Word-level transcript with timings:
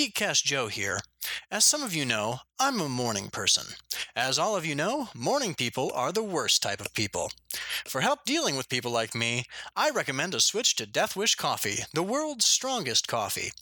Geekcast 0.00 0.44
Joe 0.44 0.68
here. 0.68 1.00
As 1.50 1.66
some 1.66 1.82
of 1.82 1.94
you 1.94 2.06
know, 2.06 2.40
I'm 2.58 2.80
a 2.80 2.88
morning 2.88 3.28
person. 3.28 3.74
As 4.16 4.38
all 4.38 4.56
of 4.56 4.64
you 4.64 4.74
know, 4.74 5.10
morning 5.14 5.54
people 5.54 5.92
are 5.94 6.10
the 6.10 6.22
worst 6.22 6.62
type 6.62 6.80
of 6.80 6.94
people. 6.94 7.30
For 7.86 8.00
help 8.00 8.24
dealing 8.24 8.56
with 8.56 8.70
people 8.70 8.90
like 8.90 9.14
me, 9.14 9.44
I 9.76 9.90
recommend 9.90 10.34
a 10.34 10.40
switch 10.40 10.74
to 10.76 10.86
Death 10.86 11.16
Wish 11.16 11.34
Coffee, 11.34 11.80
the 11.92 12.02
world's 12.02 12.46
strongest 12.46 13.08
coffee. 13.08 13.52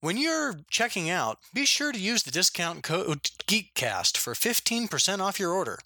When 0.00 0.18
you're 0.18 0.60
checking 0.70 1.08
out, 1.08 1.38
be 1.54 1.64
sure 1.64 1.90
to 1.90 1.98
use 1.98 2.22
the 2.22 2.30
discount 2.30 2.82
code 2.82 3.30
GEEKCAST 3.46 4.18
for 4.18 4.34
15% 4.34 5.20
off 5.20 5.40
your 5.40 5.52
order. 5.52 5.78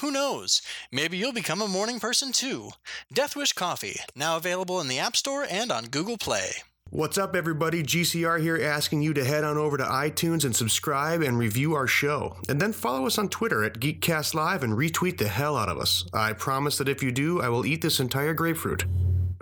Who 0.00 0.10
knows? 0.10 0.62
Maybe 0.90 1.16
you'll 1.16 1.32
become 1.32 1.62
a 1.62 1.68
morning 1.68 2.00
person 2.00 2.32
too. 2.32 2.70
Death 3.12 3.36
Wish 3.36 3.52
Coffee, 3.52 4.00
now 4.16 4.36
available 4.36 4.80
in 4.80 4.88
the 4.88 4.98
App 4.98 5.14
Store 5.14 5.46
and 5.48 5.70
on 5.70 5.84
Google 5.84 6.18
Play. 6.18 6.54
What's 6.94 7.18
up, 7.18 7.34
everybody? 7.34 7.82
GCR 7.82 8.40
here 8.40 8.56
asking 8.56 9.02
you 9.02 9.12
to 9.14 9.24
head 9.24 9.42
on 9.42 9.58
over 9.58 9.76
to 9.76 9.82
iTunes 9.82 10.44
and 10.44 10.54
subscribe 10.54 11.22
and 11.22 11.36
review 11.36 11.74
our 11.74 11.88
show. 11.88 12.36
And 12.48 12.62
then 12.62 12.72
follow 12.72 13.08
us 13.08 13.18
on 13.18 13.30
Twitter 13.30 13.64
at 13.64 13.80
Geekcast 13.80 14.32
Live 14.32 14.62
and 14.62 14.74
retweet 14.74 15.18
the 15.18 15.26
hell 15.26 15.56
out 15.56 15.68
of 15.68 15.76
us. 15.76 16.04
I 16.14 16.34
promise 16.34 16.78
that 16.78 16.88
if 16.88 17.02
you 17.02 17.10
do, 17.10 17.42
I 17.42 17.48
will 17.48 17.66
eat 17.66 17.82
this 17.82 17.98
entire 17.98 18.32
grapefruit. 18.32 18.84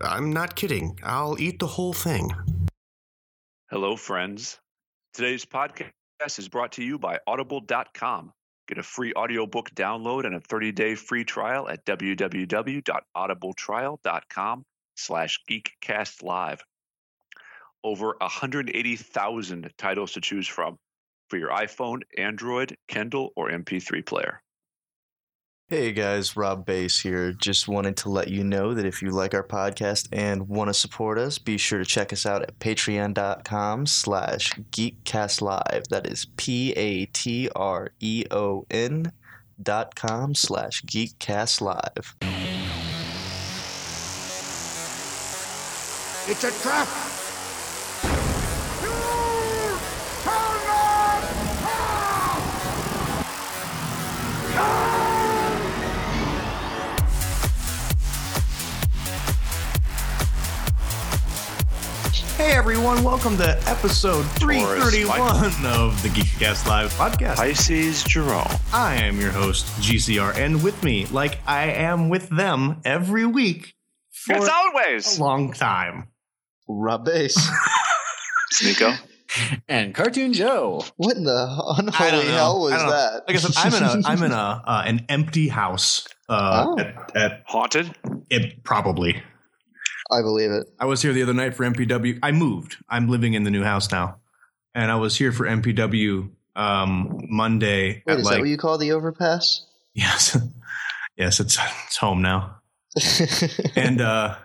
I'm 0.02 0.32
not 0.32 0.56
kidding. 0.56 0.98
I'll 1.02 1.38
eat 1.38 1.58
the 1.58 1.66
whole 1.66 1.92
thing. 1.92 2.30
Hello, 3.68 3.96
friends. 3.96 4.58
Today's 5.12 5.44
podcast 5.44 5.90
is 6.38 6.48
brought 6.48 6.72
to 6.72 6.82
you 6.82 6.98
by 6.98 7.18
Audible.com. 7.26 8.32
Get 8.66 8.78
a 8.78 8.82
free 8.82 9.12
audiobook 9.12 9.74
download 9.74 10.24
and 10.24 10.34
a 10.34 10.40
30-day 10.40 10.94
free 10.94 11.24
trial 11.24 11.68
at 11.68 11.84
www.audibletrial.com 11.84 14.64
slash 14.96 15.40
geekcastlive 15.50 16.60
over 17.84 18.14
180,000 18.20 19.70
titles 19.78 20.12
to 20.12 20.20
choose 20.20 20.46
from 20.46 20.78
for 21.28 21.38
your 21.38 21.50
iPhone, 21.50 22.02
Android, 22.18 22.76
Kindle, 22.88 23.30
or 23.36 23.50
MP3 23.50 24.04
player. 24.04 24.42
Hey 25.68 25.92
guys, 25.92 26.36
Rob 26.36 26.66
Bass 26.66 27.00
here. 27.00 27.32
Just 27.32 27.66
wanted 27.66 27.96
to 27.96 28.10
let 28.10 28.28
you 28.28 28.44
know 28.44 28.74
that 28.74 28.84
if 28.84 29.00
you 29.00 29.10
like 29.10 29.32
our 29.32 29.42
podcast 29.42 30.06
and 30.12 30.46
want 30.46 30.68
to 30.68 30.74
support 30.74 31.18
us, 31.18 31.38
be 31.38 31.56
sure 31.56 31.78
to 31.78 31.84
check 31.86 32.12
us 32.12 32.26
out 32.26 32.42
at 32.42 32.58
patreon.com 32.58 33.86
slash 33.86 34.52
geekcastlive. 34.70 35.84
That 35.88 36.06
is 36.06 36.26
P-A-T-R-E-O-N 36.36 37.02
dot 39.62 39.94
com 39.94 40.34
slash 40.34 40.82
geekcastlive. 40.82 42.14
It's 46.28 46.44
a 46.44 46.50
trap! 46.62 47.11
Hey, 62.42 62.56
everyone. 62.56 63.04
Welcome 63.04 63.36
to 63.36 63.50
episode 63.68 64.24
331 64.32 65.20
of 65.66 66.02
the 66.02 66.08
Geekcast 66.08 66.66
Live 66.66 66.92
podcast. 66.94 67.36
Pisces 67.36 68.02
Jerome. 68.02 68.50
I 68.72 68.96
am 68.96 69.20
your 69.20 69.30
host, 69.30 69.66
GCR, 69.80 70.36
and 70.36 70.60
with 70.62 70.82
me, 70.82 71.06
like 71.06 71.38
I 71.46 71.66
am 71.68 72.08
with 72.08 72.28
them 72.30 72.80
every 72.84 73.26
week 73.26 73.74
for 74.10 74.32
As 74.34 74.48
always. 74.48 75.18
a 75.18 75.20
long 75.22 75.52
time. 75.52 76.08
Rob 76.68 77.04
Bass. 77.04 77.36
Nico. 78.64 78.92
and 79.68 79.94
Cartoon 79.94 80.32
Joe. 80.32 80.84
what 80.96 81.16
in 81.16 81.22
the 81.24 81.74
unholy 81.78 82.26
hell 82.26 82.60
was 82.60 82.72
I 82.72 82.76
don't 82.78 82.86
know. 82.86 82.92
that? 82.92 83.22
Like 83.28 83.36
I 83.36 83.38
said, 83.38 83.52
I'm 83.56 83.74
in 83.74 84.04
a 84.04 84.08
I'm 84.08 84.22
in 84.24 84.32
a 84.32 84.34
uh, 84.66 84.82
an 84.84 85.06
empty 85.08 85.46
house. 85.48 86.08
Uh, 86.28 86.66
Oh. 86.68 86.78
at, 86.80 87.16
at 87.16 87.42
Haunted. 87.46 87.94
it 88.30 88.64
probably. 88.64 89.22
I 90.10 90.22
believe 90.22 90.50
it. 90.50 90.66
I 90.78 90.86
was 90.86 91.02
here 91.02 91.12
the 91.12 91.22
other 91.22 91.34
night 91.34 91.54
for 91.54 91.64
MPW. 91.64 92.18
I 92.22 92.32
moved. 92.32 92.76
I'm 92.88 93.08
living 93.08 93.34
in 93.34 93.44
the 93.44 93.50
new 93.50 93.62
house 93.62 93.90
now, 93.90 94.16
and 94.74 94.90
I 94.90 94.96
was 94.96 95.16
here 95.16 95.32
for 95.32 95.46
MPW 95.46 96.30
um, 96.54 97.26
Monday 97.28 98.02
Wait, 98.06 98.18
is 98.18 98.24
like 98.24 98.34
that 98.34 98.40
what 98.40 98.48
you 98.48 98.58
call 98.58 98.78
the 98.78 98.92
overpass? 98.92 99.64
yes, 99.94 100.36
yes, 101.16 101.40
it's 101.40 101.58
it's 101.86 101.96
home 101.96 102.22
now. 102.22 102.56
And 103.76 104.00
uh, 104.00 104.36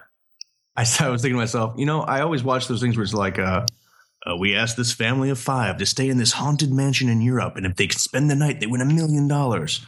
I, 0.76 0.82
I 1.00 1.10
was 1.10 1.22
thinking 1.22 1.36
to 1.36 1.42
myself, 1.42 1.74
you 1.78 1.86
know, 1.86 2.02
I 2.02 2.22
always 2.22 2.44
watch 2.44 2.68
those 2.68 2.82
things 2.82 2.96
where 2.96 3.04
it's 3.04 3.14
like, 3.14 3.40
uh, 3.40 3.66
uh, 4.26 4.36
we 4.36 4.56
asked 4.56 4.78
this 4.78 4.94
family 4.94 5.30
of 5.30 5.40
five 5.40 5.78
to 5.78 5.86
stay 5.86 6.10
in 6.10 6.18
this 6.18 6.34
haunted 6.34 6.72
mansion 6.72 7.10
in 7.10 7.22
Europe, 7.22 7.56
and 7.56 7.66
if 7.66 7.76
they 7.76 7.88
could 7.88 8.00
spend 8.00 8.30
the 8.30 8.36
night, 8.36 8.60
they 8.60 8.68
win 8.68 8.82
a 8.82 8.86
million 8.86 9.28
dollars. 9.28 9.86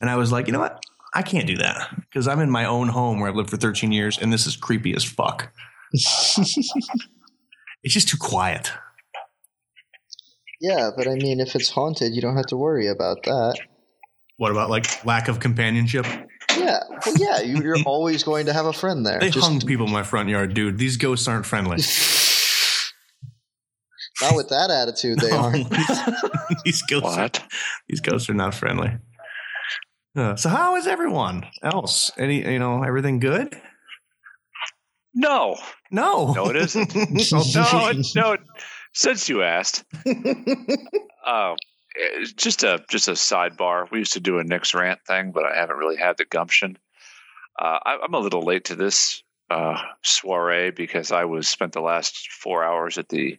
And 0.00 0.10
I 0.10 0.16
was 0.16 0.32
like, 0.32 0.46
you 0.46 0.52
know 0.52 0.60
what? 0.60 0.82
I 1.14 1.22
can't 1.22 1.46
do 1.46 1.56
that 1.58 1.88
because 2.00 2.26
I'm 2.26 2.40
in 2.40 2.50
my 2.50 2.64
own 2.64 2.88
home 2.88 3.20
where 3.20 3.28
I've 3.28 3.36
lived 3.36 3.50
for 3.50 3.56
13 3.58 3.92
years, 3.92 4.18
and 4.18 4.32
this 4.32 4.46
is 4.46 4.56
creepy 4.56 4.94
as 4.94 5.04
fuck. 5.04 5.52
It's 7.84 7.94
just 7.94 8.08
too 8.08 8.16
quiet. 8.16 8.70
yeah, 10.60 10.90
but 10.96 11.08
I 11.08 11.16
mean, 11.16 11.40
if 11.40 11.56
it's 11.56 11.68
haunted, 11.68 12.14
you 12.14 12.20
don't 12.22 12.36
have 12.36 12.46
to 12.46 12.56
worry 12.56 12.86
about 12.86 13.24
that. 13.24 13.58
What 14.36 14.52
about 14.52 14.70
like 14.70 15.04
lack 15.04 15.26
of 15.26 15.40
companionship? 15.40 16.06
Yeah, 16.56 16.78
well, 17.04 17.16
yeah, 17.18 17.40
you, 17.40 17.60
you're 17.60 17.76
always 17.86 18.22
going 18.22 18.46
to 18.46 18.52
have 18.52 18.66
a 18.66 18.72
friend 18.72 19.04
there. 19.04 19.18
They 19.18 19.30
Just 19.30 19.44
hung 19.48 19.60
people 19.60 19.86
in 19.86 19.92
my 19.92 20.04
front 20.04 20.28
yard, 20.28 20.54
dude. 20.54 20.78
These 20.78 20.96
ghosts 20.96 21.26
aren't 21.26 21.44
friendly. 21.44 21.78
not 24.22 24.36
with 24.36 24.48
that 24.50 24.70
attitude, 24.70 25.18
they 25.18 25.30
No. 25.30 25.38
aren't. 25.38 25.68
these 26.64 26.82
ghosts, 26.82 27.16
What? 27.16 27.42
these 27.88 28.00
ghosts 28.00 28.30
are 28.30 28.34
not 28.34 28.54
friendly. 28.54 28.92
Uh, 30.14 30.36
so 30.36 30.48
how 30.48 30.76
is 30.76 30.86
everyone 30.86 31.46
else? 31.62 32.10
Any, 32.18 32.46
you 32.52 32.58
know, 32.58 32.82
everything 32.82 33.18
good? 33.18 33.54
No. 35.14 35.56
No, 35.90 36.32
No, 36.32 36.46
it 36.50 36.56
isn't. 36.56 36.94
Oh, 37.32 37.42
No, 37.54 37.88
it- 37.88 38.06
no. 38.14 38.36
Since 38.94 39.30
you 39.30 39.42
asked, 39.42 39.84
uh, 41.26 41.54
just 42.36 42.62
a 42.62 42.84
just 42.90 43.08
a 43.08 43.12
sidebar. 43.12 43.90
We 43.90 44.00
used 44.00 44.12
to 44.12 44.20
do 44.20 44.38
a 44.38 44.44
Nick's 44.44 44.74
rant 44.74 45.00
thing, 45.06 45.32
but 45.32 45.46
I 45.46 45.56
haven't 45.56 45.76
really 45.78 45.96
had 45.96 46.18
the 46.18 46.26
gumption. 46.26 46.76
Uh, 47.58 47.78
I, 47.82 47.98
I'm 48.04 48.12
a 48.12 48.18
little 48.18 48.42
late 48.42 48.66
to 48.66 48.74
this 48.76 49.22
uh, 49.48 49.80
soiree 50.02 50.72
because 50.72 51.10
I 51.10 51.24
was 51.24 51.48
spent 51.48 51.72
the 51.72 51.80
last 51.80 52.28
four 52.32 52.62
hours 52.62 52.98
at 52.98 53.08
the 53.08 53.38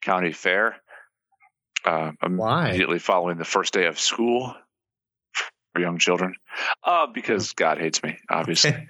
county 0.00 0.30
fair. 0.32 0.76
Uh, 1.84 2.12
Why? 2.24 2.68
Immediately 2.68 3.00
following 3.00 3.38
the 3.38 3.44
first 3.44 3.72
day 3.74 3.86
of 3.86 3.98
school 3.98 4.54
for 5.78 5.82
young 5.82 5.98
children, 5.98 6.34
uh, 6.84 7.06
because 7.14 7.52
God 7.52 7.78
hates 7.78 8.02
me, 8.02 8.18
obviously. 8.28 8.88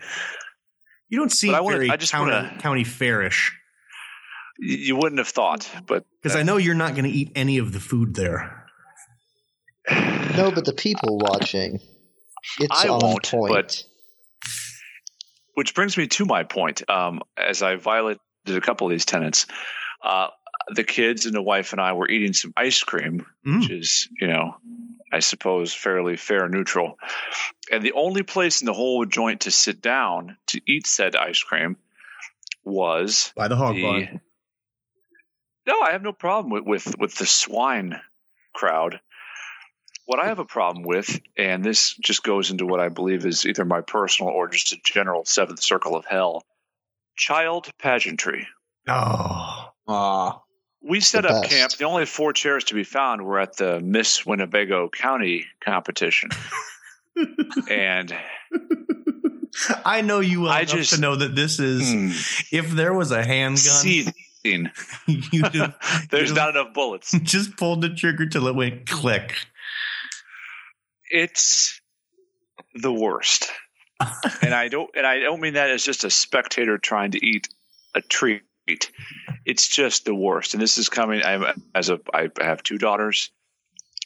You 1.10 1.18
don't 1.18 1.32
seem 1.32 1.54
I 1.54 1.60
wanna- 1.60 1.76
very 1.78 1.90
I 1.90 1.96
just 1.96 2.12
county, 2.12 2.32
wanna- 2.32 2.58
county 2.60 2.84
fairish 2.84 3.52
you 4.60 4.96
wouldn't 4.96 5.18
have 5.18 5.28
thought, 5.28 5.70
but 5.86 6.04
because 6.20 6.34
I 6.34 6.42
know 6.42 6.56
you're 6.56 6.74
not 6.74 6.92
going 6.94 7.04
to 7.04 7.10
eat 7.10 7.30
any 7.36 7.58
of 7.58 7.72
the 7.72 7.78
food 7.78 8.14
there. 8.16 8.66
no, 10.36 10.50
but 10.52 10.64
the 10.64 10.72
people 10.76 11.16
watching, 11.18 11.78
it's 12.58 12.84
I 12.84 12.88
on 12.88 12.98
won't, 13.00 13.30
point. 13.30 13.52
but- 13.52 13.84
which 15.54 15.74
brings 15.76 15.96
me 15.96 16.08
to 16.08 16.24
my 16.24 16.42
point. 16.42 16.82
Um, 16.90 17.20
as 17.36 17.62
I 17.62 17.76
violated 17.76 18.20
a 18.48 18.60
couple 18.60 18.86
of 18.88 18.90
these 18.90 19.04
tenants, 19.04 19.46
uh, 20.02 20.28
the 20.74 20.82
kids 20.84 21.24
and 21.26 21.34
the 21.36 21.42
wife 21.42 21.70
and 21.72 21.80
I 21.80 21.92
were 21.92 22.08
eating 22.08 22.32
some 22.32 22.52
ice 22.56 22.82
cream, 22.82 23.24
Mm. 23.46 23.60
which 23.60 23.70
is, 23.70 24.08
you 24.20 24.26
know, 24.26 24.56
I 25.12 25.20
suppose 25.20 25.72
fairly 25.72 26.16
fair 26.16 26.48
neutral. 26.48 26.98
And 27.70 27.82
the 27.82 27.92
only 27.92 28.22
place 28.22 28.60
in 28.60 28.66
the 28.66 28.72
whole 28.72 29.04
joint 29.04 29.42
to 29.42 29.50
sit 29.50 29.80
down 29.80 30.36
to 30.48 30.60
eat 30.66 30.86
said 30.86 31.16
ice 31.16 31.42
cream 31.42 31.76
was 32.64 33.32
By 33.36 33.48
the 33.48 33.56
hog 33.56 33.74
the. 33.74 33.82
barn. 33.82 34.20
No, 35.66 35.80
I 35.80 35.92
have 35.92 36.02
no 36.02 36.12
problem 36.12 36.50
with, 36.50 36.64
with 36.64 36.98
with 36.98 37.14
the 37.16 37.26
swine 37.26 38.00
crowd. 38.54 39.00
What 40.06 40.18
I 40.18 40.28
have 40.28 40.38
a 40.38 40.44
problem 40.46 40.84
with, 40.84 41.20
and 41.36 41.62
this 41.62 41.94
just 41.96 42.22
goes 42.22 42.50
into 42.50 42.64
what 42.64 42.80
I 42.80 42.88
believe 42.88 43.26
is 43.26 43.44
either 43.44 43.66
my 43.66 43.82
personal 43.82 44.32
or 44.32 44.48
just 44.48 44.72
a 44.72 44.78
general 44.82 45.26
seventh 45.26 45.62
circle 45.62 45.94
of 45.94 46.06
hell, 46.06 46.42
child 47.14 47.68
pageantry. 47.78 48.48
Oh, 48.88 49.68
Aw. 49.88 50.42
We 50.82 51.00
set 51.00 51.24
up 51.26 51.42
best. 51.42 51.50
camp. 51.54 51.72
The 51.72 51.84
only 51.84 52.06
four 52.06 52.32
chairs 52.32 52.64
to 52.64 52.74
be 52.74 52.84
found 52.84 53.24
were 53.24 53.38
at 53.40 53.56
the 53.56 53.80
Miss 53.80 54.24
Winnebago 54.24 54.88
County 54.88 55.44
competition, 55.60 56.30
and 57.70 58.16
I 59.84 60.02
know 60.02 60.20
you 60.20 60.42
well 60.42 60.52
I 60.52 60.60
enough 60.60 60.74
just- 60.74 60.94
to 60.94 61.00
know 61.00 61.16
that 61.16 61.34
this 61.34 61.58
is. 61.58 61.92
hmm, 61.92 62.56
If 62.56 62.70
there 62.70 62.94
was 62.94 63.10
a 63.10 63.24
handgun, 63.24 63.56
seething. 63.58 64.14
you 65.06 65.42
just, 65.50 65.72
There's 66.10 66.30
you 66.30 66.34
not 66.36 66.50
enough 66.50 66.72
bullets. 66.72 67.12
just 67.22 67.56
pulled 67.56 67.82
the 67.82 67.90
trigger 67.90 68.26
till 68.26 68.46
it 68.46 68.54
went 68.54 68.86
click. 68.86 69.34
it's 71.10 71.80
the 72.74 72.92
worst. 72.92 73.50
and 74.42 74.54
I 74.54 74.68
don't 74.68 74.88
and 74.96 75.04
I 75.04 75.18
don't 75.18 75.40
mean 75.40 75.54
that 75.54 75.70
as 75.70 75.82
just 75.84 76.04
a 76.04 76.10
spectator 76.10 76.78
trying 76.78 77.10
to 77.12 77.26
eat 77.26 77.48
a 77.96 78.00
treat. 78.00 78.42
It's 79.44 79.66
just 79.68 80.04
the 80.04 80.14
worst. 80.14 80.54
And 80.54 80.62
this 80.62 80.78
is 80.78 80.88
coming. 80.88 81.22
I'm 81.24 81.44
as 81.74 81.90
a 81.90 82.00
I 82.12 82.28
have 82.40 82.62
two 82.62 82.78
daughters. 82.78 83.30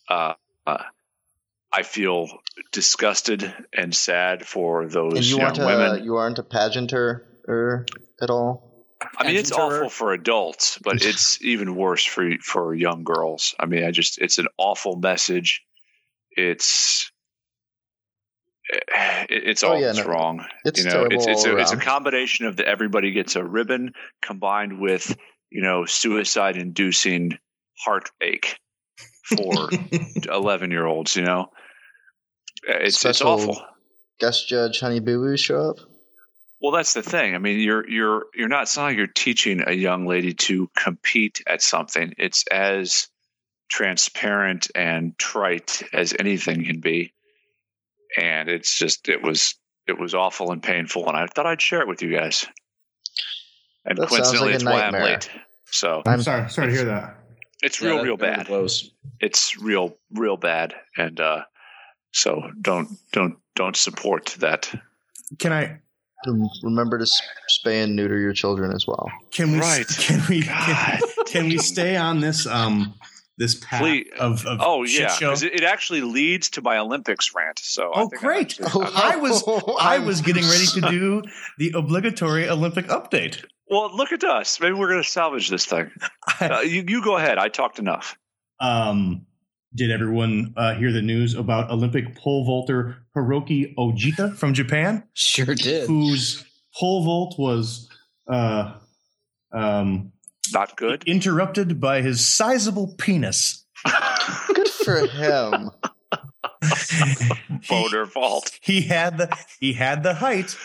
Uh, 0.09 0.35
uh, 0.67 0.83
I 1.73 1.83
feel 1.83 2.29
disgusted 2.71 3.53
and 3.73 3.95
sad 3.95 4.47
for 4.47 4.87
those 4.87 5.15
And 5.15 5.25
you 5.25 5.37
young 5.39 5.47
aren't 5.47 5.59
a 5.59 5.67
women. 5.67 6.05
you 6.05 6.17
aren't 6.17 6.39
a 6.39 6.43
pageanter 6.43 7.23
or 7.49 7.87
at 8.21 8.31
all. 8.31 8.69
I 9.19 9.27
mean, 9.27 9.37
it's 9.37 9.53
awful 9.53 9.89
for 9.89 10.13
adults, 10.13 10.79
but 10.79 10.97
it's 11.05 11.43
even 11.43 11.75
worse 11.75 12.05
for 12.05 12.31
for 12.41 12.75
young 12.75 13.05
girls. 13.05 13.55
I 13.59 13.67
mean, 13.67 13.85
I 13.85 13.91
just 13.91 14.19
it's 14.19 14.39
an 14.39 14.47
awful 14.59 14.97
message. 14.97 15.63
It's 16.31 17.12
it- 19.29 19.49
it's 19.49 19.63
Oh, 19.65 19.73
all 19.73 19.81
yeah, 19.81 19.93
no, 19.93 20.05
wrong. 20.05 20.45
It's 20.65 20.85
you 20.85 20.91
know, 20.91 21.07
it's 21.11 21.27
it's 21.27 21.45
a, 21.45 21.57
it's 21.57 21.73
a 21.73 21.77
combination 21.77 22.47
of 22.47 22.57
the 22.57 22.67
everybody 22.67 23.13
gets 23.13 23.37
a 23.37 23.45
ribbon 23.45 23.93
combined 24.21 24.79
with 24.81 25.17
you 25.51 25.63
know 25.63 25.85
suicide 25.85 26.57
inducing 26.57 27.39
heartache 27.79 28.59
for 29.25 29.69
eleven 30.31 30.71
year 30.71 30.87
olds. 30.87 31.17
You 31.17 31.23
know, 31.25 31.51
uh, 32.69 32.79
it's 32.81 32.99
Special- 32.99 33.35
it's 33.35 33.43
awful. 33.49 33.63
Guest 34.21 34.49
judge 34.49 34.79
Honey 34.81 35.01
Boo 35.01 35.19
Boo 35.19 35.37
show 35.37 35.71
up. 35.71 35.79
Well, 36.61 36.71
that's 36.71 36.95
the 36.95 37.03
thing. 37.03 37.35
I 37.35 37.39
mean, 37.39 37.59
you're 37.59 37.89
you're 37.89 38.27
you're 38.37 38.49
not 38.49 38.63
it's 38.63 38.77
not 38.77 38.95
you're 38.95 39.09
teaching 39.09 39.65
a 39.67 39.73
young 39.73 40.07
lady 40.07 40.35
to 40.35 40.71
compete 40.77 41.43
at 41.47 41.61
something. 41.61 42.15
It's 42.19 42.45
as 42.47 43.09
transparent 43.69 44.71
and 44.75 45.19
trite 45.19 45.83
as 45.93 46.15
anything 46.17 46.65
can 46.65 46.79
be, 46.81 47.15
and 48.17 48.49
it's 48.49 48.77
just 48.79 49.09
it 49.09 49.23
was 49.23 49.55
it 49.87 49.99
was 49.99 50.15
awful 50.15 50.53
and 50.53 50.63
painful, 50.63 51.09
and 51.09 51.17
I 51.17 51.27
thought 51.27 51.47
I'd 51.47 51.61
share 51.63 51.81
it 51.81 51.89
with 51.89 52.03
you 52.03 52.15
guys. 52.17 52.47
And 53.85 53.99
That 53.99 54.09
coincidentally, 54.09 54.53
like 54.53 54.53
a 54.53 54.57
it's 54.57 54.65
why 54.65 54.83
I'm 54.83 54.93
late. 54.93 55.31
So 55.67 56.03
I'm 56.07 56.23
sorry. 56.23 56.49
Sorry 56.51 56.69
to 56.69 56.73
hear 56.75 56.85
that. 56.85 57.17
it's 57.63 57.81
Yeah, 57.81 57.89
real, 57.89 57.97
that- 57.99 58.05
real 58.05 58.17
bad. 58.17 58.47
Close. 58.47 58.91
It's 59.21 59.57
real, 59.61 59.97
real 60.13 60.37
bad, 60.37 60.75
and 60.97 61.19
uh, 61.21 61.43
so 62.13 62.43
don't 62.61 62.89
don't 63.13 63.37
don't 63.55 63.77
support 63.77 64.37
that. 64.41 64.73
Can 65.39 65.53
I? 65.53 65.79
Remember 66.63 66.99
to 66.99 67.03
s- 67.03 67.21
spay 67.65 67.83
and 67.83 67.97
neuter 67.97 68.17
your 68.17 68.33
children 68.33 68.73
as 68.73 68.87
well. 68.87 69.11
Can 69.33 69.51
we? 69.53 69.59
Right. 69.59 69.87
Can 69.89 70.23
we? 70.29 70.43
Can, 70.43 71.01
can 71.27 71.45
we 71.49 71.59
stay 71.59 71.97
on 71.97 72.21
this? 72.21 72.47
Um, 72.47 72.95
this 73.43 73.57
path 73.57 73.81
Please. 73.83 74.09
of, 74.19 74.47
of 74.47 74.61
Oh 74.63 74.85
shit 74.87 75.01
yeah, 75.01 75.09
show? 75.09 75.33
it, 75.33 75.43
it 75.43 75.63
actually 75.65 76.01
leads 76.03 76.51
to 76.51 76.63
my 76.63 76.79
Olympics 76.79 77.35
rant. 77.35 77.59
So 77.59 77.91
I 77.93 78.01
Oh, 78.03 78.09
think 78.09 78.23
great. 78.23 78.59
I 78.61 78.65
actually- 78.67 78.71
Oh, 78.85 78.93
I 78.95 79.17
was 79.17 79.43
I 79.81 79.95
I'm- 79.95 80.07
was 80.07 80.21
getting 80.23 80.45
ready 80.45 80.67
to 80.67 80.81
do 80.91 81.23
the 81.59 81.73
obligatory 81.75 82.49
Olympic 82.49 82.87
update. 82.87 83.45
well, 83.69 83.95
look 83.97 84.13
at 84.13 84.23
us. 84.25 84.61
Maybe 84.61 84.75
we're 84.75 84.89
going 84.89 85.03
to 85.03 85.09
salvage 85.09 85.49
this 85.49 85.67
thing. 85.67 85.91
Uh, 86.41 86.61
you, 86.61 86.85
you 86.87 87.03
go 87.03 87.17
ahead. 87.17 87.39
I 87.39 87.49
talked 87.49 87.79
enough. 87.79 88.17
Um, 88.61 89.27
did 89.75 89.91
everyone 89.91 90.53
uh, 90.57 90.75
hear 90.75 90.93
the 90.93 91.01
news 91.03 91.35
about 91.35 91.71
Olympic 91.71 92.15
pole 92.15 92.45
vaulter 92.45 92.99
Hiroki 93.17 93.75
Ogita 93.77 94.37
from 94.37 94.53
Japan, 94.55 95.03
Sure 95.15 95.55
did. 95.55 95.87
whose 95.89 96.45
pole 96.79 97.03
vault 97.05 97.35
was 97.39 97.89
uh, 98.29 98.75
um, 99.53 100.12
Not 100.53 100.77
good. 100.77 101.05
interrupted 101.07 101.81
by 101.81 102.03
his 102.03 102.25
sizable 102.25 102.95
penis? 102.99 103.65
Good 104.55 104.69
for 104.69 105.07
him. 105.07 105.71
he, 106.91 107.31
Boulder 107.69 108.07
fault. 108.07 108.51
he 108.61 108.83
had 108.83 109.19
the 109.19 109.37
he 109.59 109.73
had 109.73 110.03
the 110.03 110.15
height, 110.15 110.57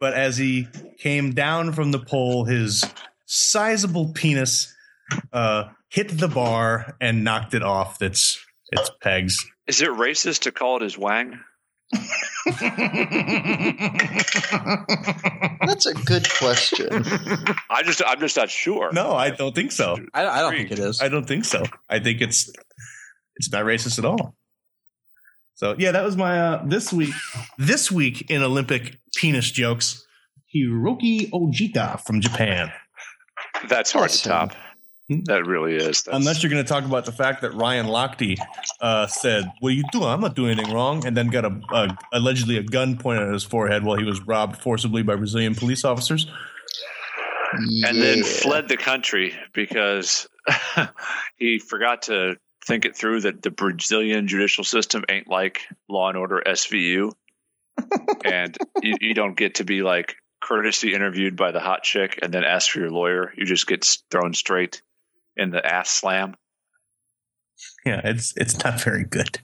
but 0.00 0.12
as 0.14 0.36
he 0.36 0.68
came 0.98 1.32
down 1.32 1.72
from 1.72 1.90
the 1.90 1.98
pole, 1.98 2.44
his 2.44 2.84
sizable 3.26 4.12
penis 4.12 4.74
uh, 5.32 5.64
hit 5.88 6.08
the 6.18 6.28
bar 6.28 6.96
and 7.00 7.24
knocked 7.24 7.54
it 7.54 7.62
off 7.62 8.02
its 8.02 8.38
its 8.70 8.90
pegs. 9.00 9.46
Is 9.66 9.80
it 9.80 9.88
racist 9.90 10.40
to 10.40 10.52
call 10.52 10.76
it 10.76 10.82
his 10.82 10.98
wang? 10.98 11.40
That's 15.66 15.86
a 15.86 15.94
good 15.94 16.28
question. 16.38 16.88
I 17.70 17.82
just 17.82 18.02
I'm 18.06 18.20
just 18.20 18.36
not 18.36 18.50
sure. 18.50 18.92
no, 18.92 19.12
I 19.12 19.30
don't 19.30 19.54
think 19.54 19.72
so. 19.72 19.96
I, 20.14 20.26
I 20.26 20.40
don't 20.40 20.52
think 20.52 20.70
it 20.72 20.78
is. 20.78 21.00
I 21.00 21.08
don't 21.08 21.26
think 21.26 21.44
so. 21.44 21.64
I 21.88 21.98
think 21.98 22.20
it's 22.20 22.50
it's 23.36 23.50
not 23.52 23.64
racist 23.64 23.98
at 23.98 24.04
all. 24.04 24.34
So 25.54 25.74
yeah, 25.78 25.92
that 25.92 26.04
was 26.04 26.16
my 26.16 26.38
uh, 26.40 26.64
this 26.66 26.92
week. 26.92 27.14
This 27.58 27.90
week 27.90 28.30
in 28.30 28.42
Olympic 28.42 28.98
penis 29.16 29.50
jokes, 29.50 30.06
Hiroki 30.54 31.30
Ogita 31.30 32.00
from 32.04 32.20
Japan. 32.20 32.72
That's 33.68 33.92
hard 33.92 34.10
to 34.10 34.30
Awesome. 34.30 34.48
top. 34.50 34.56
That 35.08 35.46
really 35.46 35.74
is. 35.74 36.02
That's, 36.02 36.08
Unless 36.08 36.42
you're 36.42 36.50
going 36.50 36.62
to 36.62 36.68
talk 36.68 36.84
about 36.84 37.06
the 37.06 37.12
fact 37.12 37.40
that 37.40 37.54
Ryan 37.54 37.86
Lochte 37.86 38.38
uh, 38.80 39.06
said, 39.06 39.50
"What 39.60 39.70
are 39.70 39.74
you 39.74 39.84
doing? 39.90 40.04
I'm 40.04 40.20
not 40.20 40.36
doing 40.36 40.52
anything 40.52 40.74
wrong," 40.74 41.06
and 41.06 41.16
then 41.16 41.28
got 41.28 41.46
a, 41.46 41.60
a 41.72 41.98
allegedly 42.12 42.58
a 42.58 42.62
gun 42.62 42.98
pointed 42.98 43.26
at 43.26 43.32
his 43.32 43.44
forehead 43.44 43.84
while 43.84 43.96
he 43.96 44.04
was 44.04 44.20
robbed 44.20 44.60
forcibly 44.60 45.02
by 45.02 45.16
Brazilian 45.16 45.54
police 45.54 45.82
officers. 45.84 46.30
and 47.86 48.02
then 48.02 48.22
fled 48.22 48.68
the 48.68 48.76
country 48.76 49.34
because 49.54 50.28
he 51.36 51.58
forgot 51.58 52.02
to 52.02 52.36
think 52.66 52.84
it 52.84 52.94
through 52.94 53.22
that 53.22 53.40
the 53.40 53.50
Brazilian 53.50 54.28
judicial 54.28 54.64
system 54.64 55.04
ain't 55.08 55.26
like 55.26 55.62
Law 55.88 56.10
and 56.10 56.18
Order 56.18 56.42
SVU, 56.44 57.12
and 58.26 58.58
you, 58.82 58.94
you 59.00 59.14
don't 59.14 59.38
get 59.38 59.54
to 59.54 59.64
be 59.64 59.80
like 59.80 60.16
courtesy 60.42 60.92
interviewed 60.92 61.34
by 61.34 61.50
the 61.50 61.60
hot 61.60 61.82
chick 61.82 62.18
and 62.20 62.32
then 62.32 62.44
ask 62.44 62.70
for 62.70 62.80
your 62.80 62.90
lawyer. 62.90 63.32
You 63.38 63.46
just 63.46 63.66
get 63.66 63.86
thrown 64.10 64.34
straight 64.34 64.82
in 65.38 65.50
the 65.50 65.64
ass 65.64 65.90
slam. 65.90 66.34
Yeah, 67.84 68.00
it's 68.04 68.34
it's 68.36 68.62
not 68.62 68.80
very 68.82 69.04
good. 69.04 69.38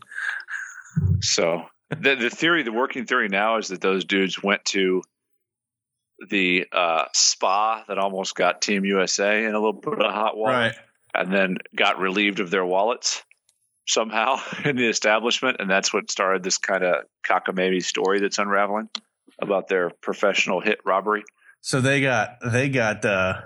So 1.20 1.62
the 1.90 2.14
the 2.14 2.30
theory, 2.30 2.62
the 2.62 2.72
working 2.72 3.06
theory 3.06 3.28
now 3.28 3.58
is 3.58 3.68
that 3.68 3.80
those 3.80 4.04
dudes 4.04 4.42
went 4.42 4.64
to 4.66 5.02
the 6.28 6.66
uh, 6.72 7.04
spa 7.12 7.84
that 7.88 7.98
almost 7.98 8.34
got 8.34 8.62
Team 8.62 8.84
USA 8.84 9.44
in 9.44 9.54
a 9.54 9.58
little 9.58 9.72
bit 9.72 10.00
of 10.00 10.12
hot 10.12 10.36
water. 10.36 10.52
Right. 10.52 10.74
and 11.14 11.32
then 11.32 11.58
got 11.76 11.98
relieved 11.98 12.40
of 12.40 12.50
their 12.50 12.64
wallets 12.64 13.22
somehow 13.86 14.40
in 14.64 14.76
the 14.76 14.88
establishment, 14.88 15.58
and 15.60 15.70
that's 15.70 15.92
what 15.92 16.10
started 16.10 16.42
this 16.42 16.58
kind 16.58 16.84
of 16.84 17.04
cockamamie 17.26 17.84
story 17.84 18.20
that's 18.20 18.38
unraveling 18.38 18.88
about 19.40 19.68
their 19.68 19.90
professional 20.00 20.60
hit 20.60 20.78
robbery. 20.84 21.24
So 21.60 21.80
they 21.80 22.00
got 22.00 22.36
they 22.44 22.68
got 22.68 23.04
uh 23.04 23.40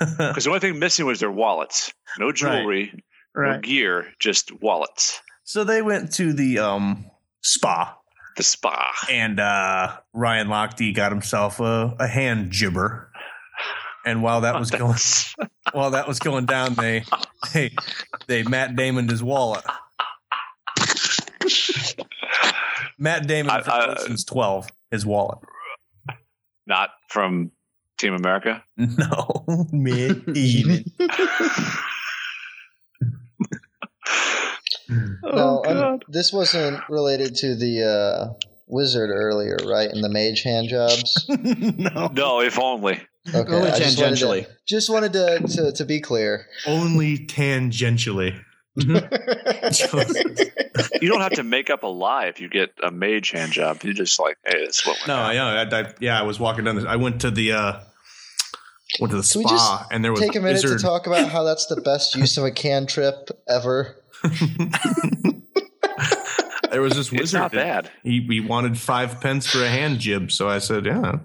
Because 0.16 0.44
the 0.44 0.50
only 0.50 0.60
thing 0.60 0.78
missing 0.78 1.04
was 1.06 1.20
their 1.20 1.30
wallets. 1.30 1.92
No 2.18 2.32
jewelry, 2.32 2.92
no 3.36 3.42
right. 3.42 3.60
gear, 3.62 4.12
just 4.18 4.50
wallets. 4.62 5.20
So 5.44 5.62
they 5.64 5.82
went 5.82 6.12
to 6.14 6.32
the 6.32 6.58
um 6.60 7.10
spa 7.42 7.96
The 8.36 8.42
spa. 8.42 8.90
and 9.10 9.38
uh 9.38 9.98
Ryan 10.14 10.48
Lochte 10.48 10.94
got 10.94 11.12
himself 11.12 11.60
a, 11.60 11.94
a 11.98 12.06
hand 12.06 12.50
jibber. 12.50 13.10
And 14.06 14.22
while 14.22 14.40
that 14.42 14.58
was 14.58 14.70
going 14.82 14.96
while 15.72 15.90
that 15.90 16.08
was 16.08 16.18
going 16.18 16.46
down, 16.46 16.74
they 16.74 17.04
they 17.52 17.70
they 18.26 18.42
Matt 18.42 18.74
Damoned 18.76 19.10
his 19.10 19.22
wallet. 19.22 19.64
Matt 22.98 23.26
Damon 23.26 23.50
I- 23.50 23.62
I- 23.66 23.86
Ocean's 23.96 24.24
Twelve, 24.24 24.68
his 24.90 25.04
wallet. 25.04 25.38
Not 26.66 26.90
from 27.08 27.50
Team 28.00 28.14
America. 28.14 28.64
No, 28.76 29.44
Matt 29.72 30.24
Damon. 30.32 30.84
No, 35.22 35.62
um, 35.64 36.00
this 36.08 36.32
wasn't 36.32 36.80
related 36.88 37.36
to 37.36 37.54
the 37.54 37.84
uh, 37.84 38.32
wizard 38.66 39.10
earlier, 39.10 39.56
right? 39.66 39.88
In 39.90 40.00
the 40.00 40.08
mage 40.08 40.42
hand 40.42 40.68
jobs. 40.68 41.26
no, 41.28 42.08
No, 42.12 42.40
if 42.40 42.58
only. 42.58 43.00
Okay, 43.32 43.54
Only 43.54 43.70
I 43.70 43.78
just 43.78 43.98
wanted 44.00 44.16
to- 44.16 44.24
tangentially. 44.26 44.46
Just 44.66 44.90
wanted 44.90 45.12
to, 45.12 45.40
to, 45.46 45.72
to 45.72 45.84
be 45.84 46.00
clear. 46.00 46.46
only 46.66 47.18
tangentially. 47.26 48.40
You 51.02 51.08
don't 51.08 51.20
have 51.22 51.32
to 51.32 51.42
make 51.42 51.70
up 51.70 51.82
a 51.82 51.86
lie 51.86 52.26
if 52.26 52.40
you 52.40 52.48
get 52.48 52.70
a 52.82 52.90
mage 52.90 53.30
hand 53.30 53.52
job. 53.52 53.82
You 53.82 53.94
just 53.94 54.18
like, 54.20 54.36
hey, 54.46 54.64
this 54.66 54.80
is 54.80 54.86
what 54.86 54.96
went 54.98 55.08
No, 55.08 55.16
down. 55.16 55.24
I 55.24 55.34
know. 55.34 55.76
I, 55.76 55.80
I, 55.88 55.94
yeah, 56.00 56.18
I 56.18 56.22
was 56.22 56.38
walking 56.38 56.64
down. 56.64 56.76
This, 56.76 56.84
I 56.84 56.96
went 56.96 57.22
to 57.22 57.30
the 57.30 57.52
uh, 57.52 57.80
went 58.98 59.10
to 59.12 59.16
the 59.20 59.22
Can 59.30 59.38
we 59.40 59.44
spa, 59.44 59.78
just 59.80 59.92
and 59.92 60.04
there 60.04 60.10
was 60.12 60.20
Take 60.20 60.34
a 60.36 60.40
minute 60.40 60.62
wizard. 60.62 60.78
to 60.78 60.84
talk 60.84 61.06
about 61.06 61.28
how 61.30 61.42
that's 61.44 61.66
the 61.66 61.80
best 61.80 62.14
use 62.16 62.36
of 62.38 62.44
a 62.44 62.50
cantrip 62.50 63.30
ever. 63.48 63.96
there 66.70 66.80
was 66.82 66.94
this 66.94 67.10
It's 67.12 67.20
wizard. 67.20 67.40
not 67.40 67.52
bad. 67.52 67.90
He 68.02 68.20
he 68.28 68.40
wanted 68.40 68.78
five 68.78 69.20
pence 69.20 69.46
for 69.46 69.62
a 69.62 69.68
hand 69.68 69.98
jib, 70.00 70.30
so 70.32 70.48
I 70.48 70.58
said, 70.58 70.86
"Yeah, 70.86 71.18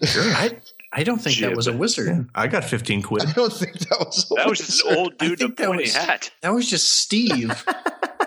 I, 0.02 0.58
I 0.92 1.02
don't 1.04 1.18
think 1.20 1.38
that 1.40 1.54
was 1.56 1.66
a 1.66 1.76
wizard. 1.76 2.06
yeah. 2.08 2.22
I 2.34 2.46
got 2.46 2.64
fifteen 2.64 3.02
quid." 3.02 3.24
I 3.26 3.32
don't 3.32 3.52
think 3.52 3.78
that 3.78 3.98
was. 3.98 4.30
a 4.30 4.34
That 4.36 4.48
was 4.48 4.58
just 4.58 4.84
an 4.84 4.96
old 4.96 5.18
dude 5.18 5.28
in 5.28 5.34
a 5.34 5.36
think 5.48 5.56
that 5.58 5.66
pointy 5.68 5.84
was- 5.84 5.96
hat. 5.96 6.30
That 6.42 6.50
was 6.54 6.68
just 6.68 6.92
Steve, 6.92 7.48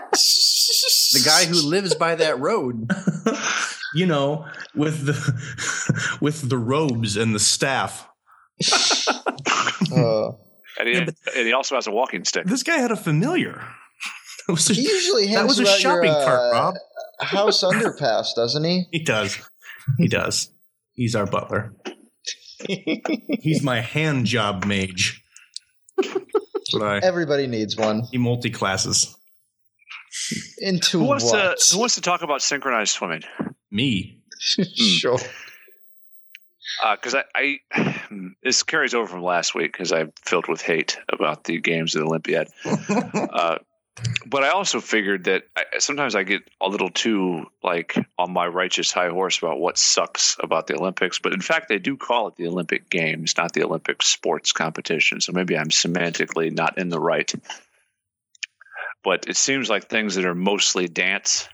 the 0.02 1.22
guy 1.26 1.46
who 1.46 1.56
lives 1.68 1.96
by 1.96 2.16
that 2.16 2.40
road. 2.40 2.90
you 3.94 4.06
know, 4.06 4.46
with 4.76 5.06
the 5.06 6.18
with 6.22 6.50
the 6.50 6.58
robes 6.58 7.18
and 7.18 7.36
the 7.36 7.40
staff 7.40 8.08
Uh, 9.94 10.32
And 10.80 10.88
he, 10.88 10.94
Yeah, 10.94 11.06
but- 11.06 11.16
and 11.36 11.46
he 11.48 11.54
also 11.54 11.76
has 11.76 11.88
a 11.88 11.92
walking 11.92 12.24
stick. 12.24 12.46
This 12.46 12.64
guy 12.64 12.78
had 12.78 12.92
a 12.92 12.96
familiar. 12.96 13.62
It 14.48 14.52
was 14.54 14.68
he 14.68 14.82
usually 14.82 15.28
hangs 15.28 15.42
that 15.42 15.48
was 15.48 15.60
a 15.60 15.66
shopping 15.80 16.12
your, 16.12 16.24
cart, 16.24 16.40
uh, 16.40 16.52
Rob. 16.54 16.76
house 17.20 17.64
underpass, 17.64 18.34
doesn't 18.36 18.64
he? 18.64 18.86
He 18.92 19.04
does. 19.04 19.38
He 19.98 20.08
does. 20.08 20.50
He's 20.94 21.16
our 21.16 21.26
butler. 21.26 21.74
He's 22.68 23.62
my 23.64 23.82
hand 23.82 24.26
job 24.28 24.66
mage. 24.66 25.22
I. 26.80 27.00
Everybody 27.04 27.48
needs 27.48 27.76
one. 27.76 28.04
He 28.12 28.18
multi 28.18 28.50
classes. 28.50 29.16
Into 30.60 31.00
Who 31.00 31.06
wants 31.06 31.26
what? 31.26 31.58
to 31.60 31.74
Who 31.74 31.80
wants 31.80 31.96
to 31.96 32.02
talk 32.02 32.22
about 32.22 32.42
synchronized 32.42 32.92
swimming? 32.92 33.24
Me. 33.72 34.22
sure. 34.76 35.20
Because 36.96 37.16
I, 37.16 37.24
I 37.36 37.58
this 38.44 38.64
carries 38.64 38.94
over 38.94 39.08
from 39.08 39.24
last 39.24 39.56
week 39.56 39.72
because 39.72 39.92
I'm 39.92 40.14
filled 40.24 40.48
with 40.48 40.62
hate 40.62 40.98
about 41.10 41.44
the 41.44 41.60
games 41.60 41.96
of 41.96 42.02
the 42.02 42.08
Olympiad. 42.08 42.50
uh, 42.66 43.58
but 44.26 44.44
I 44.44 44.50
also 44.50 44.80
figured 44.80 45.26
that 45.26 45.44
I, 45.56 45.80
sometimes 45.80 46.16
I 46.16 46.24
get 46.24 46.42
a 46.62 46.68
little 46.68 46.90
too 46.90 47.46
like 47.64 47.96
on 48.18 48.32
my 48.32 48.48
righteous 48.48 48.92
high 48.92 49.10
horse 49.10 49.38
about 49.38 49.60
what 49.60 49.78
sucks 49.78 50.38
about 50.42 50.68
the 50.68 50.76
Olympics. 50.76 51.20
But 51.20 51.34
in 51.34 51.42
fact, 51.42 51.70
they 51.70 51.80
do 51.80 51.98
call 51.98 52.28
it 52.28 52.36
the 52.36 52.48
Olympic 52.48 52.90
Games, 52.90 53.36
not 53.38 53.54
the 53.54 53.64
Olympic 53.64 54.02
sports 54.02 54.54
competition. 54.54 55.22
So 55.22 55.34
maybe 55.34 55.58
I'm 55.58 55.70
semantically 55.70 56.56
not 56.56 56.78
in 56.78 56.90
the 56.90 57.00
right. 57.00 57.32
But 59.04 59.28
it 59.28 59.36
seems 59.36 59.70
like 59.70 59.88
things 59.88 60.16
that 60.16 60.26
are 60.26 60.36
mostly 60.36 60.88
dance. 60.88 61.50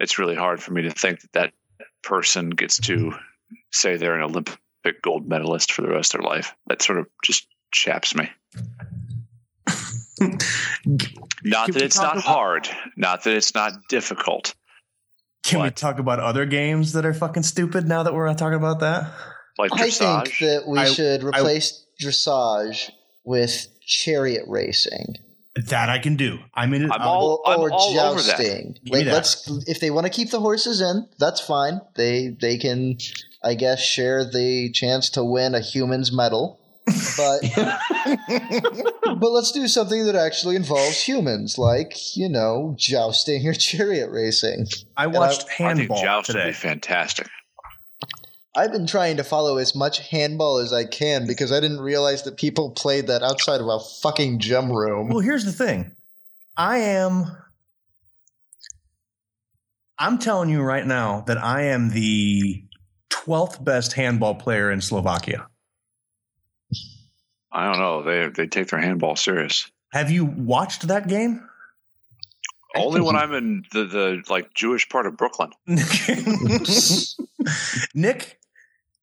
It's 0.00 0.18
really 0.18 0.36
hard 0.36 0.62
for 0.62 0.72
me 0.72 0.82
to 0.82 0.90
think 0.90 1.20
that 1.20 1.32
that 1.32 1.52
person 2.02 2.50
gets 2.50 2.78
to 2.80 3.14
say 3.70 3.96
they're 3.96 4.16
an 4.16 4.22
Olympic 4.22 4.58
gold 5.02 5.28
medalist 5.28 5.72
for 5.72 5.82
the 5.82 5.88
rest 5.88 6.14
of 6.14 6.20
their 6.20 6.28
life. 6.30 6.54
That 6.66 6.82
sort 6.82 6.98
of 6.98 7.06
just 7.24 7.46
chaps 7.72 8.14
me. 8.14 8.28
Not 10.20 11.66
Can 11.66 11.74
that 11.74 11.82
it's 11.82 11.96
not 11.96 12.14
about- 12.14 12.24
hard, 12.24 12.68
not 12.96 13.22
that 13.24 13.34
it's 13.34 13.54
not 13.54 13.72
difficult. 13.88 14.54
Can 15.44 15.62
we 15.62 15.70
talk 15.70 15.98
about 16.00 16.18
other 16.18 16.44
games 16.44 16.92
that 16.94 17.06
are 17.06 17.14
fucking 17.14 17.44
stupid 17.44 17.86
now 17.86 18.02
that 18.02 18.12
we're 18.12 18.32
talking 18.34 18.56
about 18.58 18.80
that? 18.80 19.12
Like 19.56 19.72
I 19.72 19.88
dressage. 19.88 20.24
think 20.24 20.38
that 20.40 20.64
we 20.66 20.78
I- 20.78 20.86
should 20.86 21.22
replace 21.22 21.84
dressage 22.02 22.90
with 23.24 23.68
chariot 23.86 24.44
racing 24.48 25.14
That 25.56 25.88
I 25.88 25.98
can 25.98 26.14
do. 26.16 26.38
I'm 26.54 26.72
in 26.74 26.82
it. 26.84 26.90
I'm 26.92 27.00
I'll- 27.02 27.08
all- 27.08 27.42
or, 27.46 27.68
or 27.68 27.72
all 27.72 27.98
over 27.98 28.20
that. 28.22 28.38
jousting. 28.38 28.78
Like, 28.86 29.06
that. 29.06 29.12
let's 29.12 29.50
if 29.66 29.80
they 29.80 29.90
want 29.90 30.06
to 30.06 30.10
keep 30.10 30.30
the 30.30 30.40
horses 30.40 30.80
in, 30.80 31.08
that's 31.18 31.40
fine. 31.40 31.80
They 31.96 32.28
they 32.40 32.58
can, 32.58 32.98
I 33.42 33.54
guess, 33.54 33.80
share 33.82 34.24
the 34.24 34.70
chance 34.72 35.10
to 35.10 35.24
win 35.24 35.54
a 35.56 35.60
human's 35.60 36.12
medal. 36.12 36.60
But 37.16 37.40
but 39.20 39.30
let's 39.30 39.52
do 39.52 39.66
something 39.68 40.06
that 40.06 40.14
actually 40.14 40.56
involves 40.56 41.02
humans, 41.02 41.58
like 41.58 42.16
you 42.16 42.28
know, 42.28 42.74
jousting 42.78 43.46
or 43.46 43.52
chariot 43.54 44.10
racing. 44.10 44.66
I 44.96 45.06
watched 45.08 45.42
I 45.42 45.44
think 45.74 45.78
handball 45.78 46.02
joust 46.02 46.28
would 46.28 46.34
today. 46.34 46.48
be 46.48 46.52
fantastic. 46.54 47.28
I've 48.58 48.72
been 48.72 48.88
trying 48.88 49.18
to 49.18 49.24
follow 49.24 49.58
as 49.58 49.76
much 49.76 50.00
handball 50.08 50.58
as 50.58 50.72
I 50.72 50.84
can 50.84 51.28
because 51.28 51.52
I 51.52 51.60
didn't 51.60 51.80
realize 51.80 52.24
that 52.24 52.36
people 52.36 52.70
played 52.72 53.06
that 53.06 53.22
outside 53.22 53.60
of 53.60 53.68
a 53.68 53.78
fucking 53.78 54.40
gym 54.40 54.72
room. 54.72 55.10
Well, 55.10 55.20
here's 55.20 55.44
the 55.44 55.52
thing. 55.52 55.94
I 56.56 56.78
am. 56.78 57.36
I'm 59.96 60.18
telling 60.18 60.48
you 60.50 60.60
right 60.60 60.84
now 60.84 61.20
that 61.28 61.38
I 61.38 61.66
am 61.66 61.90
the 61.90 62.64
12th 63.10 63.62
best 63.62 63.92
handball 63.92 64.34
player 64.34 64.72
in 64.72 64.80
Slovakia. 64.80 65.46
I 67.52 67.70
don't 67.70 67.78
know. 67.78 68.02
They 68.02 68.26
they 68.26 68.48
take 68.48 68.66
their 68.70 68.80
handball 68.80 69.14
serious. 69.14 69.70
Have 69.92 70.10
you 70.10 70.24
watched 70.24 70.88
that 70.88 71.06
game? 71.06 71.48
Only 72.74 73.00
when 73.02 73.14
I'm 73.22 73.32
in 73.34 73.62
the, 73.72 73.84
the 73.84 74.22
like 74.28 74.52
Jewish 74.52 74.88
part 74.88 75.06
of 75.06 75.16
Brooklyn. 75.16 75.52
Nick, 77.94 78.38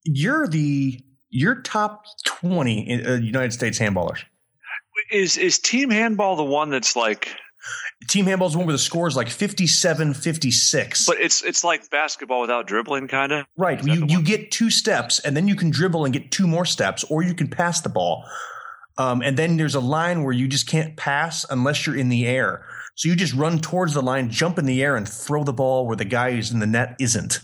you're 0.06 0.48
the 0.48 1.00
you're 1.30 1.62
top 1.62 2.06
20 2.26 2.90
in, 2.90 3.06
uh, 3.06 3.16
United 3.16 3.52
States 3.52 3.78
handballers. 3.78 4.24
Is 5.12 5.38
is 5.38 5.60
team 5.60 5.90
handball 5.90 6.36
the 6.36 6.44
one 6.44 6.70
that's 6.70 6.96
like? 6.96 7.28
Team 8.08 8.26
handball 8.26 8.48
is 8.48 8.56
one 8.56 8.68
where 8.68 8.74
the 8.74 8.80
score 8.80 9.08
is 9.08 9.16
like 9.16 9.30
57 9.30 10.14
56. 10.14 11.06
But 11.06 11.18
it's 11.20 11.44
it's 11.44 11.64
like 11.64 11.90
basketball 11.90 12.42
without 12.42 12.68
dribbling, 12.68 13.08
kind 13.08 13.32
of. 13.32 13.46
Right. 13.58 13.80
Is 13.80 13.88
You 13.88 14.06
you 14.08 14.24
get 14.24 14.52
two 14.52 14.70
steps, 14.70 15.20
and 15.20 15.36
then 15.36 15.48
you 15.48 15.56
can 15.56 15.70
dribble 15.70 16.06
and 16.06 16.14
get 16.14 16.32
two 16.32 16.48
more 16.48 16.66
steps, 16.66 17.04
or 17.06 17.24
you 17.24 17.34
can 17.34 17.48
pass 17.48 17.82
the 17.82 17.90
ball. 17.90 18.24
Um, 18.98 19.22
and 19.22 19.36
then 19.36 19.58
there's 19.58 19.76
a 19.76 19.82
line 19.82 20.24
where 20.24 20.34
you 20.34 20.48
just 20.48 20.68
can't 20.68 20.96
pass 20.96 21.46
unless 21.50 21.86
you're 21.86 21.98
in 21.98 22.10
the 22.10 22.26
air. 22.26 22.66
So 22.96 23.10
you 23.10 23.16
just 23.16 23.34
run 23.34 23.60
towards 23.60 23.94
the 23.94 24.02
line, 24.02 24.30
jump 24.30 24.58
in 24.58 24.66
the 24.66 24.82
air, 24.82 24.96
and 24.96 25.08
throw 25.08 25.44
the 25.44 25.52
ball 25.52 25.86
where 25.86 25.98
the 25.98 26.06
guy 26.06 26.32
who's 26.32 26.52
in 26.52 26.60
the 26.60 26.68
net 26.68 26.96
isn't. 27.00 27.42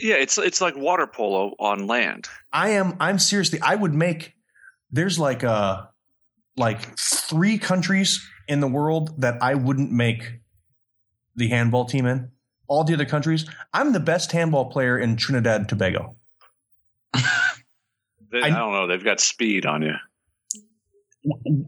Yeah, 0.00 0.16
it's 0.16 0.38
it's 0.38 0.60
like 0.60 0.76
water 0.76 1.06
polo 1.06 1.54
on 1.58 1.86
land. 1.86 2.28
I 2.52 2.70
am. 2.70 2.96
I'm 3.00 3.18
seriously. 3.18 3.60
I 3.60 3.74
would 3.74 3.94
make. 3.94 4.34
There's 4.90 5.18
like 5.18 5.44
uh 5.44 5.86
like 6.56 6.98
three 6.98 7.58
countries 7.58 8.26
in 8.48 8.60
the 8.60 8.68
world 8.68 9.20
that 9.20 9.42
I 9.42 9.54
wouldn't 9.54 9.90
make 9.90 10.40
the 11.36 11.48
handball 11.48 11.84
team 11.84 12.06
in. 12.06 12.30
All 12.66 12.84
the 12.84 12.94
other 12.94 13.04
countries. 13.04 13.46
I'm 13.72 13.92
the 13.92 14.00
best 14.00 14.32
handball 14.32 14.70
player 14.70 14.98
in 14.98 15.16
Trinidad 15.16 15.60
and 15.60 15.68
Tobago. 15.68 16.16
They, 18.32 18.40
I- 18.40 18.46
I, 18.46 18.50
don't 18.50 18.72
know. 18.72 18.88
They've 18.88 19.04
got 19.04 19.20
speed 19.20 19.64
on 19.64 19.82
you. 19.82 19.94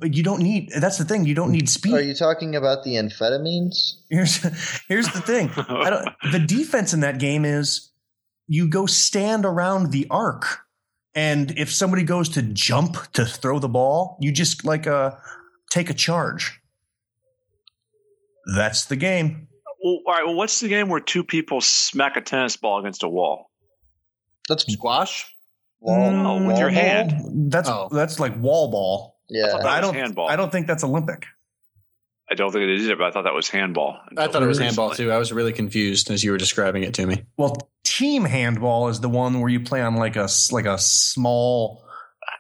You 0.03 0.23
don't 0.25 0.43
need. 0.43 0.71
That's 0.77 0.99
the 0.99 1.05
thing. 1.05 1.25
You 1.25 1.35
don't 1.35 1.53
need 1.53 1.69
speed. 1.69 1.95
Are 1.95 2.03
you 2.03 2.13
talking 2.13 2.57
about 2.57 2.83
the 2.83 2.95
amphetamines? 2.97 3.99
Here's 4.11 4.43
here's 4.89 5.07
the 5.13 5.21
thing. 5.21 5.51
I 5.57 5.91
don't, 5.91 6.09
the 6.33 6.41
defense 6.41 6.93
in 6.93 7.01
that 7.01 7.19
game 7.21 7.45
is 7.45 7.91
you 8.49 8.69
go 8.69 8.87
stand 8.87 9.45
around 9.45 9.91
the 9.93 10.07
arc, 10.11 10.61
and 11.15 11.53
if 11.59 11.73
somebody 11.73 12.03
goes 12.05 12.29
to 12.31 12.43
jump 12.43 12.97
to 13.13 13.25
throw 13.25 13.59
the 13.59 13.69
ball, 13.69 14.17
you 14.21 14.33
just 14.33 14.65
like 14.65 14.87
uh 14.87 15.13
take 15.71 15.91
a 15.91 15.95
charge. 15.95 16.61
That's 18.55 18.85
the 18.85 18.97
game. 18.97 19.49
Well, 19.83 20.01
all 20.07 20.13
right. 20.15 20.25
Well, 20.27 20.35
what's 20.37 20.61
the 20.61 20.69
game 20.69 20.89
where 20.89 21.01
two 21.01 21.25
people 21.25 21.61
smack 21.61 22.17
a 22.17 22.21
tennis 22.21 22.57
ball 22.57 22.79
against 22.81 23.03
a 23.03 23.09
wall? 23.09 23.51
That's 24.49 24.65
Squash? 24.73 25.33
wall, 25.81 26.11
No, 26.13 26.47
with 26.47 26.59
your 26.59 26.71
wall 26.71 26.79
hand. 26.81 27.11
ball? 27.11 27.33
That's 27.49 27.69
Oh. 27.69 27.89
that's 27.93 28.19
like 28.21 28.37
wall 28.41 28.71
ball. 28.71 29.19
Yeah. 29.29 29.51
thought 29.51 29.63
But 29.63 29.71
I 29.71 29.81
don't. 29.81 29.95
handball. 29.95 30.29
I 30.29 30.37
don't 30.37 30.51
think 30.53 30.67
that's 30.69 30.85
Olympic. 30.85 31.27
I 32.31 32.35
don't 32.35 32.51
think 32.51 32.65
it 32.65 32.71
is 32.71 32.83
either, 32.85 32.97
but 32.97 33.05
I 33.07 33.11
thought 33.13 33.23
that 33.25 33.35
was 33.35 33.49
handball. 33.49 33.99
I 34.17 34.27
thought 34.27 34.43
it 34.43 34.47
was 34.47 34.59
Until 34.59 34.67
handball 34.67 34.91
too. 34.91 35.13
I 35.13 35.19
was 35.19 35.33
really 35.33 35.53
confused 35.53 36.11
as 36.11 36.25
you 36.25 36.33
were 36.33 36.39
describing 36.39 36.83
it 36.83 36.95
to 36.95 37.07
me. 37.07 37.23
Well, 37.37 37.57
team 37.85 38.25
handball 38.25 38.89
is 38.89 39.01
the 39.01 39.09
one 39.09 39.41
where 39.41 39.49
you 39.49 39.61
play 39.61 39.81
on 39.81 39.95
like 39.97 40.17
a 40.17 40.25
s- 40.25 40.51
like 40.51 40.67
a 40.67 40.77
small 40.79 41.85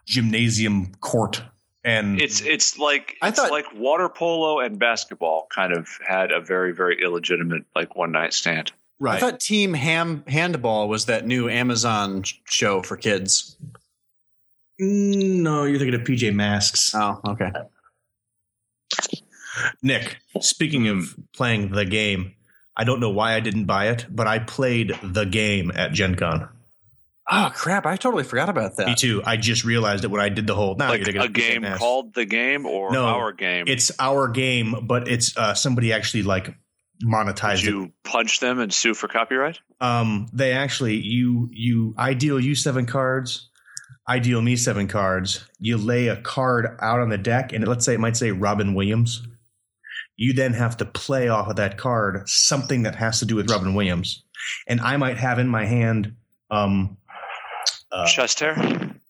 gymnasium 0.06 0.92
court, 1.00 1.42
and 1.84 2.20
It's 2.20 2.40
it's 2.40 2.78
like 2.78 3.14
I 3.22 3.28
it's 3.28 3.38
thought- 3.38 3.50
like 3.52 3.66
water 3.74 4.08
polo 4.08 4.58
and 4.60 4.78
basketball 4.78 5.46
kind 5.54 5.72
of 5.72 5.88
had 6.06 6.32
a 6.32 6.40
very 6.40 6.72
very 6.74 7.00
illegitimate 7.02 7.62
like 7.74 7.94
one 7.94 8.10
night 8.12 8.32
stand. 8.32 8.72
Right. 8.98 9.16
I 9.16 9.20
thought 9.20 9.40
Team 9.40 9.74
Ham 9.74 10.24
Handball 10.26 10.88
was 10.88 11.04
that 11.06 11.26
new 11.26 11.48
Amazon 11.50 12.24
show 12.48 12.82
for 12.82 12.96
kids. 12.96 13.56
No, 14.78 15.64
you're 15.64 15.78
thinking 15.78 15.94
of 16.00 16.06
PJ 16.06 16.34
Masks. 16.34 16.94
Oh, 16.94 17.20
okay. 17.28 17.50
Nick, 19.82 20.18
speaking 20.40 20.88
of 20.88 21.14
playing 21.34 21.70
the 21.72 21.84
game, 21.84 22.34
I 22.76 22.84
don't 22.84 23.00
know 23.00 23.10
why 23.10 23.34
I 23.34 23.40
didn't 23.40 23.64
buy 23.64 23.88
it, 23.88 24.06
but 24.10 24.26
I 24.26 24.38
played 24.38 24.92
the 25.02 25.24
game 25.24 25.72
at 25.74 25.92
Gen 25.92 26.14
Con. 26.14 26.48
Oh 27.28 27.50
crap! 27.52 27.86
I 27.86 27.96
totally 27.96 28.22
forgot 28.22 28.48
about 28.48 28.76
that. 28.76 28.86
Me 28.86 28.94
too. 28.94 29.20
I 29.24 29.36
just 29.36 29.64
realized 29.64 30.04
it 30.04 30.10
when 30.12 30.20
I 30.20 30.28
did 30.28 30.46
the 30.46 30.54
whole. 30.54 30.76
Now 30.76 30.90
like 30.90 31.08
a 31.08 31.28
game 31.28 31.64
called 31.76 32.14
the 32.14 32.24
game 32.24 32.66
or 32.66 32.92
No, 32.92 33.04
our 33.06 33.32
game. 33.32 33.64
It's 33.66 33.90
our 33.98 34.28
game, 34.28 34.86
but 34.86 35.08
it's 35.08 35.36
uh, 35.36 35.54
somebody 35.54 35.92
actually 35.92 36.22
like 36.22 36.44
Did 36.44 36.54
monetized 37.04 37.62
it. 37.64 37.70
you 37.70 37.92
punch 38.04 38.38
them 38.38 38.60
and 38.60 38.72
sue 38.72 38.94
for 38.94 39.08
copyright? 39.08 39.58
Um, 39.80 40.28
they 40.32 40.52
actually 40.52 40.96
you 40.96 41.48
you 41.52 41.94
I 41.98 42.14
deal 42.14 42.38
you 42.38 42.54
seven 42.54 42.86
cards, 42.86 43.50
I 44.06 44.20
deal 44.20 44.40
me 44.40 44.54
seven 44.54 44.86
cards. 44.86 45.44
You 45.58 45.78
lay 45.78 46.06
a 46.06 46.16
card 46.16 46.78
out 46.80 47.00
on 47.00 47.08
the 47.08 47.18
deck, 47.18 47.52
and 47.52 47.66
let's 47.66 47.84
say 47.84 47.94
it 47.94 48.00
might 48.00 48.16
say 48.16 48.30
Robin 48.30 48.74
Williams. 48.74 49.26
You 50.16 50.32
then 50.32 50.54
have 50.54 50.76
to 50.78 50.84
play 50.84 51.28
off 51.28 51.48
of 51.48 51.56
that 51.56 51.76
card 51.78 52.28
something 52.28 52.82
that 52.84 52.94
has 52.96 53.18
to 53.20 53.26
do 53.26 53.36
with 53.36 53.50
Robin 53.50 53.74
Williams, 53.74 54.24
and 54.66 54.80
I 54.80 54.96
might 54.96 55.18
have 55.18 55.38
in 55.38 55.48
my 55.48 55.66
hand. 55.66 56.14
Um, 56.50 56.96
uh, 57.92 58.06
Chest 58.06 58.40
hair. 58.40 58.56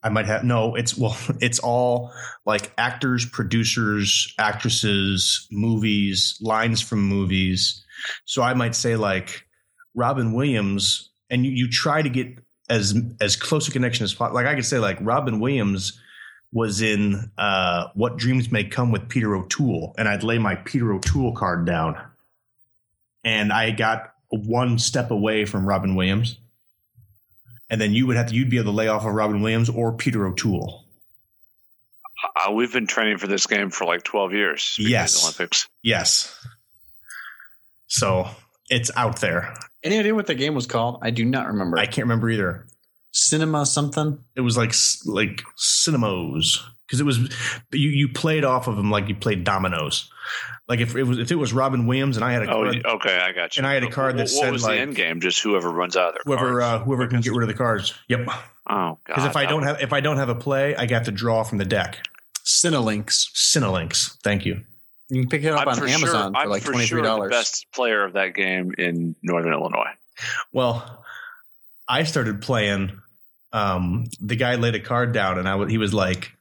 I 0.03 0.09
might 0.09 0.27
have 0.27 0.45
no. 0.45 0.75
It's 0.75 0.97
well, 0.97 1.17
it's 1.41 1.59
all 1.59 2.13
like 2.45 2.73
actors, 2.79 3.27
producers, 3.27 4.33
actresses, 4.39 5.47
movies, 5.51 6.39
lines 6.41 6.81
from 6.81 7.03
movies. 7.03 7.85
So 8.25 8.43
I 8.43 8.55
might 8.55 8.75
say 8.75 8.97
like 8.97 9.47
Robin 9.95 10.33
Williams, 10.33 11.11
and 11.31 11.45
you, 11.45 11.53
you 11.53 11.71
try 11.71 12.03
to 12.03 12.09
get 12.09 12.39
as 12.69 12.95
as 13.21 13.37
close 13.37 13.69
a 13.69 13.71
connection 13.71 14.05
as 14.05 14.15
possible. 14.15 14.35
Like 14.35 14.47
I 14.47 14.55
could 14.55 14.67
say, 14.67 14.79
like 14.79 14.99
Robin 15.01 15.41
Williams 15.41 16.01
was 16.53 16.81
in 16.81 17.31
uh, 17.37 17.89
What 17.95 18.17
Dreams 18.17 18.51
May 18.51 18.65
Come 18.65 18.93
with 18.93 19.09
Peter 19.09 19.35
O'Toole, 19.35 19.95
and 19.99 20.09
I'd 20.09 20.23
lay 20.23 20.39
my 20.39 20.55
Peter 20.55 20.93
O'Toole 20.93 21.33
card 21.33 21.67
down, 21.67 21.99
and 23.25 23.53
I 23.53 23.71
got 23.71 24.15
one 24.29 24.79
step 24.79 25.11
away 25.11 25.45
from 25.45 25.67
Robin 25.67 25.95
Williams, 25.95 26.39
and 27.69 27.81
then 27.81 27.93
you 27.93 28.07
would 28.07 28.17
have 28.17 28.29
to 28.29 28.35
you'd 28.35 28.51
be 28.51 28.59
able 28.59 28.73
to 28.73 28.77
lay 28.77 28.89
off 28.89 29.05
of 29.05 29.13
Robin 29.13 29.41
Williams 29.41 29.69
or 29.69 29.93
Peter 29.93 30.27
O'Toole. 30.27 30.85
Uh, 32.35 32.53
we've 32.53 32.73
been 32.73 32.87
training 32.87 33.19
for 33.19 33.27
this 33.27 33.47
game 33.47 33.71
for 33.71 33.85
like 33.85 34.03
12 34.03 34.33
years. 34.33 34.77
Yes. 34.79 35.21
the 35.21 35.27
Olympics. 35.27 35.69
Yes, 35.83 36.35
so 37.87 38.29
it's 38.71 38.91
out 38.97 39.21
there. 39.21 39.55
Any 39.85 39.99
idea 39.99 40.15
what 40.15 40.27
the 40.27 40.35
game 40.35 40.55
was 40.55 40.67
called? 40.67 40.99
I 41.03 41.11
do 41.11 41.25
not 41.25 41.47
remember. 41.47 41.79
I 41.79 41.87
can't 41.87 42.07
remember 42.07 42.29
either. 42.31 42.67
Cinema 43.17 43.65
something. 43.67 44.19
It 44.35 44.43
was 44.43 44.57
like 44.57 44.71
s- 44.71 45.03
like 45.07 45.43
cinemas 45.57 46.63
because 46.87 47.01
it 47.01 47.05
was 47.05 47.19
you 47.73 47.89
you 47.91 48.09
played 48.13 48.45
off 48.45 48.69
of 48.69 48.77
them 48.77 48.91
like 48.91 49.09
you 49.09 49.15
played 49.15 49.43
dominoes. 49.45 50.11
Like 50.69 50.81
if 50.81 50.95
it 50.97 51.05
was 51.05 51.19
if 51.19 51.31
it 51.33 51.37
was 51.37 51.53
Robin 51.53 51.87
Williams 51.87 52.17
and 52.17 52.25
I 52.25 52.33
had 52.33 52.43
a 52.43 52.51
Oh, 52.51 52.63
card, 52.65 52.83
y- 52.85 52.91
okay, 52.95 53.17
I 53.19 53.33
got 53.33 53.57
you. 53.57 53.61
And 53.61 53.67
I 53.67 53.75
had 53.75 53.85
a 53.85 53.91
card 53.91 54.17
that 54.19 54.29
what, 54.29 54.33
what 54.35 54.45
said, 54.45 54.53
was 54.53 54.63
like- 54.65 54.75
the 54.77 54.81
end 54.81 54.95
game? 54.97 55.21
Just 55.21 55.41
whoever 55.43 55.71
runs 55.71 55.97
out 55.97 56.09
of 56.09 56.15
their 56.15 56.23
whoever 56.37 56.61
uh, 56.61 56.79
whoever 56.81 57.07
can 57.07 57.21
get 57.21 57.33
rid 57.33 57.43
of 57.43 57.49
the 57.49 57.55
cards. 57.55 57.95
Yep. 58.09 58.21
oh, 58.29 58.33
god. 58.69 58.99
Because 59.07 59.25
if 59.25 59.37
I 59.37 59.47
don't 59.47 59.63
have 59.63 59.81
if 59.81 59.93
I 59.93 60.01
don't 60.01 60.17
have 60.19 60.29
a 60.29 60.35
play, 60.35 60.75
I 60.77 60.87
got 60.87 61.05
to 61.07 61.13
draw 61.13 61.43
from 61.45 61.59
the 61.59 61.65
deck. 61.65 61.99
Cinelinx. 62.45 63.31
Cinelinx. 63.35 64.17
Thank 64.23 64.45
you. 64.47 64.63
You 65.09 65.23
can 65.23 65.29
pick 65.31 65.45
it 65.45 65.53
up 65.53 65.61
I'm 65.63 65.69
on 65.69 65.77
for 65.77 65.87
Amazon 65.87 66.01
sure, 66.01 66.31
for 66.33 66.37
I'm 66.37 66.49
like 66.51 66.63
for 66.63 66.73
twenty 66.73 66.87
sure 66.87 67.01
the 67.01 67.07
dollars. 67.09 67.31
best 67.31 67.67
player 67.73 68.05
of 68.05 68.15
that 68.15 68.35
game 68.35 68.73
in 68.77 69.15
Northern 69.23 69.53
Illinois. 69.53 69.91
Well, 70.53 71.05
I 71.89 72.03
started 72.05 72.43
playing. 72.43 73.01
Um, 73.57 74.05
the 74.21 74.37
guy 74.37 74.57
laid 74.57 74.75
a 74.75 74.81
card 74.81 75.13
down, 75.13 75.39
and 75.39 75.49
I 75.49 75.53
w- 75.53 75.71
he 75.71 75.79
was 75.79 75.95
like, 75.95 76.33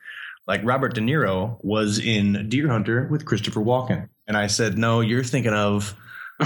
like 0.47 0.61
Robert 0.63 0.93
De 0.93 1.01
Niro 1.01 1.57
was 1.63 1.97
in 1.97 2.49
Deer 2.49 2.67
Hunter 2.67 3.07
with 3.09 3.25
Christopher 3.25 3.61
Walken, 3.61 4.09
and 4.27 4.35
I 4.35 4.47
said, 4.47 4.77
no, 4.77 4.99
you're 4.99 5.23
thinking 5.23 5.53
of 5.53 5.95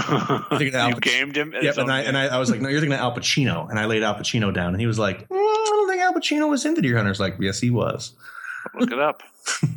you 0.60 0.70
Al- 0.72 0.92
gamed 1.00 1.36
him. 1.36 1.52
Yep, 1.60 1.76
and 1.78 1.90
I 1.90 2.02
and 2.02 2.16
I, 2.16 2.26
I 2.26 2.38
was 2.38 2.50
like, 2.50 2.60
no, 2.60 2.68
you're 2.68 2.80
thinking 2.80 2.94
of 2.94 3.00
Al 3.00 3.16
Pacino, 3.16 3.68
and 3.68 3.78
I 3.80 3.86
laid 3.86 4.04
Al 4.04 4.14
Pacino 4.14 4.54
down, 4.54 4.68
and 4.72 4.80
he 4.80 4.86
was 4.86 4.98
like, 4.98 5.28
"Mm, 5.28 5.34
I 5.36 5.66
don't 5.70 5.88
think 5.88 6.02
Al 6.02 6.14
Pacino 6.14 6.48
was 6.48 6.64
into 6.64 6.80
Deer 6.82 6.96
Hunters. 6.96 7.18
Like, 7.18 7.36
yes, 7.40 7.58
he 7.58 7.70
was. 7.70 8.12
look 8.78 8.92
it 8.92 8.98
up. 9.00 9.22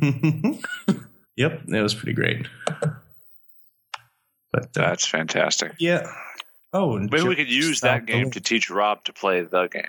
yep, 1.36 1.62
it 1.66 1.82
was 1.82 1.94
pretty 1.94 2.12
great. 2.12 2.46
But 4.52 4.62
uh, 4.62 4.66
That's 4.74 5.06
fantastic. 5.06 5.72
yeah. 5.80 6.06
Oh, 6.72 6.98
Maybe 6.98 7.22
we 7.22 7.36
could 7.36 7.50
use 7.50 7.80
that 7.80 8.06
game 8.06 8.30
to 8.32 8.40
teach 8.40 8.68
Rob 8.70 9.04
to 9.04 9.12
play 9.12 9.42
the 9.42 9.66
game. 9.68 9.88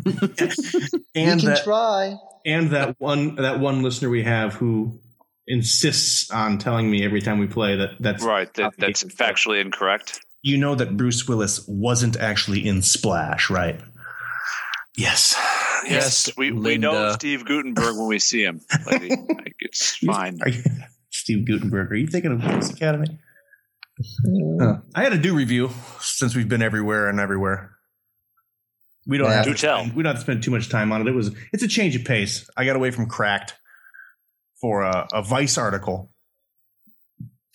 and 0.06 1.40
we 1.40 1.42
can 1.42 1.44
that 1.44 1.64
try. 1.64 2.14
and 2.44 2.70
that 2.70 2.96
one 2.98 3.36
that 3.36 3.60
one 3.60 3.82
listener 3.82 4.10
we 4.10 4.22
have 4.22 4.54
who 4.54 5.00
insists 5.46 6.30
on 6.30 6.58
telling 6.58 6.90
me 6.90 7.04
every 7.04 7.20
time 7.20 7.38
we 7.38 7.46
play 7.46 7.76
that 7.76 7.90
that's 8.00 8.22
Right. 8.24 8.52
That, 8.54 8.72
that's 8.78 9.04
factually 9.04 9.60
incorrect. 9.60 10.20
you 10.42 10.56
know 10.58 10.74
that 10.74 10.96
Bruce 10.96 11.26
Willis 11.28 11.64
wasn't 11.68 12.16
actually 12.18 12.66
in 12.66 12.82
Splash, 12.82 13.50
right? 13.50 13.80
Yes. 14.96 15.34
Yes, 15.86 16.30
we, 16.38 16.50
we 16.50 16.78
know 16.78 17.12
Steve 17.12 17.44
Guttenberg 17.44 17.96
when 17.96 18.06
we 18.08 18.18
see 18.18 18.42
him. 18.42 18.60
Lady. 18.90 19.10
Like, 19.28 19.54
it's 19.58 19.96
fine. 19.98 20.38
Are 20.40 20.48
you, 20.48 20.62
Steve 21.10 21.46
Guttenberg? 21.46 21.92
Are 21.92 21.96
you 21.96 22.06
thinking 22.06 22.32
of 22.32 22.40
Police 22.40 22.70
Academy? 22.70 23.18
I 24.94 25.02
had 25.02 25.12
a 25.12 25.18
do 25.18 25.34
review 25.34 25.70
since 26.00 26.34
we've 26.34 26.48
been 26.48 26.62
everywhere 26.62 27.08
and 27.08 27.20
everywhere. 27.20 27.76
We 29.06 29.18
don't 29.18 29.28
Yeah. 29.28 29.36
have 29.36 29.44
Do 29.44 29.54
to 29.54 29.58
tell. 29.60 29.78
Spend, 29.80 29.94
we 29.96 30.02
don't 30.02 30.10
have 30.14 30.20
to 30.20 30.22
spend 30.24 30.42
too 30.42 30.50
much 30.50 30.68
time 30.68 30.92
on 30.92 31.00
it. 31.02 31.06
It 31.08 31.14
was 31.14 31.34
it's 31.52 31.62
a 31.62 31.68
change 31.68 31.94
of 31.96 32.04
pace. 32.04 32.48
I 32.56 32.64
got 32.64 32.76
away 32.76 32.90
from 32.90 33.06
Cracked 33.06 33.54
for 34.60 34.82
a, 34.82 35.06
a 35.12 35.22
Vice 35.22 35.58
article. 35.58 36.10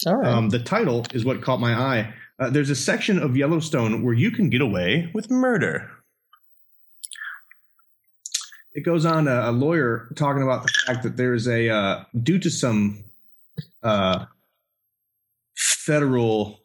All 0.06 0.16
right. 0.16 0.32
Um, 0.32 0.50
the 0.50 0.60
title 0.60 1.06
is 1.14 1.26
what 1.26 1.42
caught 1.42 1.60
my 1.60 1.74
eye. 1.74 2.14
Uh, 2.40 2.50
there's 2.50 2.70
a 2.70 2.76
section 2.76 3.20
of 3.20 3.36
Yellowstone 3.36 4.04
where 4.04 4.14
you 4.14 4.32
can 4.32 4.50
get 4.50 4.62
away 4.62 5.10
with 5.14 5.30
murder. 5.30 5.90
It 8.74 8.82
goes 8.86 9.06
on 9.06 9.28
a, 9.28 9.50
a 9.50 9.52
lawyer 9.52 10.10
talking 10.16 10.44
about 10.44 10.64
the 10.64 10.72
fact 10.86 11.04
that 11.04 11.18
there's 11.18 11.48
a 11.48 11.70
uh, 11.70 12.04
due 12.22 12.40
to 12.40 12.50
some 12.50 13.04
uh, 13.84 14.26
federal 15.56 16.60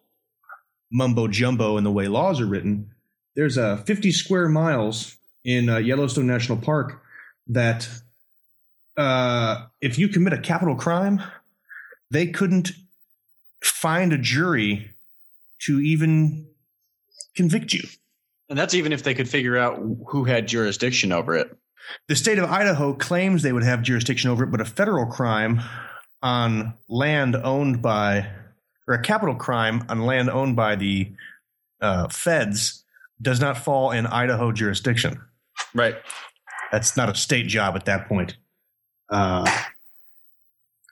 mumbo 0.93 1.27
jumbo 1.27 1.77
in 1.77 1.83
the 1.85 1.91
way 1.91 2.07
laws 2.07 2.41
are 2.41 2.47
written. 2.47 2.91
There's 3.37 3.57
a 3.57 3.79
50 3.79 4.13
square 4.13 4.49
miles 4.49 5.17
in 5.45 5.69
uh, 5.69 5.79
Yellowstone 5.79 6.27
National 6.27 6.59
Park 6.59 7.03
that 7.49 7.89
uh, 8.97 9.67
if 9.81 9.99
you 9.99 10.09
commit 10.09 10.33
a 10.33 10.39
capital 10.39 10.77
crime, 10.77 11.23
they 12.11 12.29
couldn't 12.29 12.73
find 13.63 14.13
a 14.13 14.19
jury 14.19 14.91
to 15.63 15.81
even 15.81 16.47
convict 17.35 17.73
you. 17.73 17.83
And 18.49 18.59
that's 18.59 18.75
even 18.75 18.93
if 18.93 19.03
they 19.03 19.15
could 19.15 19.29
figure 19.29 19.57
out 19.57 19.83
who 20.09 20.25
had 20.25 20.47
jurisdiction 20.47 21.13
over 21.13 21.35
it. 21.35 21.57
The 22.09 22.17
state 22.17 22.39
of 22.39 22.51
Idaho 22.51 22.95
claims 22.95 23.43
they 23.43 23.53
would 23.53 23.65
have 23.65 23.83
jurisdiction 23.83 24.31
over 24.31 24.45
it, 24.45 24.51
but 24.51 24.61
a 24.61 24.65
federal 24.65 25.07
crime 25.07 25.61
on 26.23 26.75
land 26.89 27.37
owned 27.37 27.83
by, 27.83 28.31
or 28.87 28.95
a 28.95 29.03
capital 29.03 29.35
crime 29.35 29.85
on 29.89 30.01
land 30.03 30.31
owned 30.31 30.57
by 30.57 30.77
the 30.77 31.13
uh, 31.81 32.09
feds 32.09 32.84
does 33.21 33.41
not 33.41 33.59
fall 33.59 33.91
in 33.91 34.07
Idaho 34.07 34.53
jurisdiction. 34.53 35.21
Right. 35.75 35.97
That's 36.73 36.97
not 36.97 37.09
a 37.09 37.15
state 37.15 37.47
job 37.47 37.77
at 37.77 37.85
that 37.85 38.09
point. 38.09 38.37
Uh, 39.11 39.49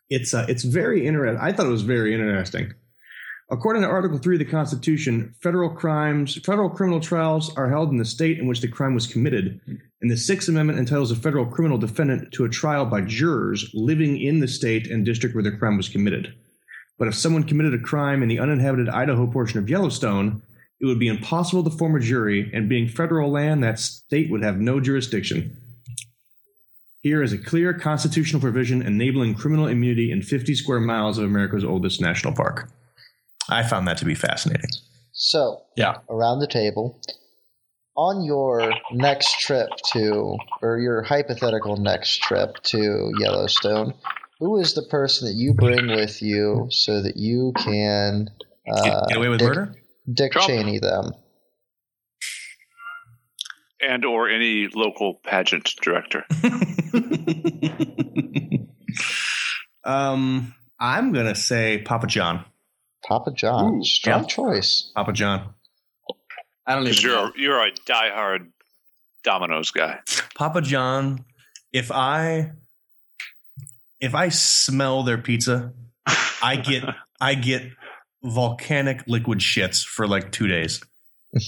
it's 0.08 0.34
uh, 0.34 0.46
it's 0.48 0.64
very 0.64 1.06
interesting. 1.06 1.40
I 1.40 1.52
thought 1.52 1.66
it 1.66 1.70
was 1.70 1.82
very 1.82 2.14
interesting. 2.14 2.74
According 3.50 3.82
to 3.82 3.88
Article 3.88 4.18
Three 4.18 4.36
of 4.36 4.38
the 4.38 4.44
Constitution, 4.44 5.34
federal 5.42 5.70
crimes, 5.70 6.38
federal 6.44 6.70
criminal 6.70 7.00
trials 7.00 7.54
are 7.56 7.68
held 7.68 7.90
in 7.90 7.96
the 7.96 8.04
state 8.04 8.38
in 8.38 8.46
which 8.46 8.60
the 8.60 8.68
crime 8.68 8.94
was 8.94 9.06
committed, 9.06 9.60
and 10.00 10.10
the 10.10 10.16
Sixth 10.16 10.48
Amendment 10.48 10.78
entitles 10.78 11.10
a 11.10 11.16
federal 11.16 11.46
criminal 11.46 11.78
defendant 11.78 12.32
to 12.32 12.44
a 12.44 12.48
trial 12.48 12.86
by 12.86 13.00
jurors 13.00 13.70
living 13.74 14.20
in 14.20 14.40
the 14.40 14.48
state 14.48 14.90
and 14.90 15.04
district 15.04 15.34
where 15.34 15.44
the 15.44 15.50
crime 15.50 15.76
was 15.76 15.88
committed. 15.88 16.34
But 16.98 17.08
if 17.08 17.14
someone 17.14 17.44
committed 17.44 17.74
a 17.74 17.82
crime 17.82 18.22
in 18.22 18.28
the 18.28 18.38
uninhabited 18.38 18.88
Idaho 18.88 19.26
portion 19.26 19.58
of 19.58 19.68
Yellowstone, 19.68 20.42
it 20.82 20.86
would 20.86 20.98
be 20.98 21.06
impossible 21.06 21.62
to 21.62 21.70
form 21.70 21.94
a 21.94 22.00
jury, 22.00 22.50
and 22.52 22.68
being 22.68 22.88
federal 22.88 23.30
land, 23.30 23.62
that 23.62 23.78
state 23.78 24.28
would 24.30 24.42
have 24.42 24.58
no 24.58 24.80
jurisdiction. 24.80 25.56
Here 27.02 27.22
is 27.22 27.32
a 27.32 27.38
clear 27.38 27.72
constitutional 27.72 28.42
provision 28.42 28.82
enabling 28.82 29.36
criminal 29.36 29.68
immunity 29.68 30.10
in 30.10 30.22
50 30.22 30.56
square 30.56 30.80
miles 30.80 31.18
of 31.18 31.24
America's 31.24 31.64
oldest 31.64 32.00
national 32.00 32.34
park. 32.34 32.68
I 33.48 33.62
found 33.62 33.86
that 33.86 33.96
to 33.98 34.04
be 34.04 34.16
fascinating. 34.16 34.70
So, 35.12 35.62
Yeah. 35.76 35.98
around 36.10 36.40
the 36.40 36.48
table, 36.48 37.00
on 37.96 38.24
your 38.24 38.72
next 38.92 39.38
trip 39.38 39.68
to, 39.92 40.36
or 40.62 40.78
your 40.78 41.02
hypothetical 41.02 41.76
next 41.76 42.22
trip 42.22 42.56
to 42.64 43.12
Yellowstone, 43.18 43.94
who 44.40 44.58
is 44.58 44.74
the 44.74 44.82
person 44.82 45.28
that 45.28 45.34
you 45.34 45.54
bring 45.54 45.88
with 45.88 46.22
you 46.22 46.66
so 46.70 47.02
that 47.02 47.16
you 47.16 47.52
can 47.56 48.30
Get, 48.66 48.74
uh, 48.74 49.06
get 49.06 49.18
away 49.18 49.28
with 49.28 49.38
Dick, 49.40 49.48
murder? 49.48 49.74
Dick 50.10 50.32
Trump. 50.32 50.48
Cheney 50.48 50.78
them? 50.78 51.12
And 53.80 54.04
or 54.04 54.28
any 54.28 54.68
local 54.72 55.14
pageant 55.24 55.68
director. 55.82 56.24
um, 59.84 60.54
I'm 60.78 61.12
gonna 61.12 61.34
say 61.34 61.78
Papa 61.78 62.06
John. 62.06 62.44
Papa 63.06 63.32
John. 63.32 63.78
Ooh, 63.80 63.84
Strong 63.84 64.22
yeah. 64.22 64.26
choice. 64.28 64.92
Papa 64.94 65.12
John. 65.12 65.54
I 66.66 66.74
don't 66.74 66.84
Because 66.84 66.98
even 67.00 67.10
you're 67.10 67.20
know. 67.20 67.26
a, 67.26 67.32
you're 67.36 67.66
a 67.66 67.72
diehard 67.72 68.48
Domino's 69.24 69.70
guy. 69.72 69.98
Papa 70.36 70.60
John. 70.62 71.24
If 71.72 71.90
I 71.90 72.52
if 74.00 74.14
I 74.14 74.28
smell 74.28 75.02
their 75.02 75.18
pizza, 75.18 75.72
I 76.42 76.56
get 76.56 76.84
I 77.20 77.34
get 77.34 77.62
volcanic 78.24 79.04
liquid 79.06 79.38
shits 79.40 79.84
for 79.84 80.06
like 80.06 80.32
two 80.32 80.48
days. 80.48 80.82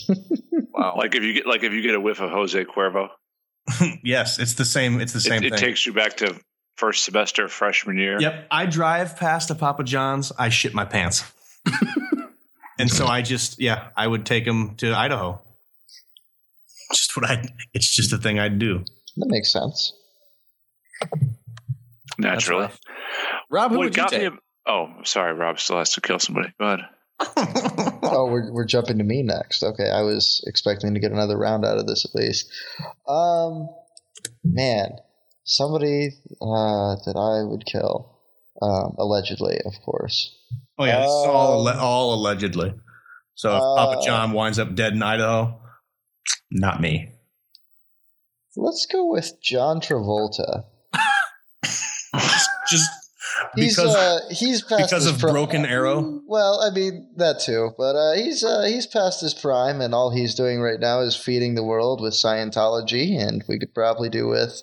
Wow. 0.76 0.96
Like 0.96 1.14
if 1.14 1.22
you 1.22 1.32
get 1.34 1.46
like 1.46 1.62
if 1.62 1.72
you 1.72 1.82
get 1.82 1.94
a 1.94 2.00
whiff 2.00 2.20
of 2.20 2.30
Jose 2.30 2.64
Cuervo, 2.64 3.08
yes, 4.02 4.40
it's 4.40 4.54
the 4.54 4.64
same. 4.64 5.00
It's 5.00 5.12
the 5.12 5.20
same 5.20 5.44
it, 5.44 5.52
it 5.52 5.56
takes 5.56 5.86
you 5.86 5.92
back 5.92 6.16
to 6.16 6.34
first 6.76 7.04
semester 7.04 7.48
freshman 7.48 7.96
year. 7.98 8.20
Yep. 8.20 8.48
I 8.50 8.66
drive 8.66 9.16
past 9.16 9.50
a 9.50 9.54
Papa 9.54 9.84
John's, 9.84 10.32
I 10.36 10.48
shit 10.48 10.74
my 10.74 10.84
pants. 10.84 11.22
and 12.78 12.90
so 12.90 13.06
I 13.06 13.22
just, 13.22 13.60
yeah, 13.60 13.88
I 13.96 14.06
would 14.06 14.26
take 14.26 14.44
him 14.44 14.74
to 14.76 14.92
Idaho. 14.92 15.40
Just 16.92 17.16
what 17.16 17.30
I, 17.30 17.44
it's 17.72 17.94
just 17.94 18.12
a 18.12 18.18
thing 18.18 18.38
I'd 18.38 18.58
do. 18.58 18.84
That 19.16 19.28
makes 19.28 19.52
sense. 19.52 19.92
Naturally. 22.18 22.68
Rob, 23.50 23.70
who 23.70 23.78
What 23.78 23.84
would 23.84 23.96
you 23.96 24.02
got 24.02 24.12
me? 24.12 24.18
take? 24.18 24.32
A, 24.66 24.70
oh, 24.70 24.88
sorry, 25.04 25.34
Rob 25.34 25.58
still 25.60 25.78
has 25.78 25.92
to 25.94 26.00
kill 26.00 26.18
somebody. 26.18 26.52
Go 26.58 26.66
ahead. 26.66 26.80
Oh, 28.16 28.26
we're 28.30 28.52
we're 28.52 28.66
jumping 28.66 28.98
to 28.98 29.04
me 29.04 29.22
next. 29.22 29.62
Okay, 29.64 29.90
I 29.90 30.02
was 30.02 30.44
expecting 30.46 30.94
to 30.94 31.00
get 31.00 31.10
another 31.10 31.36
round 31.36 31.64
out 31.64 31.78
of 31.78 31.86
this 31.86 32.04
at 32.04 32.14
least. 32.14 32.48
Um, 33.08 33.68
man, 34.44 34.90
somebody 35.42 36.10
uh, 36.40 36.94
that 37.06 37.16
I 37.16 37.42
would 37.48 37.64
kill, 37.66 38.16
um, 38.62 38.94
allegedly, 38.98 39.58
of 39.64 39.72
course. 39.84 40.32
Oh 40.78 40.84
yeah, 40.84 41.00
this 41.00 41.06
is 41.06 41.26
all 41.26 41.66
Um, 41.66 41.78
all 41.80 42.14
allegedly. 42.14 42.74
So 43.34 43.56
if 43.56 43.62
uh, 43.62 43.74
Papa 43.74 44.02
John 44.04 44.32
winds 44.32 44.60
up 44.60 44.74
dead 44.76 44.92
in 44.92 45.02
Idaho, 45.02 45.60
not 46.52 46.80
me. 46.80 47.10
Let's 48.56 48.86
go 48.86 49.10
with 49.10 49.40
John 49.42 49.80
Travolta. 49.80 50.64
Just 52.68 52.90
He's 53.56 53.76
because 53.76 53.94
uh, 53.94 54.20
he's 54.30 54.62
past 54.62 54.82
because 54.90 55.06
of 55.06 55.18
pri- 55.18 55.30
Broken 55.32 55.64
Arrow. 55.66 56.20
Well, 56.26 56.60
I 56.60 56.70
mean 56.74 57.10
that 57.16 57.40
too, 57.40 57.70
but 57.78 57.96
uh, 57.96 58.14
he's 58.14 58.42
uh, 58.44 58.62
he's 58.64 58.86
past 58.86 59.20
his 59.20 59.34
prime, 59.34 59.80
and 59.80 59.94
all 59.94 60.10
he's 60.10 60.34
doing 60.34 60.60
right 60.60 60.80
now 60.80 61.00
is 61.00 61.16
feeding 61.16 61.54
the 61.54 61.64
world 61.64 62.00
with 62.00 62.14
Scientology, 62.14 63.18
and 63.18 63.44
we 63.48 63.58
could 63.58 63.74
probably 63.74 64.08
do 64.10 64.26
with 64.28 64.62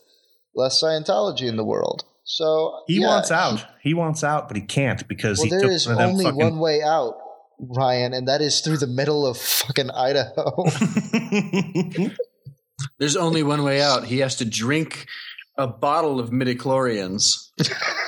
less 0.56 0.82
Scientology 0.82 1.48
in 1.48 1.56
the 1.58 1.66
world. 1.66 2.04
So 2.24 2.80
He 2.88 3.02
yeah, 3.02 3.08
wants 3.08 3.32
out. 3.32 3.66
He 3.82 3.94
wants 3.94 4.24
out, 4.24 4.48
but 4.48 4.56
he 4.56 4.64
can't 4.64 5.06
because 5.08 5.38
Well, 5.40 5.46
he 5.46 5.50
there 5.50 5.60
took 5.62 5.72
is 5.72 5.86
one 5.88 5.94
of 5.94 5.98
them 6.00 6.10
only 6.12 6.24
fucking- 6.26 6.40
one 6.40 6.60
way 6.60 6.82
out, 6.82 7.16
Ryan, 7.60 8.14
and 8.14 8.28
that 8.28 8.42
is 8.42 8.62
through 8.62 8.78
the 8.78 8.88
middle 8.88 9.26
of 9.26 9.38
fucking 9.38 9.90
Idaho. 9.92 10.66
There's 13.00 13.16
only 13.16 13.44
one 13.44 13.64
way 13.64 13.82
out. 13.82 14.06
He 14.06 14.20
has 14.20 14.36
to 14.38 14.46
drink 14.46 15.06
a 15.58 15.68
bottle 15.68 16.20
of 16.20 16.30
midichlorians 16.30 17.50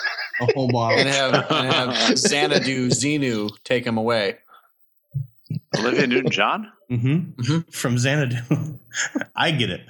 a 0.49 0.53
whole 0.53 0.69
bottle. 0.71 0.99
and 0.99 1.09
have, 1.09 1.33
and 1.51 1.73
have 1.73 2.17
Xanadu 2.17 2.87
Xenu 2.89 3.49
take 3.63 3.85
him 3.85 3.97
away. 3.97 4.37
Olivia 5.77 6.07
Newton 6.07 6.31
John? 6.31 6.71
Mm-hmm. 6.91 7.41
Mhm. 7.41 7.73
From 7.73 7.97
Xanadu. 7.97 8.37
I 9.35 9.51
get 9.51 9.69
it. 9.69 9.81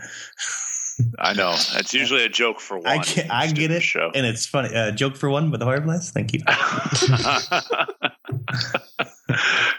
I 1.19 1.33
know. 1.33 1.51
That's 1.73 1.93
usually 1.93 2.23
a 2.23 2.29
joke 2.29 2.59
for 2.59 2.77
one. 2.77 2.87
I 2.87 2.97
get, 2.99 3.31
I 3.31 3.47
get 3.51 3.71
it. 3.71 3.81
Show. 3.81 4.11
And 4.13 4.25
it's 4.25 4.45
funny. 4.45 4.73
Uh, 4.75 4.91
joke 4.91 5.15
for 5.15 5.29
one, 5.29 5.49
but 5.51 5.59
the 5.59 5.65
horror 5.65 5.81
blast. 5.81 6.13
Thank 6.13 6.33
you. 6.33 6.41
How 6.47 7.61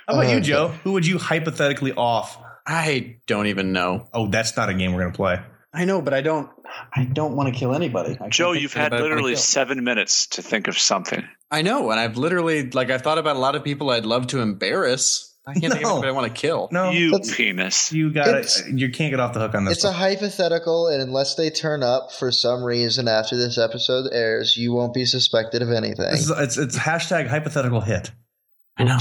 about 0.09 0.29
you, 0.31 0.41
Joe? 0.41 0.69
Who 0.83 0.93
would 0.93 1.07
you 1.07 1.19
hypothetically 1.19 1.93
off? 1.93 2.39
I 2.67 3.17
don't 3.27 3.47
even 3.47 3.73
know. 3.73 4.09
Oh, 4.13 4.27
that's 4.29 4.57
not 4.57 4.69
a 4.69 4.75
game 4.75 4.93
we're 4.93 5.01
going 5.03 5.13
to 5.13 5.17
play. 5.17 5.41
I 5.73 5.85
know, 5.85 6.01
but 6.03 6.15
I 6.15 6.21
don't. 6.21 6.49
I 6.95 7.05
don't 7.05 7.37
want 7.37 7.53
to 7.53 7.59
kill 7.59 7.75
anybody. 7.75 8.17
I 8.21 8.29
Joe, 8.29 8.53
you've 8.53 8.73
had 8.73 8.93
anybody 8.93 8.99
I 8.99 9.03
wanna 9.03 9.15
literally 9.15 9.37
seven 9.37 9.85
minutes 9.85 10.27
to 10.29 10.43
think 10.43 10.69
of 10.69 10.79
something. 10.79 11.27
I 11.51 11.63
know, 11.63 11.91
and 11.91 12.01
I've 12.01 12.17
literally 12.17 12.71
like 12.71 12.91
I've 12.91 13.03
thought 13.03 13.19
about 13.19 13.37
a 13.37 13.39
lot 13.39 13.55
of 13.55 13.65
people 13.65 13.91
I'd 13.91 14.07
love 14.07 14.29
to 14.29 14.41
embarrass. 14.41 15.31
I 15.47 15.53
can't 15.53 15.75
think 15.75 15.85
of 15.85 15.91
anybody 15.91 16.09
I 16.09 16.13
want 16.13 16.35
to 16.35 16.41
kill. 16.41 16.69
No, 16.73 16.91
you 16.91 17.21
penis. 17.37 17.93
you 17.93 18.11
got 18.13 18.29
it. 18.29 18.51
You 18.73 18.91
can't 18.91 19.11
get 19.11 19.21
off 19.21 19.35
the 19.35 19.41
hook 19.41 19.55
on 19.55 19.67
this. 19.67 19.75
it's 19.75 19.85
a 19.85 19.93
hypothetical, 19.93 20.89
and 20.89 21.03
unless 21.03 21.35
they 21.35 21.51
turn 21.51 21.83
up 21.83 22.13
for 22.13 22.31
some 22.33 22.65
reason 22.65 23.09
after 23.09 23.37
this 23.37 23.59
episode 23.59 24.09
airs, 24.11 24.57
you 24.57 24.73
won't 24.73 24.95
be 24.95 25.05
suspected 25.05 25.61
of 25.61 25.71
anything. 25.71 26.11
This 26.13 26.31
is, 26.31 26.31
it's, 26.31 26.57
it's 26.57 26.79
hashtag 26.79 27.27
hypothetical 27.27 27.83
hit. 27.83 28.11
I 28.79 28.85
know. 28.85 28.99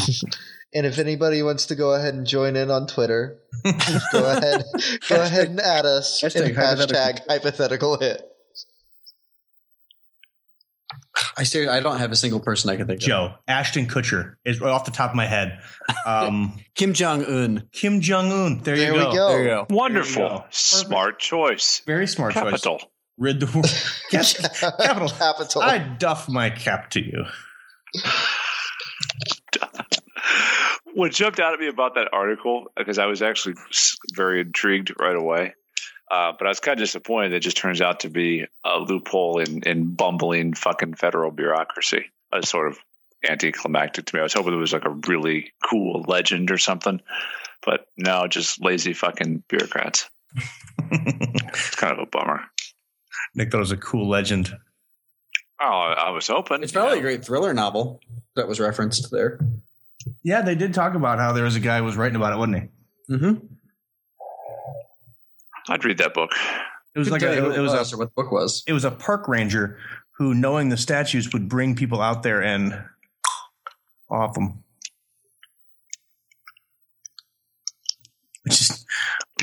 And 0.76 0.86
if 0.88 0.98
anybody 0.98 1.44
wants 1.44 1.68
to 1.68 1.76
go 1.76 1.94
ahead 1.94 2.14
and 2.16 2.26
join 2.26 2.56
in 2.56 2.72
on 2.72 2.88
Twitter, 2.88 3.40
go 3.64 4.32
ahead, 4.32 4.64
go 5.08 5.22
ahead 5.22 5.50
and 5.50 5.60
add 5.60 5.86
us 5.86 6.20
Hashtag 6.24 6.50
in 6.50 6.56
hypothetical. 6.56 6.96
hashtag 6.96 7.20
hypothetical 7.30 7.98
hit. 8.00 8.30
I 11.38 11.44
seriously, 11.44 11.78
I 11.78 11.80
don't 11.80 11.98
have 12.00 12.12
a 12.12 12.16
single 12.16 12.40
person 12.40 12.72
I 12.72 12.76
can 12.76 12.88
think 12.88 13.00
of. 13.02 13.06
Joe, 13.08 13.34
Ashton 13.48 13.86
Kutcher 13.86 14.36
is 14.46 14.60
right 14.60 14.72
off 14.72 14.86
the 14.86 14.92
top 14.92 15.12
of 15.12 15.16
my 15.16 15.28
head. 15.28 15.60
Um, 16.08 16.60
Kim 16.76 16.94
Jong 16.94 17.24
Un. 17.26 17.70
Kim 17.72 18.02
Jong 18.02 18.32
Un. 18.32 18.62
There, 18.64 18.76
There 18.76 18.94
you 18.94 19.00
go. 19.00 19.14
go. 19.14 19.28
There 19.30 19.44
you 19.44 19.48
go. 19.50 19.66
Wonderful. 19.70 20.28
go. 20.30 20.46
Smart 20.50 21.20
choice. 21.20 21.82
Very 21.86 22.08
smart 22.08 22.34
choice. 22.34 22.44
Capital. 22.64 22.82
Rid 23.20 23.40
the 23.40 23.46
world. 23.46 23.72
Yes, 24.12 24.34
capital. 24.60 25.10
Capital. 25.10 25.62
I 25.62 25.78
duff 25.78 26.28
my 26.30 26.50
cap 26.50 26.90
to 26.92 27.00
you. 27.04 27.26
what 30.94 31.12
jumped 31.12 31.40
out 31.40 31.54
at 31.54 31.60
me 31.60 31.68
about 31.68 31.96
that 31.96 32.10
article 32.14 32.72
because 32.76 33.00
I 33.00 33.06
was 33.06 33.22
actually 33.22 33.56
very 34.14 34.42
intrigued 34.42 34.94
right 35.00 35.16
away, 35.16 35.54
uh, 36.12 36.34
but 36.38 36.46
I 36.46 36.50
was 36.50 36.60
kind 36.60 36.80
of 36.80 36.84
disappointed. 36.84 37.34
It 37.34 37.40
just 37.42 37.58
turns 37.58 37.82
out 37.82 38.02
to 38.02 38.10
be 38.10 38.46
a 38.64 38.80
loophole 38.80 39.40
in 39.40 39.64
in 39.64 39.96
bumbling 39.96 40.54
fucking 40.54 40.96
federal 40.96 41.32
bureaucracy. 41.32 42.06
A 42.32 42.46
sort 42.46 42.68
of 42.68 42.78
anticlimactic 43.28 44.06
to 44.06 44.16
me. 44.16 44.20
I 44.20 44.24
was 44.24 44.34
hoping 44.34 44.52
there 44.52 44.60
was 44.60 44.74
like 44.74 44.86
a 44.86 45.00
really 45.08 45.54
cool 45.64 46.04
legend 46.08 46.52
or 46.52 46.58
something, 46.58 47.00
but 47.66 47.88
no, 47.98 48.28
just 48.28 48.64
lazy 48.64 48.94
fucking 48.94 49.44
bureaucrats. 49.48 50.10
It's 50.92 51.76
kind 51.76 51.94
of 51.94 52.00
a 52.00 52.06
bummer. 52.06 52.42
Nick 53.36 53.52
thought 53.52 53.58
it 53.58 53.62
was 53.62 53.72
a 53.72 53.78
cool 53.78 54.10
legend. 54.10 54.56
Oh, 55.62 55.66
I 55.66 56.10
was 56.10 56.28
hoping. 56.28 56.64
It's 56.64 56.72
probably 56.72 57.00
a 57.00 57.02
great 57.02 57.24
thriller 57.24 57.54
novel 57.54 58.02
that 58.36 58.48
was 58.48 58.60
referenced 58.60 59.12
there. 59.12 59.40
Yeah, 60.24 60.42
they 60.42 60.56
did 60.56 60.74
talk 60.74 60.96
about 60.96 61.20
how 61.20 61.34
there 61.34 61.44
was 61.44 61.56
a 61.56 61.60
guy 61.60 61.78
who 61.78 61.84
was 61.84 61.96
writing 61.96 62.16
about 62.16 62.34
it, 62.34 62.38
wasn't 62.38 62.58
he? 62.58 63.14
Mm-hmm. 63.14 63.46
I'd 65.70 65.86
read 65.86 65.98
that 66.00 66.14
book. 66.14 66.32
It 66.96 67.00
was 67.00 67.10
like 67.10 67.22
a, 67.22 67.54
it 67.54 67.60
was 67.60 67.74
a 67.74 67.96
or 67.96 68.00
what 68.00 68.10
the 68.10 68.24
book 68.24 68.32
was. 68.32 68.64
it 68.68 68.74
was 68.74 68.86
a 68.86 68.92
park 68.92 69.28
ranger 69.28 69.80
who, 70.18 70.34
knowing 70.36 70.70
the 70.70 70.78
statues, 70.78 71.34
would 71.34 71.50
bring 71.50 71.76
people 71.76 72.02
out 72.02 72.22
there 72.24 72.44
and 72.44 72.84
off 74.10 74.34
them. 74.36 74.64
Which 78.44 78.62
is 78.62 78.86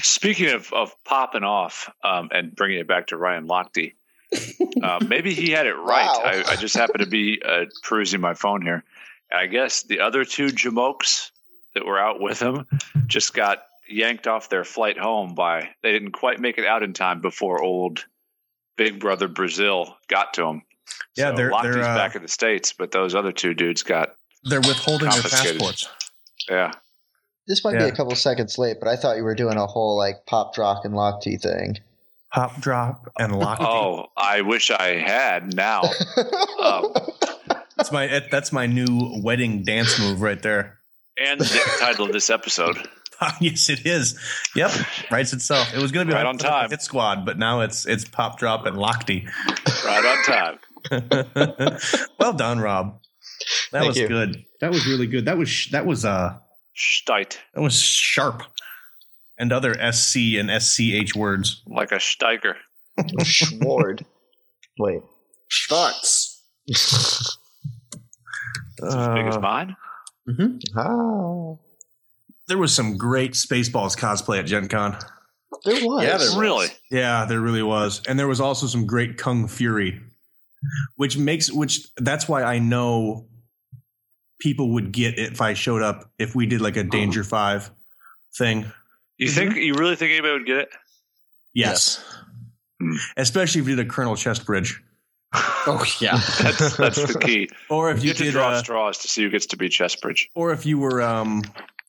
Speaking 0.03 0.51
of, 0.51 0.73
of 0.73 0.95
popping 1.05 1.45
off 1.45 1.91
um, 2.05 2.29
and 2.33 2.55
bringing 2.55 2.79
it 2.79 2.87
back 2.87 3.09
to 3.09 3.17
Ryan 3.17 3.49
Lochte, 3.49 3.95
uh, 4.83 5.01
maybe 5.07 5.35
he 5.35 5.51
had 5.51 5.67
it 5.67 5.75
right. 5.75 6.07
Wow. 6.11 6.23
I, 6.25 6.53
I 6.53 6.57
just 6.57 6.77
happened 6.77 7.01
to 7.01 7.11
be 7.11 7.43
uh, 7.45 7.65
perusing 7.83 8.21
my 8.21 8.35
phone 8.35 8.63
here. 8.63 8.85
I 9.33 9.47
guess 9.47 9.83
the 9.85 10.01
other 10.01 10.25
two 10.25 10.47
Jamokes 10.47 11.31
that 11.75 11.85
were 11.87 11.99
out 11.99 12.21
with 12.21 12.41
him 12.41 12.67
just 13.07 13.33
got 13.35 13.63
yanked 13.89 14.27
off 14.27 14.49
their 14.49 14.65
flight 14.65 14.99
home 14.99 15.35
by 15.35 15.69
they 15.83 15.93
didn't 15.93 16.13
quite 16.13 16.41
make 16.41 16.59
it 16.59 16.67
out 16.67 16.83
in 16.83 16.93
time 16.93 17.21
before 17.21 17.63
old 17.63 18.05
Big 18.77 18.99
Brother 19.01 19.29
Brazil 19.29 19.97
got 20.09 20.35
to 20.35 20.43
them. 20.43 20.63
Yeah, 21.17 21.31
so 21.31 21.37
they're- 21.37 21.51
Lochte's 21.51 21.75
they're, 21.75 21.85
uh, 21.85 21.97
back 21.97 22.17
in 22.17 22.23
the 22.23 22.29
states, 22.29 22.73
but 22.73 22.91
those 22.93 23.15
other 23.15 23.33
two 23.33 23.55
dudes 23.55 23.83
got 23.83 24.15
they're 24.45 24.61
withholding 24.61 25.11
their 25.11 25.23
passports. 25.23 25.89
yeah. 26.49 26.73
This 27.47 27.65
might 27.65 27.73
be 27.79 27.85
a 27.85 27.93
couple 27.93 28.15
seconds 28.15 28.59
late, 28.59 28.77
but 28.81 28.89
I 28.89 28.95
thought 28.97 29.17
you 29.17 29.25
were 29.25 29.35
doing 29.35 29.57
a 29.57 29.67
whole 29.67 29.97
like 29.99 30.25
pop, 30.27 30.55
drop, 30.55 30.85
and 30.85 30.95
lock 30.95 31.21
tea 31.21 31.37
thing. 31.37 31.79
Pop, 32.33 32.61
drop, 32.61 33.11
and 33.19 33.37
lock. 33.37 33.59
Oh, 33.61 34.07
I 34.17 34.43
wish 34.43 34.71
I 34.71 34.97
had 34.99 35.55
now. 35.55 35.83
Um, 36.63 36.93
That's 37.81 37.93
my 37.93 38.23
that's 38.31 38.53
my 38.53 38.67
new 38.67 39.23
wedding 39.23 39.63
dance 39.65 39.99
move 39.99 40.21
right 40.21 40.41
there. 40.43 40.79
and 41.17 41.41
the 41.41 41.77
title 41.81 42.05
of 42.05 42.13
this 42.13 42.29
episode. 42.29 42.77
yes, 43.41 43.71
it 43.71 43.87
is. 43.87 44.19
Yep, 44.55 44.71
writes 45.11 45.33
itself. 45.33 45.73
It 45.75 45.81
was 45.81 45.91
going 45.91 46.07
to 46.07 46.11
be 46.11 46.15
Right 46.15 46.27
like 46.27 46.35
on 46.35 46.37
time. 46.39 46.69
Hit 46.69 46.83
Squad, 46.83 47.25
but 47.25 47.39
now 47.39 47.61
it's 47.61 47.87
it's 47.87 48.05
pop, 48.05 48.39
drop, 48.39 48.67
and 48.67 48.77
lockety. 48.77 49.27
Right 49.83 50.05
on 50.05 50.59
time. 51.33 51.79
well 52.19 52.35
done, 52.35 52.61
Rob. 52.61 53.01
That 53.73 53.79
Thank 53.81 53.89
was 53.89 53.97
you. 53.97 54.09
good. 54.09 54.45
That 54.61 54.71
was 54.73 54.87
really 54.87 55.07
good. 55.07 55.25
That 55.25 55.39
was 55.39 55.49
sh- 55.49 55.71
that 55.71 55.87
was 55.87 56.05
uh 56.05 56.37
Steit. 56.77 57.39
that 57.55 57.63
was 57.63 57.81
sharp. 57.81 58.43
And 59.39 59.55
other 59.55 59.73
SC 59.91 60.37
and 60.37 60.51
SCH 60.63 61.17
words. 61.17 61.63
Like 61.67 61.93
a 61.93 61.95
Steiger. 61.95 62.57
Schward. 63.25 64.05
Wait. 64.79 65.01
Thoughts. 65.67 66.43
It's 68.83 68.95
as 68.95 69.09
big 69.15 69.27
as 69.27 69.37
Uh, 69.37 69.41
mine. 69.41 69.77
Ah. 70.77 71.55
there 72.49 72.59
was 72.59 72.75
some 72.75 72.97
great 72.97 73.33
Spaceballs 73.33 73.97
cosplay 73.97 74.39
at 74.39 74.47
Gen 74.47 74.69
Con. 74.69 74.97
There 75.65 75.85
was. 75.87 76.03
Yeah, 76.03 76.17
there 76.17 76.29
was. 76.29 76.37
Really? 76.37 76.69
Yeah, 76.91 77.25
there 77.27 77.41
really 77.41 77.63
was. 77.63 78.03
And 78.09 78.19
there 78.19 78.29
was 78.29 78.41
also 78.41 78.67
some 78.67 78.87
great 78.87 79.19
Kung 79.19 79.49
Fury, 79.49 80.01
which 80.97 81.17
makes 81.17 81.51
which 81.53 81.89
that's 81.97 82.29
why 82.29 82.43
I 82.43 82.59
know 82.59 83.27
people 84.41 84.71
would 84.75 84.93
get 84.93 85.19
it 85.19 85.33
if 85.33 85.41
I 85.41 85.55
showed 85.55 85.83
up 85.83 86.11
if 86.19 86.35
we 86.35 86.47
did 86.47 86.61
like 86.61 86.77
a 86.77 86.85
Danger 86.85 87.23
5 87.25 87.71
thing. 88.39 88.73
You 89.19 89.29
think 89.29 89.57
you 89.57 89.75
really 89.75 89.97
think 89.97 90.13
anybody 90.13 90.33
would 90.33 90.47
get 90.47 90.57
it? 90.59 90.69
Yes. 91.55 92.03
Hmm. 92.81 92.97
Especially 93.17 93.61
if 93.61 93.69
you 93.69 93.77
did 93.77 93.87
a 93.87 93.89
Colonel 93.89 94.15
Chestbridge. 94.15 94.77
Oh 95.33 95.85
yeah. 96.01 96.17
That's 96.41 96.77
that's 96.77 97.13
the 97.13 97.19
key. 97.21 97.49
Or 97.69 97.91
if 97.91 97.99
You 97.99 98.03
you 98.05 98.09
have 98.11 98.17
to 98.19 98.25
did 98.25 98.33
draw 98.33 98.49
uh, 98.51 98.63
straws 98.63 98.99
to 98.99 99.09
see 99.09 99.23
who 99.23 99.31
gets 99.31 99.47
to 99.47 99.57
be 99.57 99.69
Chestbridge. 99.69 100.27
or 100.35 100.53
if 100.53 100.67
you 100.67 100.79
were 100.79 101.01
um 101.03 101.43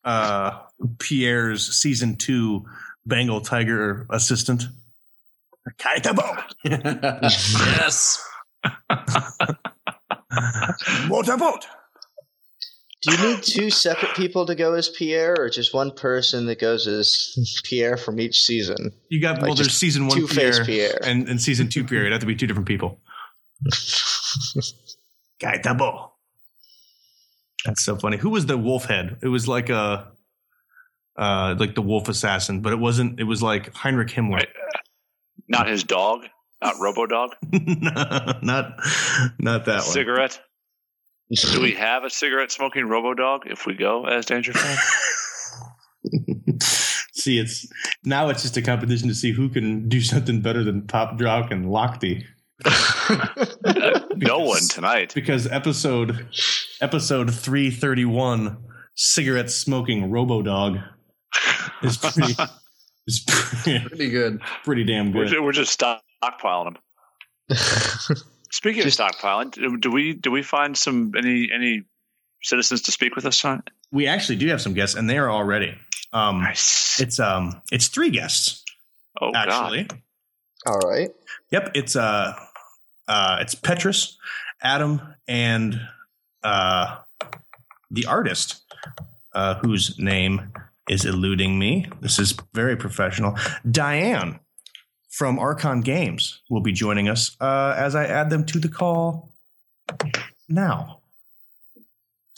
uh 0.03 0.59
Pierre's 0.99 1.75
season 1.75 2.17
2 2.17 2.63
Bengal 3.05 3.41
Tiger 3.41 4.05
assistant. 4.11 4.63
Kaitabo. 5.79 6.43
yes. 6.63 8.23
Motorboat. 11.07 11.65
Do 13.01 13.15
you 13.15 13.27
need 13.33 13.43
two 13.43 13.69
separate 13.71 14.13
people 14.15 14.45
to 14.45 14.53
go 14.53 14.73
as 14.75 14.87
Pierre, 14.89 15.35
or 15.39 15.49
just 15.49 15.73
one 15.73 15.89
person 15.91 16.45
that 16.45 16.59
goes 16.59 16.85
as 16.85 17.35
Pierre 17.63 17.97
from 17.97 18.19
each 18.19 18.41
season? 18.41 18.91
You 19.09 19.19
got 19.19 19.37
Like 19.37 19.45
well. 19.47 19.55
There's 19.55 19.73
season 19.73 20.05
one 20.07 20.17
Two-Face 20.17 20.59
Pierre, 20.59 20.65
Pierre. 20.65 20.99
and 21.03 21.27
and 21.27 21.41
season 21.41 21.67
two 21.67 21.83
Pierre. 21.83 22.01
It'd 22.01 22.11
have 22.11 22.21
to 22.21 22.27
be 22.27 22.35
two 22.35 22.45
different 22.45 22.67
people. 22.67 22.99
Double. 25.63 26.13
That's 27.65 27.83
so 27.83 27.95
funny. 27.95 28.17
Who 28.17 28.29
was 28.29 28.45
the 28.45 28.57
wolf 28.57 28.85
head? 28.85 29.17
It 29.21 29.27
was 29.27 29.47
like 29.47 29.69
a, 29.69 30.11
uh, 31.17 31.55
like 31.57 31.75
the 31.75 31.81
wolf 31.81 32.09
assassin, 32.09 32.61
but 32.61 32.73
it 32.73 32.79
wasn't. 32.79 33.19
It 33.19 33.25
was 33.25 33.43
like 33.43 33.73
Heinrich 33.73 34.09
Himmler. 34.09 34.37
Right. 34.37 34.49
Not 35.47 35.67
his 35.67 35.83
dog, 35.83 36.25
not 36.61 36.75
Robo 36.79 37.05
Dog. 37.05 37.31
not, 37.51 38.79
not 39.39 39.65
that 39.65 39.67
one. 39.67 39.81
Cigarette. 39.81 40.39
Do 41.51 41.61
we 41.61 41.73
have 41.73 42.03
a 42.03 42.09
cigarette 42.09 42.51
smoking 42.51 42.85
Robo 42.85 43.13
Dog 43.13 43.43
if 43.45 43.65
we 43.65 43.73
go 43.73 44.05
as 44.05 44.25
Dangerfield? 44.25 44.77
see, 47.13 47.39
it's 47.39 47.67
now 48.03 48.29
it's 48.29 48.41
just 48.41 48.57
a 48.57 48.61
competition 48.61 49.07
to 49.07 49.15
see 49.15 49.31
who 49.31 49.49
can 49.49 49.87
do 49.87 50.01
something 50.01 50.41
better 50.41 50.63
than 50.63 50.87
Pop 50.87 51.19
Jock 51.19 51.51
and 51.51 51.65
Lochte. 51.65 52.23
no 54.15 54.39
one 54.39 54.61
tonight. 54.69 55.13
because 55.15 55.47
episode 55.47 56.27
episode 56.81 57.33
331 57.33 58.57
cigarette 58.95 59.49
smoking 59.51 60.09
robo 60.11 60.41
dog 60.41 60.77
is 61.83 61.97
pretty 61.97 62.33
is 63.07 63.25
pretty, 63.27 63.79
Pretty 63.87 64.09
good. 64.09 64.41
pretty 64.63 64.83
damn 64.83 65.11
We're, 65.13 65.27
good 65.29 65.41
we're 65.41 65.51
just 65.51 65.79
stockpiling 65.79 66.73
them. 66.73 66.77
Speaking 68.51 68.83
Just- 68.83 68.99
of 68.99 69.07
stockpiling, 69.11 69.51
do- 69.51 69.77
do 69.77 69.91
we 69.91 70.13
do 70.13 70.29
we 70.31 70.43
find 70.43 70.77
some 70.77 71.13
any 71.17 71.49
any 71.53 71.83
citizens 72.43 72.81
to 72.83 72.91
speak 72.91 73.15
with 73.15 73.25
us 73.25 73.39
tonight? 73.39 73.69
we 73.93 74.07
actually 74.07 74.37
do 74.37 74.47
have 74.47 74.61
some 74.61 74.73
guests 74.73 74.95
and 74.95 75.09
they 75.09 75.17
are 75.17 75.29
already. 75.29 75.73
um 76.13 76.41
Nice. 76.41 76.99
it's 77.01 77.19
um 77.19 77.61
it's 77.71 77.87
three 77.87 78.09
guests 78.09 78.63
Oh 79.21 79.31
actually 79.35 79.83
God. 79.83 80.01
All 80.65 80.79
right. 80.89 81.09
yep 81.51 81.71
it's 81.75 81.95
uh 81.95 82.33
uh 83.11 83.37
it's 83.41 83.55
Petras 83.55 84.15
adam 84.63 85.01
and 85.27 85.79
uh 86.43 86.97
the 87.89 88.05
artist 88.05 88.61
uh 89.33 89.55
whose 89.55 89.99
name 89.99 90.53
is 90.89 91.05
eluding 91.05 91.59
me. 91.59 91.87
This 92.01 92.19
is 92.19 92.35
very 92.53 92.75
professional. 92.75 93.33
Dianne 93.65 94.39
from 95.09 95.39
archon 95.39 95.81
games 95.81 96.41
will 96.49 96.61
be 96.61 96.71
joining 96.71 97.09
us 97.09 97.35
uh 97.41 97.73
as 97.77 97.95
i 97.95 98.05
add 98.05 98.29
them 98.29 98.45
to 98.45 98.59
the 98.59 98.69
call 98.69 99.33
now. 100.47 101.01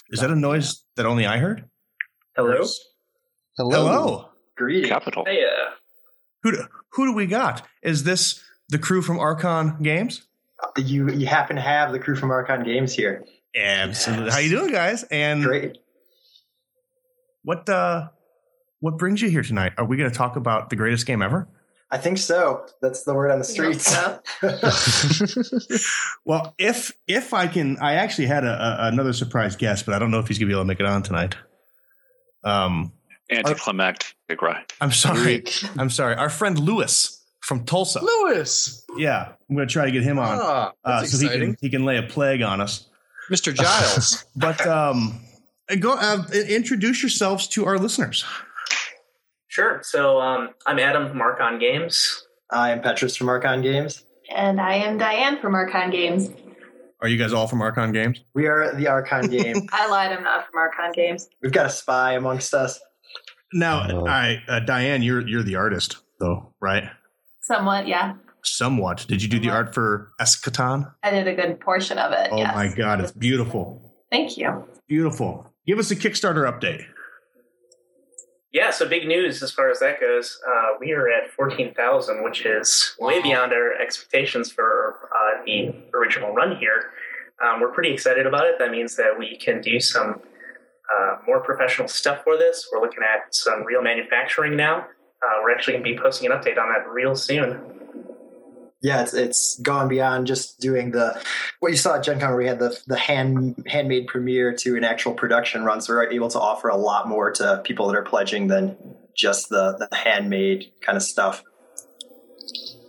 Is 0.09 0.19
that 0.21 0.31
a 0.31 0.35
noise 0.35 0.83
that 0.95 1.05
only 1.05 1.25
i 1.25 1.37
heard? 1.37 1.69
Hello. 2.35 2.65
Hello. 3.57 3.87
hello. 3.87 4.29
Greetings. 4.55 4.89
Capital. 4.89 5.23
Hey, 5.25 5.43
uh, 5.43 5.71
who 6.41 6.51
do, 6.51 6.67
who 6.93 7.05
do 7.07 7.13
we 7.13 7.27
got? 7.27 7.65
Is 7.83 8.03
this 8.03 8.43
the 8.69 8.79
crew 8.79 9.01
from 9.03 9.19
archon 9.19 9.77
games 9.83 10.23
you 10.77 11.09
you 11.09 11.27
happen 11.27 11.55
to 11.55 11.61
have 11.61 11.91
the 11.91 11.99
crew 11.99 12.15
from 12.15 12.31
Archon 12.31 12.63
Games 12.63 12.93
here. 12.93 13.25
Absolutely. 13.55 14.25
Yes. 14.25 14.33
How 14.33 14.39
you 14.39 14.49
doing, 14.49 14.71
guys? 14.71 15.03
And 15.03 15.43
Great. 15.43 15.77
what 17.43 17.67
uh 17.69 18.09
what 18.79 18.97
brings 18.97 19.21
you 19.21 19.29
here 19.29 19.43
tonight? 19.43 19.73
Are 19.77 19.85
we 19.85 19.95
going 19.95 20.09
to 20.09 20.15
talk 20.15 20.35
about 20.35 20.69
the 20.69 20.75
greatest 20.75 21.05
game 21.05 21.21
ever? 21.21 21.47
I 21.89 21.97
think 21.97 22.17
so. 22.17 22.65
That's 22.81 23.03
the 23.03 23.13
word 23.13 23.31
on 23.31 23.39
the 23.39 23.45
streets. 23.45 23.95
Well, 26.25 26.53
if 26.57 26.91
if 27.07 27.33
I 27.33 27.47
can, 27.47 27.77
I 27.79 27.93
actually 27.93 28.27
had 28.27 28.43
a, 28.43 28.51
a, 28.51 28.87
another 28.87 29.13
surprise 29.13 29.55
guest, 29.55 29.85
but 29.85 29.93
I 29.93 29.99
don't 29.99 30.09
know 30.09 30.19
if 30.19 30.27
he's 30.27 30.39
going 30.39 30.47
to 30.47 30.53
be 30.53 30.53
able 30.53 30.63
to 30.63 30.67
make 30.67 30.79
it 30.79 30.85
on 30.85 31.03
tonight. 31.03 31.35
Um, 32.43 32.93
Anticlimactic, 33.29 34.41
right? 34.41 34.71
I'm 34.81 34.91
sorry. 34.91 35.43
I'm 35.77 35.89
sorry. 35.89 36.15
Our 36.15 36.29
friend 36.29 36.57
Lewis 36.57 37.22
from 37.43 37.65
Tulsa. 37.65 38.01
Lewis. 38.01 38.83
Yeah, 38.97 39.33
I'm 39.49 39.55
going 39.55 39.67
to 39.67 39.71
try 39.71 39.85
to 39.85 39.91
get 39.91 40.03
him 40.03 40.19
on 40.19 40.39
Ah, 40.41 40.71
uh, 40.83 40.99
that's 41.01 41.11
so 41.19 41.27
he 41.27 41.29
can 41.39 41.55
he 41.61 41.69
can 41.69 41.85
lay 41.85 41.97
a 41.97 42.03
plague 42.03 42.41
on 42.41 42.61
us. 42.61 42.87
Mr. 43.31 43.53
Giles. 43.53 44.25
But 44.35 44.65
um, 44.67 45.21
go 45.79 45.93
uh, 45.93 46.23
introduce 46.49 47.01
yourselves 47.01 47.47
to 47.49 47.65
our 47.65 47.77
listeners. 47.77 48.25
Sure. 49.47 49.81
So 49.83 50.19
um, 50.19 50.49
I'm 50.65 50.79
Adam 50.79 51.07
from 51.09 51.21
Archon 51.21 51.59
Games. 51.59 52.25
I 52.51 52.71
am 52.71 52.81
Petras 52.81 53.17
from 53.17 53.29
Archon 53.29 53.61
Games. 53.61 54.03
And 54.33 54.59
I 54.59 54.75
am 54.75 54.97
Dianne 54.99 55.39
from 55.41 55.53
Archon 55.55 55.91
Games. 55.91 56.29
Are 57.01 57.07
you 57.07 57.17
guys 57.17 57.33
all 57.33 57.47
from 57.47 57.61
Archon 57.61 57.91
Games? 57.91 58.21
We 58.33 58.47
are 58.47 58.73
the 58.73 58.87
Archon 58.87 59.27
Game. 59.27 59.67
I 59.71 59.87
lied, 59.89 60.11
I'm 60.11 60.23
not 60.23 60.45
from 60.47 60.57
Archon 60.57 60.91
Games. 60.93 61.27
We've 61.41 61.51
got 61.51 61.65
a 61.65 61.69
spy 61.69 62.13
amongst 62.13 62.53
us. 62.53 62.79
Now, 63.53 63.87
Oh. 63.89 64.07
I 64.07 64.41
uh, 64.47 64.59
Dianne, 64.61 65.03
you're 65.03 65.25
you're 65.27 65.43
the 65.43 65.55
artist 65.55 65.97
though, 66.19 66.53
right? 66.59 66.85
Somewhat, 67.43 67.87
yeah. 67.87 68.15
Somewhat. 68.41 69.05
Did 69.07 69.21
you 69.21 69.29
do 69.29 69.39
the 69.39 69.49
art 69.49 69.73
for 69.73 70.11
Eschaton? 70.19 70.91
I 71.03 71.11
did 71.11 71.27
a 71.27 71.35
good 71.35 71.59
portion 71.59 71.97
of 71.97 72.13
it. 72.13 72.29
Oh 72.31 72.37
yes. 72.37 72.55
my 72.55 72.73
god, 72.73 73.01
it's 73.01 73.11
beautiful. 73.11 73.93
Thank 74.09 74.37
you. 74.37 74.65
Beautiful. 74.87 75.53
Give 75.67 75.77
us 75.77 75.91
a 75.91 75.95
Kickstarter 75.95 76.49
update. 76.49 76.85
Yeah, 78.53 78.69
so 78.69 78.87
big 78.87 79.07
news 79.07 79.41
as 79.41 79.51
far 79.51 79.69
as 79.71 79.79
that 79.79 79.99
goes. 79.99 80.39
Uh, 80.47 80.77
we 80.79 80.91
are 80.91 81.09
at 81.09 81.31
14,000, 81.31 82.23
which 82.23 82.45
is 82.45 82.95
way 82.99 83.21
beyond 83.21 83.51
our 83.51 83.73
expectations 83.73 84.51
for 84.51 85.09
uh, 85.11 85.43
the 85.45 85.73
original 85.93 86.33
run 86.33 86.55
here. 86.57 86.91
Um, 87.43 87.59
we're 87.59 87.71
pretty 87.71 87.91
excited 87.91 88.27
about 88.27 88.45
it. 88.45 88.55
That 88.59 88.71
means 88.71 88.95
that 88.97 89.17
we 89.17 89.37
can 89.37 89.59
do 89.59 89.79
some 89.79 90.21
uh, 90.93 91.15
more 91.25 91.41
professional 91.41 91.87
stuff 91.87 92.23
for 92.23 92.37
this. 92.37 92.69
We're 92.71 92.81
looking 92.81 93.03
at 93.03 93.33
some 93.33 93.63
real 93.63 93.81
manufacturing 93.81 94.55
now. 94.55 94.85
Uh, 95.23 95.39
we're 95.41 95.51
actually 95.51 95.73
going 95.73 95.83
to 95.85 95.91
be 95.91 95.97
posting 95.97 96.31
an 96.31 96.37
update 96.37 96.57
on 96.57 96.69
that 96.73 96.87
real 96.89 97.15
soon. 97.15 97.61
Yeah, 98.81 99.01
it's 99.01 99.13
it's 99.13 99.57
gone 99.61 99.87
beyond 99.87 100.27
just 100.27 100.59
doing 100.59 100.91
the 100.91 101.17
what 101.61 101.71
you 101.71 101.77
saw 101.77 101.95
at 101.95 102.03
Gen 102.03 102.19
Con 102.19 102.29
where 102.29 102.37
we 102.37 102.47
had 102.47 102.59
the 102.59 102.77
the 102.85 102.97
hand 102.97 103.63
handmade 103.65 104.07
premiere 104.07 104.53
to 104.57 104.75
an 104.75 104.83
actual 104.83 105.13
production 105.13 105.63
run. 105.63 105.79
So 105.79 105.93
we're 105.93 106.11
able 106.11 106.29
to 106.31 106.39
offer 106.39 106.67
a 106.67 106.75
lot 106.75 107.07
more 107.07 107.31
to 107.31 107.61
people 107.63 107.87
that 107.87 107.95
are 107.95 108.03
pledging 108.03 108.47
than 108.47 108.75
just 109.15 109.47
the, 109.47 109.87
the 109.89 109.95
handmade 109.95 110.71
kind 110.81 110.97
of 110.97 111.03
stuff. 111.03 111.43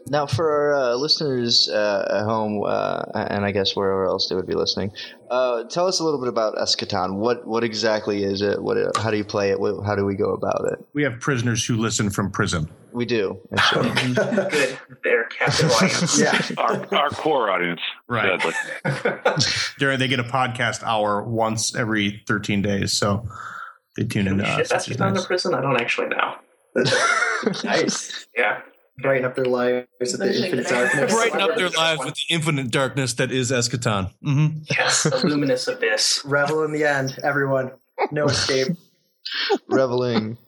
Now, 0.07 0.27
for 0.27 0.51
our 0.51 0.75
uh, 0.75 0.95
listeners 0.97 1.69
uh, 1.69 2.07
at 2.21 2.25
home, 2.25 2.63
uh, 2.65 3.05
and 3.15 3.45
I 3.45 3.53
guess 3.53 3.75
wherever 3.75 4.05
else 4.05 4.29
they 4.29 4.35
would 4.35 4.47
be 4.47 4.55
listening, 4.55 4.93
uh, 5.31 5.65
tell 5.65 5.87
us 5.87 5.99
a 6.01 6.05
little 6.05 6.21
bit 6.21 6.29
about 6.29 6.57
Eschaton. 6.57 7.15
What 7.17 7.47
what 7.47 7.65
exactly 7.65 8.23
is 8.23 8.43
it? 8.43 8.63
What 8.63 8.77
how 8.99 9.11
do 9.11 9.17
you 9.17 9.25
play 9.25 9.51
it? 9.51 9.59
What, 9.59 9.83
how 9.85 9.97
do 9.97 10.05
we 10.05 10.15
go 10.15 10.35
about 10.35 10.61
it? 10.73 10.85
We 10.93 11.03
have 11.05 11.21
prisoners 11.21 11.65
who 11.65 11.77
listen 11.77 12.11
from 12.11 12.31
prison. 12.31 12.69
We 12.93 13.07
do. 13.07 13.41
actually. 13.57 13.91
Good. 14.15 14.79
They're 15.03 15.25
captive 15.25 15.71
audience. 15.71 16.21
yeah. 16.21 16.41
Our 16.59 16.95
our 16.95 17.09
core 17.11 17.51
audience, 17.51 17.81
Right. 18.07 18.41
sadly. 18.41 19.35
They're, 19.79 19.97
get 19.97 20.21
a 20.21 20.25
podcast 20.25 20.83
hour 20.83 21.23
once 21.23 21.75
every 21.75 22.23
13 22.29 22.61
days, 22.61 22.93
so 22.93 23.27
they 23.97 24.05
tune 24.05 24.27
in 24.29 24.37
to 24.39 24.45
Shit, 24.45 24.61
us. 24.61 24.69
that's 24.69 24.87
which 24.89 24.97
is 24.97 25.01
on 25.01 25.15
the 25.15 25.23
prison? 25.23 25.55
I 25.55 25.63
don't 25.63 25.81
actually 25.81 26.09
know. 26.09 26.35
nice. 27.65 28.27
Yeah. 28.37 28.61
Brighten 29.03 29.25
up 29.25 29.35
their 29.35 29.45
lives 29.45 29.89
with 30.01 30.19
the 30.19 30.25
Especially 30.27 30.45
infinite 30.45 30.69
darkness. 30.69 31.13
Brighten 31.13 31.41
up 31.41 31.57
their 31.57 31.71
lives 31.71 32.05
with 32.05 32.15
the 32.15 32.35
infinite 32.35 32.71
darkness 32.71 33.13
that 33.15 33.33
is 33.33 33.51
Eschaton. 33.51 34.13
hmm 34.23 34.47
Yes, 34.71 35.05
a 35.07 35.17
luminous 35.27 35.67
abyss. 35.67 36.23
Revel 36.25 36.63
in 36.65 36.73
the 36.73 36.85
end, 36.85 37.19
everyone. 37.25 37.73
No 38.13 38.27
escape. 38.29 38.69
Reveling. 39.69 40.39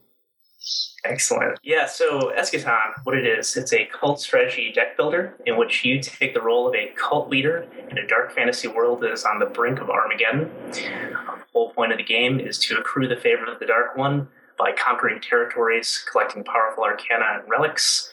Excellent. 1.04 1.58
Yeah, 1.62 1.86
so 1.86 2.32
Eschaton, 2.36 2.92
what 3.04 3.16
it 3.16 3.26
is, 3.26 3.56
it's 3.56 3.72
a 3.72 3.86
cult 3.86 4.20
strategy 4.20 4.72
deck 4.72 4.96
builder 4.96 5.34
in 5.46 5.56
which 5.56 5.84
you 5.84 6.00
take 6.00 6.34
the 6.34 6.40
role 6.40 6.68
of 6.68 6.74
a 6.74 6.88
cult 6.96 7.28
leader 7.28 7.66
in 7.90 7.98
a 7.98 8.06
dark 8.06 8.32
fantasy 8.32 8.66
world 8.68 9.00
that 9.00 9.12
is 9.12 9.24
on 9.24 9.38
the 9.38 9.46
brink 9.46 9.80
of 9.80 9.88
Armageddon. 9.90 10.50
The 10.72 11.16
whole 11.52 11.70
point 11.72 11.92
of 11.92 11.98
the 11.98 12.04
game 12.04 12.40
is 12.40 12.58
to 12.60 12.76
accrue 12.76 13.06
the 13.08 13.16
favor 13.16 13.44
of 13.44 13.58
the 13.60 13.66
Dark 13.66 13.96
One 13.96 14.28
by 14.58 14.72
conquering 14.72 15.20
territories, 15.20 16.04
collecting 16.10 16.42
powerful 16.42 16.82
arcana 16.82 17.24
and 17.40 17.48
relics, 17.48 18.12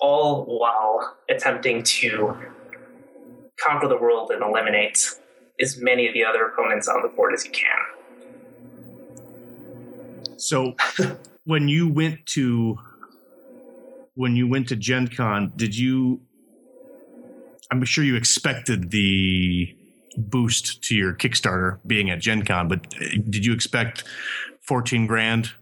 all 0.00 0.44
while 0.44 1.16
attempting 1.28 1.82
to 1.82 2.36
conquer 3.56 3.88
the 3.88 3.96
world 3.96 4.30
and 4.30 4.42
eliminate 4.42 5.14
as 5.60 5.76
many 5.78 6.06
of 6.08 6.14
the 6.14 6.24
other 6.24 6.46
opponents 6.46 6.88
on 6.88 7.02
the 7.02 7.08
board 7.08 7.34
as 7.34 7.44
you 7.44 7.50
can. 7.50 7.68
So 10.36 10.74
when 11.44 11.68
you 11.68 11.88
went 11.88 12.24
to 12.26 12.78
when 14.14 14.36
you 14.36 14.48
went 14.48 14.68
to 14.68 14.76
Gen 14.76 15.08
Con, 15.08 15.52
did 15.56 15.76
you 15.76 16.20
I'm 17.70 17.84
sure 17.84 18.02
you 18.02 18.16
expected 18.16 18.90
the 18.90 19.76
boost 20.16 20.82
to 20.84 20.94
your 20.94 21.14
Kickstarter 21.14 21.78
being 21.86 22.10
at 22.10 22.18
Gen 22.18 22.44
Con, 22.44 22.68
but 22.68 22.86
uh, 23.00 23.06
did 23.28 23.46
you 23.46 23.52
expect 23.52 24.02
14 24.62 25.06
grand 25.06 25.52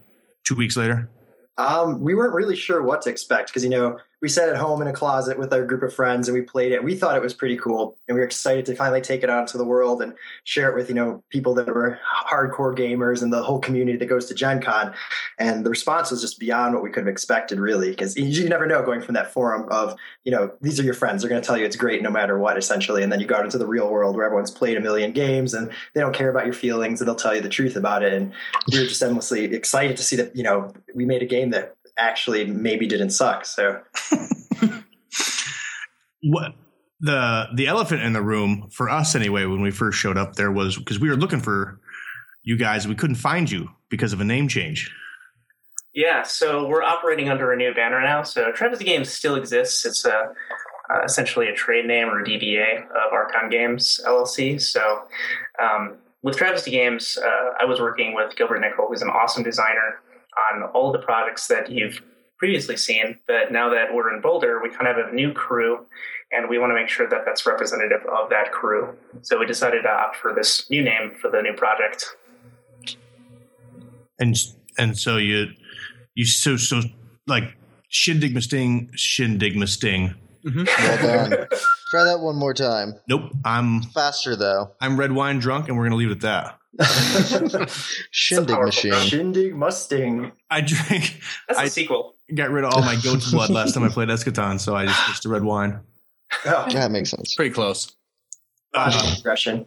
two 0.43 0.55
weeks 0.55 0.75
later? 0.75 1.09
Um, 1.57 2.01
we 2.01 2.15
weren't 2.15 2.33
really 2.33 2.55
sure 2.55 2.81
what 2.81 3.01
to 3.03 3.09
expect 3.09 3.49
because 3.49 3.63
you 3.63 3.69
know 3.69 3.99
we 4.21 4.27
sat 4.27 4.49
at 4.49 4.57
home 4.57 4.81
in 4.81 4.87
a 4.87 4.93
closet 4.93 5.39
with 5.39 5.53
our 5.53 5.63
group 5.63 5.81
of 5.81 5.93
friends 5.93 6.27
and 6.27 6.35
we 6.37 6.41
played 6.41 6.73
it. 6.73 6.83
We 6.83 6.95
thought 6.95 7.15
it 7.15 7.21
was 7.21 7.33
pretty 7.33 7.55
cool, 7.55 7.97
and 8.07 8.15
we 8.15 8.19
were 8.19 8.25
excited 8.25 8.65
to 8.65 8.75
finally 8.75 9.01
take 9.01 9.23
it 9.23 9.29
out 9.29 9.41
into 9.41 9.57
the 9.57 9.63
world 9.63 10.01
and 10.01 10.13
share 10.43 10.69
it 10.69 10.75
with 10.75 10.89
you 10.89 10.95
know 10.95 11.23
people 11.29 11.53
that 11.55 11.67
were 11.67 11.99
hardcore 12.27 12.77
gamers 12.77 13.23
and 13.23 13.31
the 13.31 13.41
whole 13.41 13.59
community 13.59 13.97
that 13.97 14.07
goes 14.07 14.25
to 14.27 14.33
Gen 14.33 14.61
Con. 14.61 14.93
And 15.37 15.65
the 15.65 15.69
response 15.69 16.11
was 16.11 16.21
just 16.21 16.39
beyond 16.39 16.73
what 16.73 16.83
we 16.83 16.89
could 16.89 17.01
have 17.01 17.07
expected, 17.07 17.59
really, 17.59 17.91
because 17.91 18.17
you 18.17 18.49
never 18.49 18.65
know 18.65 18.83
going 18.83 19.01
from 19.01 19.15
that 19.15 19.31
forum 19.31 19.67
of 19.69 19.95
you 20.25 20.31
know 20.31 20.51
these 20.61 20.79
are 20.79 20.83
your 20.83 20.93
friends, 20.93 21.21
they're 21.21 21.29
going 21.29 21.41
to 21.41 21.45
tell 21.45 21.57
you 21.57 21.65
it's 21.65 21.77
great 21.77 22.01
no 22.01 22.09
matter 22.09 22.37
what, 22.37 22.57
essentially, 22.57 23.03
and 23.03 23.11
then 23.11 23.19
you 23.19 23.25
go 23.25 23.35
out 23.35 23.45
into 23.45 23.57
the 23.57 23.67
real 23.67 23.89
world 23.89 24.15
where 24.15 24.25
everyone's 24.25 24.51
played 24.51 24.77
a 24.77 24.81
million 24.81 25.11
games 25.13 25.53
and 25.53 25.71
they 25.93 26.01
don't 26.01 26.15
care 26.15 26.29
about 26.29 26.45
your 26.45 26.53
feelings 26.53 26.99
and 26.99 27.07
they'll 27.07 27.15
tell 27.15 27.35
you 27.35 27.41
the 27.41 27.49
truth 27.49 27.75
about 27.75 28.03
it. 28.03 28.13
And 28.13 28.33
we 28.71 28.79
were 28.79 28.85
just 28.85 29.01
endlessly 29.01 29.45
excited 29.45 29.95
to 29.97 30.03
see 30.03 30.17
that 30.17 30.35
you 30.35 30.43
know 30.43 30.73
we 30.93 31.05
made 31.05 31.23
a 31.23 31.25
game 31.25 31.51
that 31.51 31.75
actually 31.99 32.45
maybe 32.45 32.87
didn't 32.87 33.11
suck. 33.11 33.45
So 33.45 33.81
what 36.23 36.53
the 36.99 37.47
the 37.55 37.67
elephant 37.67 38.01
in 38.01 38.13
the 38.13 38.21
room 38.21 38.69
for 38.71 38.89
us 38.89 39.15
anyway 39.15 39.45
when 39.45 39.61
we 39.61 39.71
first 39.71 39.97
showed 39.97 40.17
up 40.17 40.35
there 40.35 40.51
was 40.51 40.77
because 40.77 40.99
we 40.99 41.09
were 41.09 41.15
looking 41.15 41.39
for 41.39 41.79
you 42.43 42.57
guys 42.57 42.87
we 42.87 42.95
couldn't 42.95 43.15
find 43.15 43.49
you 43.49 43.69
because 43.89 44.11
of 44.11 44.19
a 44.19 44.25
name 44.25 44.47
change 44.47 44.93
Yeah, 45.93 46.23
so 46.23 46.67
we're 46.67 46.83
operating 46.83 47.29
under 47.29 47.51
a 47.51 47.55
new 47.55 47.73
banner 47.73 48.01
now. 48.01 48.23
So 48.23 48.51
Travesty 48.51 48.85
Games 48.85 49.09
still 49.09 49.35
exists. 49.35 49.85
It's 49.85 50.05
a 50.05 50.33
uh, 50.89 51.03
essentially 51.03 51.47
a 51.47 51.53
trade 51.53 51.85
name 51.85 52.07
or 52.07 52.23
DBA 52.23 52.85
of 52.85 53.13
Archon 53.13 53.49
Games 53.49 53.99
LLC. 54.05 54.59
So 54.59 55.03
um, 55.61 55.97
with 56.23 56.35
Travesty 56.35 56.71
Games, 56.71 57.17
uh, 57.23 57.53
I 57.61 57.65
was 57.65 57.79
working 57.79 58.13
with 58.15 58.35
Gilbert 58.35 58.59
Nickel, 58.59 58.87
who's 58.87 59.01
an 59.01 59.09
awesome 59.09 59.43
designer 59.43 59.99
on 60.53 60.63
all 60.73 60.91
the 60.91 60.99
products 60.99 61.47
that 61.47 61.69
you've 61.71 62.01
previously 62.37 62.77
seen. 62.77 63.17
But 63.27 63.51
now 63.51 63.69
that 63.69 63.93
we're 63.93 64.13
in 64.15 64.21
Boulder, 64.21 64.59
we 64.63 64.69
kind 64.69 64.87
of 64.87 64.95
have 64.95 65.11
a 65.11 65.15
new 65.15 65.33
crew, 65.33 65.85
and 66.31 66.49
we 66.49 66.57
want 66.57 66.71
to 66.71 66.75
make 66.75 66.89
sure 66.89 67.07
that 67.09 67.21
that's 67.25 67.45
representative 67.45 68.01
of 68.11 68.29
that 68.29 68.51
crew. 68.51 68.95
So 69.21 69.37
we 69.39 69.45
decided 69.45 69.81
to 69.83 69.89
opt 69.89 70.15
for 70.15 70.33
this 70.33 70.69
new 70.69 70.81
name 70.81 71.11
for 71.21 71.29
the 71.29 71.41
new 71.41 71.53
project. 71.53 72.05
and 74.19 74.35
and 74.77 74.97
so 74.97 75.17
you 75.17 75.47
you 76.15 76.25
so 76.25 76.57
so 76.57 76.81
like 77.27 77.55
shindig 77.89 78.39
sting 78.41 78.89
shindig 78.95 79.67
sting 79.67 80.13
mm-hmm. 80.45 80.63
Well 80.65 81.29
done. 81.29 81.47
Try 81.91 82.03
that 82.03 82.19
one 82.19 82.35
more 82.35 82.53
time. 82.53 82.93
nope 83.07 83.31
i'm 83.45 83.81
Faster 83.81 84.35
though. 84.35 84.71
i'm 84.81 84.97
red 84.99 85.11
wine 85.11 85.39
drunk 85.39 85.67
and 85.67 85.77
we're 85.77 85.85
gonna 85.85 85.95
leave 85.95 86.09
it 86.09 86.13
at 86.13 86.21
that 86.21 86.58
Shindig 88.11 88.55
powerful 88.55 88.89
machine. 88.89 89.07
Shindig 89.07 89.55
Mustang. 89.55 90.31
i 90.49 90.61
drank 90.61 91.19
That's 91.47 91.59
I- 91.59 91.63
a 91.65 91.69
sequel. 91.69 92.15
got 92.35 92.49
rid 92.51 92.63
of 92.63 92.73
all 92.73 92.81
my 92.81 92.95
goat's 93.03 93.31
blood 93.31 93.49
last 93.49 93.73
time 93.73 93.83
i 93.83 93.89
played 93.89 94.09
eschaton 94.09 94.59
so 94.59 94.75
i 94.75 94.85
just 94.85 95.03
switched 95.05 95.23
to 95.23 95.29
red 95.29 95.43
wine 95.43 95.79
Oh, 96.45 96.67
That 96.71 96.91
makes 96.91 97.09
sense. 97.09 97.33
Pretty 97.33 97.49
close. 97.51 97.91
uh, 98.75 99.13
progression. 99.15 99.65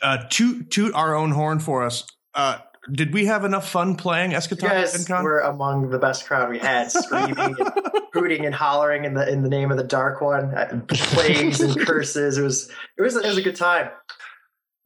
uh 0.00 0.18
toot 0.30 0.70
toot 0.70 0.94
our 0.94 1.14
own 1.16 1.32
horn 1.32 1.58
for 1.58 1.82
us 1.82 2.04
uh 2.34 2.58
did 2.92 3.12
we 3.14 3.24
have 3.26 3.44
enough 3.44 3.68
fun 3.68 3.96
playing 3.96 4.30
You 4.30 4.36
eschaton 4.36 4.60
guys 4.60 4.94
at 5.00 5.06
Con? 5.08 5.24
were 5.24 5.40
among 5.40 5.88
the 5.90 5.98
best 5.98 6.26
crowd 6.26 6.50
we 6.50 6.58
had, 6.58 6.92
screaming 6.92 7.38
and 7.38 7.56
hooting 8.12 8.44
and 8.44 8.54
hollering 8.54 9.06
in 9.06 9.14
the 9.14 9.26
in 9.26 9.42
the 9.42 9.48
name 9.48 9.70
of 9.70 9.78
the 9.78 9.84
Dark 9.84 10.20
One, 10.20 10.54
uh, 10.54 10.82
plagues 10.88 11.60
and 11.62 11.74
curses. 11.80 12.36
It 12.36 12.42
was 12.42 12.70
it 12.98 13.00
was 13.02 13.16
it 13.16 13.24
was 13.26 13.38
a 13.38 13.42
good 13.42 13.56
time. 13.56 13.88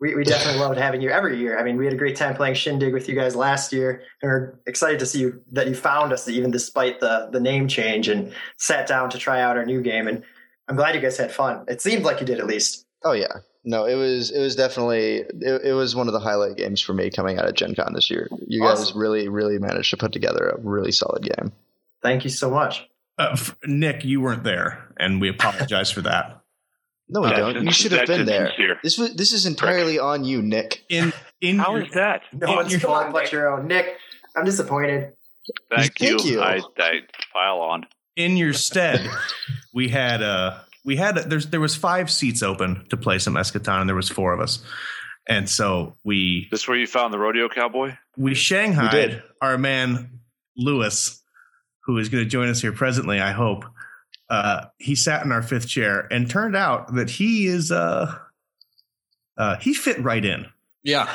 We, 0.01 0.15
we 0.15 0.23
definitely 0.25 0.61
loved 0.61 0.79
having 0.79 1.01
you 1.01 1.11
every 1.11 1.39
year. 1.39 1.59
I 1.59 1.65
mean, 1.65 1.77
we 1.77 1.85
had 1.85 1.93
a 1.93 1.97
great 1.97 2.15
time 2.17 2.35
playing 2.37 2.55
Shindig 2.55 2.93
with 2.93 3.09
you 3.09 3.15
guys 3.17 3.35
last 3.35 3.73
year, 3.73 4.03
and 4.23 4.31
we're 4.31 4.55
excited 4.67 5.01
to 5.01 5.07
see 5.07 5.21
you, 5.21 5.43
that 5.53 5.67
you 5.67 5.75
found 5.75 6.13
us, 6.13 6.29
even 6.29 6.51
despite 6.53 7.01
the 7.01 7.29
the 7.33 7.41
name 7.41 7.67
change, 7.67 8.09
and 8.09 8.33
sat 8.59 8.87
down 8.87 9.11
to 9.11 9.19
try 9.19 9.41
out 9.41 9.57
our 9.57 9.65
new 9.67 9.83
game. 9.83 10.07
And 10.07 10.23
I'm 10.69 10.77
glad 10.77 10.95
you 10.95 11.01
guys 11.01 11.17
had 11.17 11.33
fun. 11.33 11.65
It 11.67 11.81
seemed 11.81 12.05
like 12.05 12.21
you 12.21 12.27
did, 12.27 12.39
at 12.39 12.47
least. 12.47 12.87
Oh 13.05 13.13
yeah. 13.13 13.33
No, 13.65 13.87
it 13.87 13.97
was 13.97 14.31
it 14.31 14.41
was 14.41 14.55
definitely 14.55 15.17
it, 15.17 15.63
it 15.65 15.73
was 15.73 15.97
one 15.97 16.07
of 16.07 16.13
the 16.13 16.21
highlight 16.21 16.57
games 16.57 16.81
for 16.81 16.95
me 16.95 17.11
coming 17.11 17.39
out 17.39 17.47
of 17.49 17.55
Gen 17.55 17.75
Con 17.75 17.93
this 17.93 18.09
year. 18.09 18.29
You 18.47 18.63
guys 18.63 18.95
really 18.95 19.29
really 19.29 19.59
managed 19.59 19.91
to 19.91 19.97
put 19.97 20.13
together 20.13 20.49
a 20.51 20.61
really 20.61 20.93
solid 20.93 21.23
game. 21.25 21.53
Thank 22.03 22.23
you 22.23 22.31
so 22.31 22.51
much. 22.51 22.89
uh, 23.19 23.31
f- 23.33 23.57
nick 23.65 24.05
you 24.05 24.21
weren't 24.21 24.45
there 24.45 24.87
and 24.99 25.21
we 25.21 25.29
apologize 25.29 25.91
for 25.91 26.03
that 26.03 26.38
No, 27.11 27.21
we 27.23 27.29
Uh, 27.29 27.53
don't. 27.53 27.65
You 27.65 27.73
should 27.73 27.93
have 27.93 28.07
been 28.07 28.27
there. 28.27 28.47
insincere. 28.49 28.79
This 28.83 28.99
was 28.99 29.15
this 29.15 29.33
is 29.33 29.47
entirely 29.47 29.99
on 29.99 30.25
you, 30.25 30.43
Nick. 30.43 30.85
in 30.89 31.13
in 31.41 31.59
How 31.59 31.75
your- 31.77 31.85
is 31.87 31.93
that? 31.93 32.23
No 32.33 32.53
one's 32.55 32.71
you're 32.73 32.81
fault 32.81 33.13
but 33.13 33.33
your 33.33 33.49
own. 33.53 33.67
Nick, 33.67 33.97
I'm 34.37 34.45
disappointed. 34.45 35.13
Thank, 35.75 35.99
Thank 35.99 36.25
you. 36.25 36.33
you. 36.33 36.41
I, 36.43 36.61
I 36.79 37.01
file 37.33 37.61
on. 37.61 37.87
in 38.17 38.37
your 38.37 38.53
stead, 38.53 39.09
we 39.73 39.89
had 39.89 40.23
uh 40.23 40.59
we 40.85 40.97
had 40.97 41.17
there's 41.17 41.47
there 41.47 41.61
was 41.61 41.75
five 41.77 42.11
seats 42.11 42.43
open 42.43 42.85
to 42.91 42.97
play 42.99 43.19
some 43.19 43.35
eschaton, 43.35 43.81
and 43.81 43.89
there 43.89 43.97
was 43.97 44.11
four 44.11 44.33
of 44.35 44.41
us, 44.41 44.63
and 45.27 45.49
so 45.49 45.95
we 46.05 46.49
This 46.51 46.69
where 46.69 46.77
you 46.77 46.87
found 46.87 47.15
the 47.15 47.19
rodeo 47.19 47.49
cowboy? 47.49 47.95
we 48.19 48.35
shanghaied 48.35 49.15
We 49.15 49.23
our 49.41 49.57
man 49.57 50.21
Lewis, 50.57 51.23
who 51.85 51.97
is 51.99 52.09
going 52.11 52.25
to 52.25 52.29
join 52.29 52.49
us 52.51 52.61
here 52.61 52.73
presently. 52.73 53.19
I 53.21 53.31
hope. 53.33 53.65
Uh, 54.31 54.67
he 54.79 54.95
sat 54.95 55.25
in 55.25 55.33
our 55.33 55.43
fifth 55.43 55.69
chair, 55.69 56.07
and 56.11 56.29
turned 56.31 56.55
out 56.57 56.95
that 56.95 57.09
he 57.11 57.47
is 57.47 57.73
uh, 57.73 58.15
uh 59.37 59.57
he 59.59 59.75
fit 59.75 59.99
right 60.03 60.25
in. 60.25 60.47
Yeah. 60.83 61.13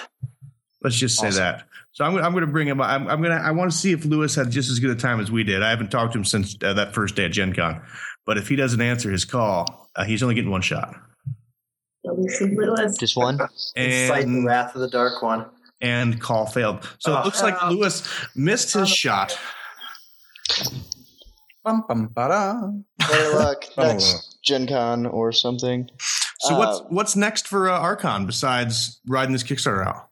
Let's 0.81 0.97
just 0.97 1.17
say 1.19 1.27
Awesome. 1.27 1.39
that. 1.43 1.67
So 1.93 2.03
I'm, 2.03 2.15
I'm 2.17 2.31
going 2.31 2.41
to 2.41 2.51
bring 2.51 2.67
him. 2.67 2.81
I'm, 2.81 3.07
I'm 3.07 3.21
going 3.21 3.37
to. 3.37 3.43
I 3.43 3.51
want 3.51 3.71
to 3.71 3.77
see 3.77 3.91
if 3.91 4.03
Lewis 4.03 4.33
had 4.35 4.49
just 4.49 4.69
as 4.71 4.79
good 4.79 4.89
a 4.89 4.99
time 4.99 5.19
as 5.19 5.31
we 5.31 5.43
did. 5.43 5.61
I 5.61 5.69
haven't 5.69 5.91
talked 5.91 6.13
to 6.13 6.19
him 6.19 6.25
since 6.25 6.57
uh, 6.63 6.73
that 6.73 6.93
first 6.93 7.15
day 7.15 7.25
at 7.25 7.31
Gen 7.31 7.53
Con. 7.53 7.81
But 8.25 8.37
if 8.37 8.47
he 8.47 8.55
doesn't 8.55 8.81
answer 8.81 9.11
his 9.11 9.25
call, 9.25 9.89
uh, 9.95 10.03
he's 10.03 10.23
only 10.23 10.33
getting 10.35 10.49
one 10.49 10.61
shot. 10.61 10.95
Lewis. 12.03 12.97
Just 12.97 13.15
one. 13.15 13.39
Incite 13.75 14.23
the 14.23 14.23
And 14.23 14.45
wrath 14.45 14.75
of 14.75 14.81
the 14.81 14.89
Dark 14.89 15.21
One. 15.21 15.45
and 15.81 16.19
call 16.19 16.45
failed. 16.47 16.89
So 16.99 17.17
it 17.17 17.25
looks 17.25 17.41
like 17.43 17.61
Lewis 17.69 18.07
missed 18.35 18.73
his 18.73 18.89
shot. 18.89 19.37
Bum, 21.63 21.83
bum, 21.87 22.07
ba-da. 22.13 22.71
Better 23.07 23.35
luck 23.35 23.63
Oh. 23.77 23.83
next 23.87 24.37
Gen 24.43 24.67
Con 24.67 25.05
or 25.05 25.31
something. 25.31 25.89
So 26.39 26.57
what's 26.57 26.79
Uh, 26.79 26.83
what's 26.89 27.15
next 27.15 27.47
for 27.47 27.69
uh, 27.69 27.79
Archon 27.79 28.25
besides 28.25 28.99
riding 29.07 29.31
this 29.31 29.43
Kickstarter 29.43 29.85
out? 29.87 30.09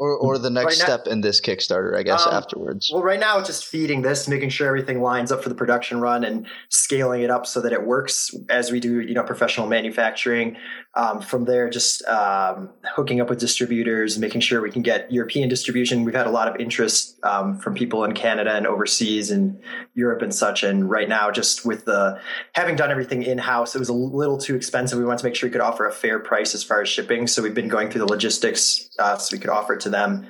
Or 0.00 0.16
or 0.16 0.38
the 0.38 0.48
next 0.48 0.80
Right 0.80 0.88
now- 0.88 0.96
step 0.96 1.06
in 1.12 1.20
this 1.20 1.42
Kickstarter, 1.42 1.94
I 1.94 2.02
guess 2.02 2.26
Um, 2.26 2.32
afterwards. 2.32 2.90
Well, 2.90 3.02
right 3.02 3.20
now 3.20 3.38
it's 3.38 3.48
just 3.48 3.66
feeding 3.66 4.00
this, 4.00 4.26
making 4.28 4.48
sure 4.48 4.66
everything 4.66 5.02
lines 5.02 5.30
up 5.30 5.42
for 5.42 5.50
the 5.50 5.54
production 5.54 6.00
run, 6.00 6.24
and 6.24 6.46
scaling 6.70 7.20
it 7.20 7.30
up 7.30 7.44
so 7.46 7.60
that 7.60 7.74
it 7.74 7.84
works 7.86 8.34
as 8.48 8.72
we 8.72 8.80
do, 8.80 9.00
you 9.00 9.12
know, 9.12 9.22
professional 9.22 9.66
manufacturing. 9.66 10.56
Um, 10.96 11.20
from 11.20 11.44
there, 11.44 11.68
just 11.70 12.02
um, 12.08 12.70
hooking 12.96 13.20
up 13.20 13.28
with 13.28 13.38
distributors, 13.38 14.18
making 14.18 14.40
sure 14.40 14.60
we 14.62 14.72
can 14.72 14.82
get 14.82 15.12
European 15.12 15.48
distribution. 15.48 16.02
We've 16.02 16.14
had 16.14 16.26
a 16.26 16.30
lot 16.30 16.48
of 16.48 16.56
interest 16.58 17.16
um, 17.22 17.58
from 17.58 17.74
people 17.74 18.02
in 18.04 18.12
Canada 18.12 18.52
and 18.54 18.66
overseas 18.66 19.30
and 19.30 19.60
Europe 19.94 20.22
and 20.22 20.34
such. 20.34 20.64
And 20.64 20.90
right 20.90 21.08
now, 21.08 21.30
just 21.30 21.64
with 21.66 21.84
the 21.84 22.18
having 22.54 22.74
done 22.74 22.90
everything 22.90 23.22
in 23.22 23.38
house, 23.38 23.76
it 23.76 23.78
was 23.78 23.88
a 23.90 23.92
little 23.92 24.38
too 24.38 24.56
expensive. 24.56 24.98
We 24.98 25.04
wanted 25.04 25.18
to 25.18 25.24
make 25.26 25.34
sure 25.36 25.46
we 25.48 25.52
could 25.52 25.60
offer 25.60 25.86
a 25.86 25.92
fair 25.92 26.18
price 26.18 26.54
as 26.54 26.64
far 26.64 26.80
as 26.80 26.88
shipping. 26.88 27.26
So 27.28 27.42
we've 27.42 27.54
been 27.54 27.68
going 27.68 27.90
through 27.90 28.00
the 28.06 28.12
logistics 28.12 28.88
uh, 28.98 29.16
so 29.18 29.36
we 29.36 29.38
could 29.40 29.50
offer 29.50 29.74
it 29.74 29.80
to 29.80 29.89
them 29.90 30.26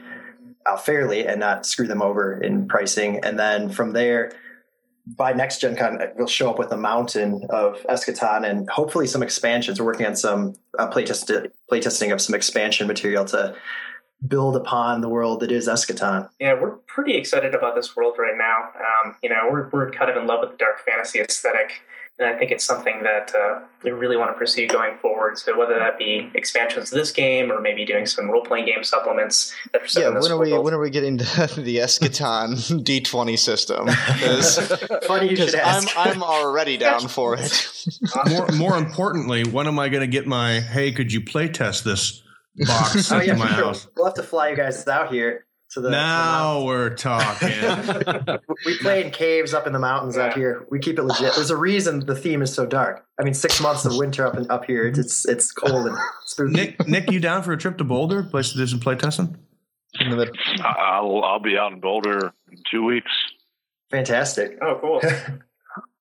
uh, 0.67 0.77
fairly 0.77 1.27
and 1.27 1.41
not 1.41 1.67
screw 1.67 1.87
them 1.87 2.03
over 2.03 2.41
in 2.41 2.69
pricing. 2.69 3.21
And 3.25 3.39
then 3.39 3.69
from 3.69 3.93
there, 3.93 4.33
by 5.07 5.33
next 5.33 5.61
Gen 5.61 5.77
Con, 5.77 5.99
we'll 6.17 6.27
show 6.27 6.51
up 6.51 6.59
with 6.59 6.71
a 6.73 6.77
mountain 6.77 7.47
of 7.51 7.83
Eschaton 7.89 8.49
and 8.49 8.69
hopefully 8.69 9.07
some 9.07 9.23
expansions. 9.23 9.81
We're 9.81 9.87
working 9.87 10.07
on 10.07 10.17
some 10.17 10.55
uh, 10.79 10.89
playtest 10.91 11.51
playtesting 11.71 12.13
of 12.13 12.21
some 12.21 12.35
expansion 12.35 12.87
material 12.87 13.25
to 13.27 13.55
build 14.27 14.55
upon 14.55 15.01
the 15.01 15.09
world 15.09 15.41
that 15.41 15.51
is 15.51 15.67
Eschaton. 15.67 16.29
Yeah, 16.39 16.61
we're 16.61 16.77
pretty 16.87 17.15
excited 17.17 17.55
about 17.55 17.75
this 17.75 17.97
world 17.97 18.17
right 18.19 18.37
now. 18.37 18.69
Um, 18.79 19.17
you 19.23 19.31
know, 19.31 19.49
we're, 19.51 19.69
we're 19.71 19.91
kind 19.91 20.11
of 20.11 20.17
in 20.17 20.27
love 20.27 20.41
with 20.43 20.51
the 20.51 20.57
dark 20.59 20.85
fantasy 20.85 21.21
aesthetic, 21.21 21.81
and 22.21 22.29
I 22.29 22.39
think 22.39 22.51
it's 22.51 22.65
something 22.65 23.03
that 23.03 23.33
uh, 23.35 23.61
we 23.83 23.91
really 23.93 24.17
want 24.17 24.31
to 24.31 24.39
pursue 24.39 24.69
going 24.69 24.99
forward. 24.99 25.39
So 25.39 25.59
whether 25.59 25.79
that 25.79 25.99
be 25.99 26.31
expansions 26.35 26.93
of 26.93 26.99
this 26.99 27.11
game 27.11 27.51
or 27.51 27.61
maybe 27.63 27.87
doing 27.87 28.05
some 28.05 28.31
role 28.31 28.43
playing 28.45 28.67
game 28.67 28.85
supplements 28.85 29.55
that 29.73 29.83
are 29.83 29.89
set 29.89 30.03
Yeah, 30.03 30.09
when 30.11 30.31
are 30.31 30.37
we 30.39 30.53
world. 30.53 30.65
when 30.67 30.75
are 30.75 30.81
we 30.81 30.91
getting 30.91 31.17
the, 31.17 31.25
the 31.57 31.79
Eschaton 31.79 32.85
D 32.85 33.01
twenty 33.01 33.37
system? 33.37 33.89
Funny 35.07 35.31
you 35.31 35.37
should 35.37 35.55
ask. 35.55 35.89
I'm. 35.97 36.11
I'm 36.11 36.23
already 36.23 36.77
down 36.77 37.09
for 37.09 37.37
it. 37.39 37.79
More, 38.29 38.49
more 38.49 38.77
importantly, 38.77 39.45
when 39.45 39.67
am 39.67 39.79
I 39.79 39.89
going 39.89 40.03
to 40.03 40.07
get 40.07 40.27
my 40.27 40.61
"Hey, 40.61 40.93
could 40.93 41.13
you 41.13 41.23
play 41.23 41.49
test 41.49 41.85
this" 41.85 42.23
box 42.67 43.11
oh 43.11 43.17
into 43.17 43.27
yeah, 43.29 43.35
my 43.35 43.47
for 43.49 43.55
sure. 43.55 43.65
house? 43.65 43.89
We'll 43.97 44.07
have 44.07 44.15
to 44.15 44.23
fly 44.23 44.51
you 44.51 44.57
guys 44.57 44.87
out 44.87 45.11
here 45.11 45.47
to 45.71 45.81
the. 45.81 45.89
to 45.89 45.91
the 45.91 45.91
Now 45.91 46.65
we're 46.65 46.91
talking. 46.91 47.51
We 48.67 48.77
play 48.79 49.03
in 49.05 49.11
caves 49.11 49.55
up 49.55 49.67
in 49.67 49.73
the 49.73 49.79
mountains 49.79 50.19
out 50.19 50.35
here. 50.37 50.67
We 50.71 50.79
keep 50.79 50.99
it 50.99 51.03
legit. 51.03 51.35
There's 51.35 51.51
a 51.51 51.57
reason 51.57 52.01
the 52.01 52.15
theme 52.15 52.43
is 52.43 52.53
so 52.53 52.67
dark. 52.67 53.07
I 53.19 53.25
mean, 53.25 53.33
six 53.35 53.61
months 53.61 53.85
of 53.87 53.97
winter 53.97 54.27
up 54.27 54.35
and 54.35 54.51
up 54.51 54.65
here. 54.67 54.87
It's 54.87 55.27
it's 55.27 55.51
cold 55.53 55.87
and 55.87 55.97
spooky. 56.27 56.53
Nick, 56.53 56.89
Nick, 56.89 57.11
you 57.11 57.21
down 57.21 57.43
for 57.43 57.53
a 57.53 57.57
trip 57.57 57.79
to 57.79 57.85
Boulder? 57.85 58.23
Place 58.23 58.53
to 58.53 58.59
do 58.59 58.67
some 58.67 58.81
play 58.81 58.97
testing. 58.97 59.37
In 59.99 60.11
the 60.11 60.17
mid- 60.17 60.37
I'll 60.63 61.23
I'll 61.25 61.41
be 61.41 61.57
out 61.57 61.73
in 61.73 61.81
Boulder 61.81 62.33
in 62.53 62.59
two 62.71 62.85
weeks. 62.85 63.11
Fantastic. 63.91 64.59
oh, 64.63 64.79
cool. 64.81 65.01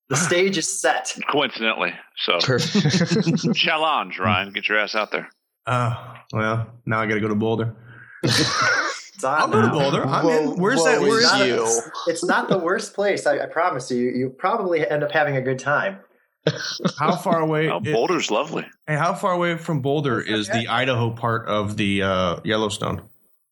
The 0.10 0.16
stage 0.16 0.58
is 0.58 0.82
set. 0.82 1.16
Coincidentally, 1.32 1.94
so 2.18 2.40
Perfect. 2.40 3.56
challenge, 3.56 4.18
Ryan. 4.18 4.52
Get 4.52 4.68
your 4.68 4.80
ass 4.80 4.96
out 4.96 5.12
there. 5.12 5.30
Oh, 5.68 6.16
well, 6.34 6.68
now 6.88 7.00
I 7.00 7.06
got 7.06 7.14
to 7.14 7.20
go 7.20 7.28
to 7.28 7.36
Boulder. 7.36 7.76
It's 9.20 9.26
on 9.26 9.38
I'll 9.42 9.48
go 9.50 9.62
to 9.62 9.68
now. 9.68 9.74
Boulder. 9.74 10.06
I'm 10.06 10.24
Whoa, 10.26 10.54
in. 10.54 10.60
Where's 10.62 10.80
whoa, 10.80 10.86
that? 10.86 11.02
Where 11.02 11.18
is 11.20 11.26
is 11.26 11.32
Not 11.32 11.42
a- 11.42 11.48
you? 11.48 11.82
It's 12.08 12.24
not 12.24 12.48
the 12.48 12.58
worst 12.58 12.94
place. 12.94 13.28
I, 13.28 13.40
I 13.40 13.46
promise 13.48 13.92
you. 13.92 13.98
You 14.10 14.30
probably 14.30 14.88
end 14.90 15.04
up 15.04 15.12
having 15.12 15.36
a 15.36 15.42
good 15.42 15.60
time. 15.60 16.00
How 16.98 17.18
far 17.18 17.42
away? 17.42 17.70
Oh, 17.70 17.82
it- 17.84 17.92
Boulder's 17.92 18.32
lovely. 18.32 18.66
hey, 18.88 18.96
how 18.96 19.14
far 19.14 19.34
away 19.34 19.58
from 19.58 19.82
Boulder 19.82 20.22
is 20.22 20.48
the 20.48 20.70
Idaho 20.70 21.10
part 21.10 21.50
of 21.50 21.76
the 21.76 22.02
uh, 22.04 22.40
Yellowstone? 22.46 23.02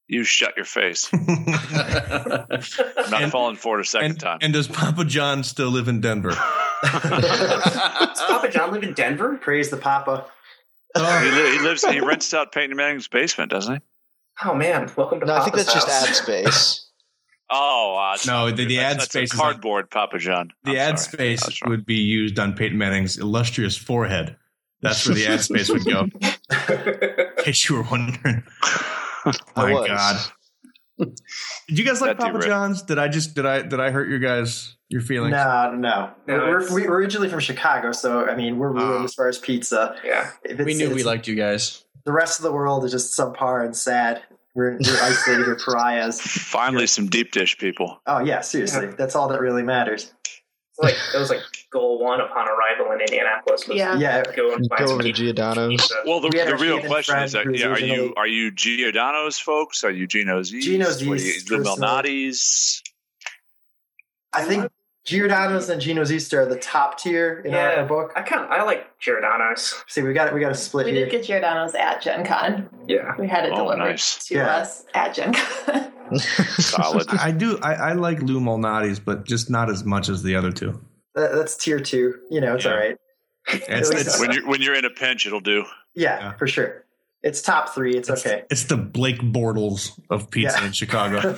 You 0.08 0.24
shut 0.24 0.56
your 0.56 0.64
face. 0.64 1.10
I'm 1.14 1.46
not 3.12 3.22
And- 3.24 3.32
falling 3.32 3.58
for 3.58 3.78
it 3.80 3.82
a 3.82 3.84
second 3.90 4.12
and, 4.12 4.20
time. 4.22 4.38
and 4.42 4.54
does 4.54 4.70
Papa 4.70 5.04
John 5.04 5.44
still 5.44 5.70
live 5.70 5.90
in 5.90 6.00
Denver? 6.00 6.30
Does 6.84 8.22
Papa 8.22 8.50
John 8.52 8.72
live 8.72 8.84
in 8.84 8.94
Denver? 8.94 9.36
Praise 9.38 9.70
the 9.70 9.78
Papa. 9.78 10.26
he, 10.96 11.02
li- 11.02 11.58
he 11.58 11.60
lives. 11.60 11.84
He 11.86 12.00
rents 12.00 12.34
out 12.34 12.52
Peyton 12.52 12.78
Manning's 12.78 13.08
basement, 13.08 13.50
doesn't 13.52 13.76
he? 13.76 13.82
Oh 14.44 14.54
man, 14.54 14.92
welcome 14.96 15.20
to 15.22 15.26
No, 15.26 15.34
I 15.36 15.40
think 15.42 15.56
Papa's 15.56 15.66
that's 15.74 15.86
just 15.86 16.08
ad 16.10 16.16
space. 16.16 16.84
Oh, 17.50 17.96
uh, 17.98 18.18
No, 18.28 18.52
the- 18.52 18.66
the 18.66 18.80
ad 18.82 18.98
that's 18.98 19.06
space 19.06 19.32
a 19.32 19.34
is 19.36 19.40
on- 19.40 19.46
cardboard 19.54 19.90
Papa 19.90 20.18
John. 20.20 20.52
The 20.66 20.72
I'm 20.72 20.90
ad 20.96 21.00
sorry. 21.00 21.38
space 21.38 21.60
would 21.66 21.86
be 21.86 21.96
used 21.96 22.38
on 22.40 22.52
Peyton 22.54 22.78
Manning's 22.78 23.18
illustrious 23.18 23.78
forehead. 23.78 24.36
That's 24.82 25.08
where 25.08 25.16
the 25.16 25.28
ad 25.28 25.40
space 25.40 25.70
would 25.70 25.86
go. 25.86 26.10
In 26.52 27.44
case 27.46 27.70
you 27.70 27.78
were 27.78 27.84
wondering. 27.84 28.44
My 29.56 29.72
was. 29.72 29.88
God. 29.88 30.18
Did 31.70 31.80
you 31.80 31.86
guys 31.86 32.02
like 32.02 32.18
That 32.18 32.34
Papa. 32.34 32.46
John's? 32.46 32.82
Did 32.82 33.00
I 33.00 33.08
just 33.08 33.34
did 33.34 33.46
I 33.46 33.62
did 33.62 33.80
I 33.80 33.92
hurt 33.92 34.10
your 34.10 34.20
guys 34.20 34.76
your 34.90 35.00
feelings? 35.02 35.32
No, 35.32 35.72
no. 35.74 36.10
No, 36.28 36.38
we're, 36.40 36.70
we're 36.74 36.94
originally 36.96 37.30
from 37.30 37.40
Chicago, 37.40 37.94
so 37.94 38.26
I 38.28 38.36
mean, 38.36 38.58
we're 38.58 38.74
ruined 38.74 39.02
Ah. 39.02 39.04
as 39.06 39.14
far 39.14 39.30
as 39.30 39.38
pizza. 39.38 39.96
yeah. 40.04 40.32
If 40.44 40.58
We 40.58 40.74
it's- 40.74 40.78
knew 40.80 40.94
we 40.94 41.04
liked 41.04 41.28
you 41.30 41.36
guys. 41.36 41.86
The 42.08 42.14
rest 42.14 42.40
of 42.40 42.44
the 42.44 42.54
world 42.54 42.86
is 42.86 42.92
just 42.94 43.12
subpar 43.20 43.66
and 43.66 43.76
sad. 43.76 44.22
We're, 44.56 44.72
we're 44.80 45.02
isolated, 45.04 45.46
we're 45.46 45.58
pariahs. 45.58 46.22
Finally, 46.22 46.88
some 46.88 47.08
deep 47.08 47.32
dish 47.34 47.58
people. 47.58 48.00
Oh 48.08 48.20
yeah, 48.20 48.40
seriously, 48.40 48.88
that's 48.98 49.14
all 49.14 49.28
that 49.28 49.42
really 49.42 49.62
matters. 49.62 50.14
It's 50.24 50.80
like 50.80 50.96
that 51.12 51.20
was 51.20 51.30
like 51.30 51.42
goal 51.70 52.00
one 52.02 52.22
upon 52.22 52.48
arrival 52.48 52.94
in 52.94 53.02
Indianapolis. 53.02 53.68
Was 53.68 53.78
Yeah. 53.78 53.98
Yeah, 53.98 54.24
Go 54.36 54.54
and 54.56 54.68
find 54.70 54.80
Go 54.80 54.86
some 54.86 54.94
over 54.94 55.04
to 55.04 55.10
pizza. 55.10 55.24
Giordano's. 55.26 55.92
Well, 56.06 56.22
the, 56.22 56.30
We 56.30 56.44
the 56.50 56.56
real 56.56 56.80
question 56.80 57.20
is: 57.20 57.34
friend 57.34 57.48
that, 57.50 57.52
who's 57.52 57.62
yeah, 57.62 57.68
are 57.68 57.80
you 57.80 58.14
are 58.16 58.26
you 58.28 58.52
Giordano's 58.52 59.38
folks? 59.38 59.84
Are 59.84 59.92
you 59.92 60.08
Gino's 60.08 60.54
East? 60.54 60.66
Gino's 60.66 61.06
What 61.06 61.20
are 61.20 61.22
you- 61.22 61.28
East, 61.34 61.52
Lou 61.52 61.58
personally. 61.58 61.88
Malnati's? 61.88 62.84
I 64.34 64.44
think 64.46 64.72
Giordano's 65.08 65.70
and 65.70 65.82
Gino's 65.82 66.12
Easter 66.12 66.42
are 66.42 66.46
the 66.46 66.58
top 66.60 67.00
tier 67.00 67.40
in 67.46 67.54
our, 67.54 67.60
Yeah. 67.74 67.80
our 67.82 67.86
book. 67.88 68.12
I 68.18 68.22
kind 68.24 68.44
of 68.44 68.52
I 68.52 68.62
like 68.64 69.00
Giordano's. 69.00 69.74
See, 69.88 70.02
we 70.02 70.12
got 70.14 70.34
we 70.34 70.42
got 70.42 70.52
a 70.52 70.56
split 70.56 70.86
We 70.88 70.92
here. 70.92 71.06
did 71.06 71.12
get 71.12 71.24
Giordano's 71.26 71.74
at 71.76 72.02
Gen 72.02 72.26
Con. 72.26 72.70
Yeah. 72.88 73.16
We 73.18 73.28
had 73.28 73.46
it 73.46 73.54
Oh, 73.54 73.64
delivered 73.64 73.78
nice. 73.92 74.26
to 74.28 74.36
Yeah. 74.36 74.58
us 74.58 74.86
at 74.94 75.14
Gen 75.16 75.34
Con. 75.34 75.92
Solid. 76.60 77.08
I 77.10 77.32
do 77.32 77.58
I, 77.64 77.74
I 77.76 77.94
like 77.94 78.22
Lou 78.22 78.42
Malnati's, 78.42 79.00
but 79.00 79.26
just 79.26 79.50
not 79.50 79.70
as 79.70 79.86
much 79.86 80.10
as 80.10 80.24
the 80.24 80.36
other 80.36 80.52
two. 80.52 80.80
That- 81.16 81.32
that's 81.34 81.56
tier 81.56 81.80
two. 81.80 82.16
You 82.30 82.42
know, 82.42 82.56
it's 82.56 82.66
Yeah. 82.66 82.72
all 82.72 82.78
right. 82.78 82.98
It's, 83.50 83.90
it's, 83.90 84.20
when 84.20 84.32
you're 84.34 84.46
when 84.46 84.62
you're 84.62 84.76
in 84.76 84.84
a 84.84 84.90
pinch, 84.90 85.26
it'll 85.26 85.40
do. 85.40 85.64
Yeah, 85.96 86.20
Yeah. 86.20 86.34
for 86.34 86.48
sure. 86.48 86.84
It's 87.28 87.42
top 87.42 87.76
three. 87.76 87.96
It's 87.98 88.10
okay. 88.10 88.44
it's 88.50 88.64
the 88.66 88.78
Blake 88.78 89.20
Bortles 89.20 89.92
of 90.10 90.32
pizza 90.32 90.58
Yeah. 90.60 90.66
in 90.68 90.72
Chicago. 90.72 91.18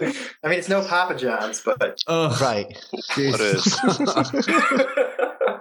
I 0.00 0.48
mean, 0.48 0.58
it's 0.58 0.68
no 0.68 0.84
Papa 0.84 1.16
John's, 1.16 1.60
but 1.62 1.98
Ugh. 2.06 2.40
Right. 2.40 2.66
What 3.16 3.40
is 3.40 3.78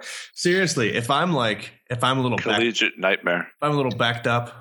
Seriously, 0.34 0.94
if 0.96 1.10
I'm 1.10 1.34
like 1.34 1.72
if 1.90 2.04
I'm 2.04 2.20
a 2.20 2.22
little 2.22 2.38
back, 2.38 2.48
if 2.48 2.56
collegiate 2.56 2.98
nightmare? 3.00 3.48
I'm 3.62 3.72
a 3.72 3.76
little 3.76 3.96
backed 3.98 4.28
up, 4.28 4.54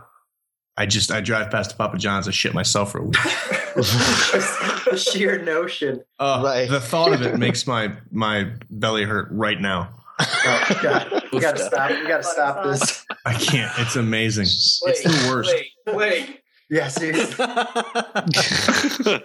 I 0.77 0.87
just 0.87 1.11
I 1.11 1.21
drive 1.21 1.51
past 1.51 1.77
Papa 1.77 1.99
John's, 1.99 2.29
I 2.29 2.31
shit 2.31 2.55
myself 2.55 2.93
for 2.93 2.99
a 2.99 3.05
week. 3.05 3.13
the 3.75 4.97
sheer 5.13 5.43
notion. 5.43 6.03
Uh, 6.19 6.41
Right. 6.45 6.69
The 6.71 6.81
thought 6.81 7.13
of 7.13 7.23
it 7.23 7.37
makes 7.39 7.67
my 7.67 7.97
my 8.11 8.53
belly 8.71 9.03
hurt 9.05 9.29
right 9.31 9.61
now. 9.61 9.95
Oh 10.19 10.79
God, 10.83 11.23
we 11.33 11.41
gotta 11.41 11.63
stop. 11.65 11.91
We 11.91 12.07
gotta 12.09 12.23
stop 12.23 12.65
this. 12.65 13.05
I 13.25 13.35
can't. 13.35 13.73
It's 13.79 13.97
amazing. 13.97 14.45
it's 14.47 14.81
the 14.81 15.27
worst. 15.29 15.55
Wait, 15.87 15.97
wait. 15.97 16.41
Yeah, 16.71 16.89
seriously. 16.89 17.35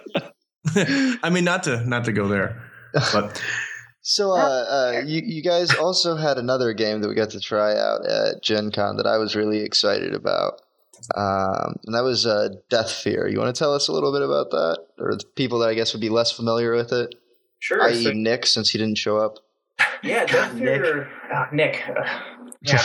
I 1.22 1.30
mean, 1.30 1.44
not 1.44 1.64
to 1.64 1.84
not 1.86 2.04
to 2.04 2.12
go 2.12 2.28
there, 2.28 2.62
but 3.12 3.40
So, 4.04 4.32
uh, 4.32 4.36
uh, 4.36 5.02
you, 5.06 5.22
you 5.24 5.42
guys 5.42 5.72
also 5.74 6.16
had 6.16 6.36
another 6.38 6.72
game 6.72 7.00
that 7.00 7.08
we 7.08 7.14
got 7.14 7.30
to 7.30 7.40
try 7.40 7.76
out 7.76 8.04
at 8.04 8.42
Gen 8.42 8.72
Con 8.72 8.96
that 8.96 9.06
I 9.06 9.16
was 9.16 9.36
really 9.36 9.60
excited 9.60 10.12
about. 10.14 10.60
Um, 11.16 11.76
and 11.86 11.94
that 11.94 12.02
was 12.04 12.26
uh, 12.26 12.48
Death 12.68 12.90
Fear. 12.90 13.28
You 13.28 13.38
want 13.38 13.54
to 13.54 13.58
tell 13.58 13.74
us 13.74 13.88
a 13.88 13.92
little 13.92 14.12
bit 14.12 14.22
about 14.22 14.50
that? 14.50 14.78
Or 14.98 15.14
the 15.16 15.24
people 15.36 15.58
that 15.60 15.68
I 15.68 15.74
guess 15.74 15.92
would 15.94 16.00
be 16.00 16.08
less 16.08 16.32
familiar 16.32 16.74
with 16.74 16.92
it? 16.92 17.14
Sure. 17.60 17.82
I.e., 17.82 18.02
so- 18.04 18.12
Nick, 18.12 18.46
since 18.46 18.70
he 18.70 18.78
didn't 18.78 18.98
show 18.98 19.18
up. 19.18 19.38
Yeah, 20.02 20.24
Death. 20.26 20.52
Fear. 20.58 21.08
Nick. 21.52 21.82
uh, 21.88 22.04
yeah. 22.62 22.82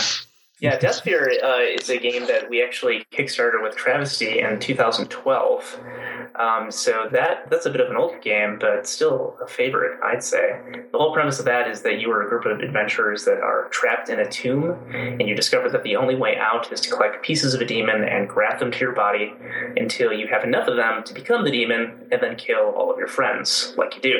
Yeah, 0.60 0.76
Death 0.76 1.02
Fear 1.02 1.34
uh, 1.44 1.58
is 1.60 1.88
a 1.88 1.98
game 1.98 2.26
that 2.26 2.50
we 2.50 2.62
actually 2.64 3.06
kickstarted 3.12 3.62
with 3.62 3.76
Travesty 3.76 4.40
in 4.40 4.58
2012. 4.58 5.80
Um, 6.36 6.70
so 6.70 7.08
that 7.12 7.50
that's 7.50 7.66
a 7.66 7.70
bit 7.70 7.80
of 7.80 7.90
an 7.90 7.96
old 7.96 8.20
game, 8.22 8.58
but 8.60 8.86
still 8.86 9.36
a 9.42 9.46
favorite, 9.46 9.98
I'd 10.02 10.22
say. 10.22 10.60
The 10.92 10.98
whole 10.98 11.12
premise 11.12 11.38
of 11.38 11.44
that 11.46 11.68
is 11.68 11.82
that 11.82 12.00
you 12.00 12.10
are 12.10 12.22
a 12.22 12.28
group 12.28 12.44
of 12.46 12.60
adventurers 12.60 13.24
that 13.24 13.38
are 13.38 13.68
trapped 13.70 14.08
in 14.08 14.20
a 14.20 14.28
tomb, 14.28 14.76
and 14.92 15.22
you 15.28 15.34
discover 15.34 15.68
that 15.70 15.82
the 15.82 15.96
only 15.96 16.14
way 16.14 16.36
out 16.38 16.72
is 16.72 16.80
to 16.82 16.90
collect 16.90 17.22
pieces 17.22 17.54
of 17.54 17.60
a 17.60 17.64
demon 17.64 18.04
and 18.04 18.28
graft 18.28 18.60
them 18.60 18.70
to 18.70 18.78
your 18.78 18.92
body 18.92 19.32
until 19.76 20.12
you 20.12 20.26
have 20.28 20.44
enough 20.44 20.68
of 20.68 20.76
them 20.76 21.02
to 21.04 21.14
become 21.14 21.44
the 21.44 21.50
demon, 21.50 22.08
and 22.10 22.22
then 22.22 22.36
kill 22.36 22.72
all 22.76 22.90
of 22.90 22.98
your 22.98 23.08
friends, 23.08 23.74
like 23.76 23.94
you 23.96 24.00
do. 24.00 24.18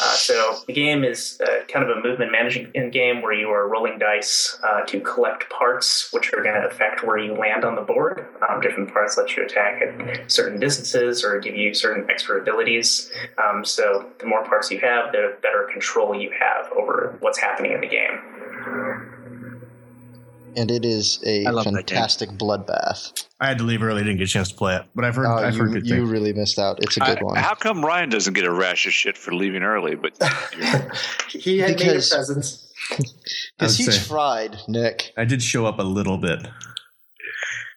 Uh, 0.00 0.14
so 0.14 0.58
the 0.66 0.72
game 0.72 1.04
is 1.04 1.40
uh, 1.40 1.64
kind 1.68 1.88
of 1.88 1.96
a 1.96 2.00
movement 2.00 2.32
management 2.32 2.92
game 2.92 3.22
where 3.22 3.32
you 3.32 3.48
are 3.48 3.68
rolling 3.68 3.98
dice 3.98 4.58
uh, 4.62 4.82
to 4.82 5.00
collect 5.00 5.48
parts, 5.50 6.12
which 6.12 6.32
are 6.32 6.42
going 6.42 6.54
to 6.54 6.66
affect 6.66 7.04
where 7.04 7.18
you 7.18 7.34
land 7.34 7.64
on 7.64 7.74
the 7.74 7.82
board. 7.82 8.26
Um, 8.48 8.60
different 8.60 8.92
parts 8.92 9.16
let 9.16 9.36
you 9.36 9.44
attack 9.44 9.82
at 9.82 10.30
certain 10.30 10.60
distances 10.60 11.09
or 11.24 11.38
give 11.40 11.54
you 11.56 11.74
certain 11.74 12.08
extra 12.10 12.40
abilities. 12.40 13.10
Um, 13.38 13.64
so 13.64 14.06
the 14.18 14.26
more 14.26 14.44
parts 14.44 14.70
you 14.70 14.78
have, 14.80 15.12
the 15.12 15.36
better 15.42 15.68
control 15.72 16.14
you 16.14 16.30
have 16.38 16.70
over 16.72 17.16
what's 17.20 17.38
happening 17.38 17.72
in 17.72 17.80
the 17.80 17.88
game. 17.88 18.18
And 20.56 20.68
it 20.70 20.84
is 20.84 21.22
a 21.24 21.46
I 21.46 21.50
love 21.50 21.64
that 21.66 21.70
game. 21.70 21.86
fantastic 21.86 22.30
bloodbath. 22.30 23.24
I 23.40 23.46
had 23.46 23.58
to 23.58 23.64
leave 23.64 23.82
early. 23.84 24.02
Didn't 24.02 24.18
get 24.18 24.24
a 24.24 24.32
chance 24.32 24.48
to 24.50 24.56
play 24.56 24.74
it, 24.76 24.82
but 24.96 25.04
I've 25.04 25.14
heard 25.14 25.26
Oh, 25.26 25.34
I've 25.36 25.54
heard 25.56 25.68
you, 25.68 25.74
good 25.80 25.86
you 25.86 25.96
things. 25.98 26.10
really 26.10 26.32
missed 26.32 26.58
out. 26.58 26.78
It's 26.82 26.96
a 26.96 27.00
good 27.00 27.22
one. 27.22 27.36
how 27.36 27.54
come 27.54 27.84
Ryan 27.84 28.08
doesn't 28.08 28.34
get 28.34 28.44
a 28.44 28.50
rash 28.52 28.84
of 28.86 28.92
shit 28.92 29.16
for 29.16 29.32
leaving 29.32 29.62
early? 29.62 29.94
But 29.94 30.12
he 31.28 31.58
had 31.58 31.78
made 31.78 31.80
a 31.82 31.92
presence. 31.94 32.66
Because 33.58 33.76
he's 33.76 33.94
say. 34.00 34.08
fried, 34.08 34.56
Nick. 34.66 35.12
I 35.16 35.24
did 35.24 35.42
show 35.42 35.66
up 35.66 35.78
a 35.78 35.82
little 35.82 36.16
bit. 36.18 36.40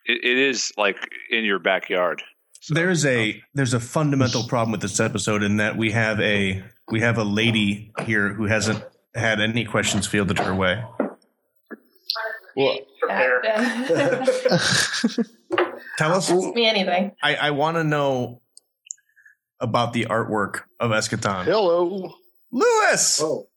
it, 0.06 0.24
it 0.24 0.38
is 0.38 0.72
like 0.78 0.98
in 1.30 1.44
your 1.46 1.60
backyard. 1.60 2.24
There's 2.70 3.06
a 3.06 3.42
there's 3.54 3.74
a 3.74 3.80
fundamental 3.80 4.44
problem 4.44 4.72
with 4.72 4.82
this 4.82 5.00
episode 5.00 5.44
in 5.44 5.58
that 5.58 5.76
we 5.78 5.92
have 5.92 6.20
a 6.22 6.64
we 6.90 7.02
have 7.02 7.18
a 7.18 7.24
lady 7.24 7.92
here 8.06 8.34
who 8.34 8.46
hasn't 8.46 8.84
had 9.16 9.42
any 9.42 9.66
questions 9.66 10.08
fielded 10.08 10.40
her 10.40 10.56
way. 10.56 10.84
Well, 12.56 12.78
Prepare. 13.00 13.42
Tell 15.98 16.14
us. 16.14 16.32
Ask 16.32 16.56
me 16.56 16.66
anything. 16.66 17.12
I, 17.22 17.36
I 17.36 17.52
want 17.52 17.78
to 17.78 17.84
know 17.84 18.42
about 19.60 19.94
the 19.94 20.06
artwork 20.06 20.62
of 20.80 20.92
Eschaton. 20.92 21.46
hello. 21.46 22.14
Lewis. 22.52 23.20
Oh, 23.22 23.48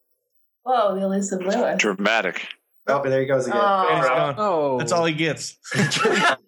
Whoa, 0.63 0.95
the 0.97 1.03
elusive 1.05 1.41
Lewis. 1.41 1.79
Dramatic. 1.79 2.49
oh, 2.87 3.03
there 3.09 3.21
he 3.21 3.27
goes 3.27 3.47
again. 3.47 3.61
Oh. 3.63 4.35
Oh, 4.39 4.79
That's 4.79 4.93
all 4.93 5.05
he 5.05 5.15
gets. 5.15 5.59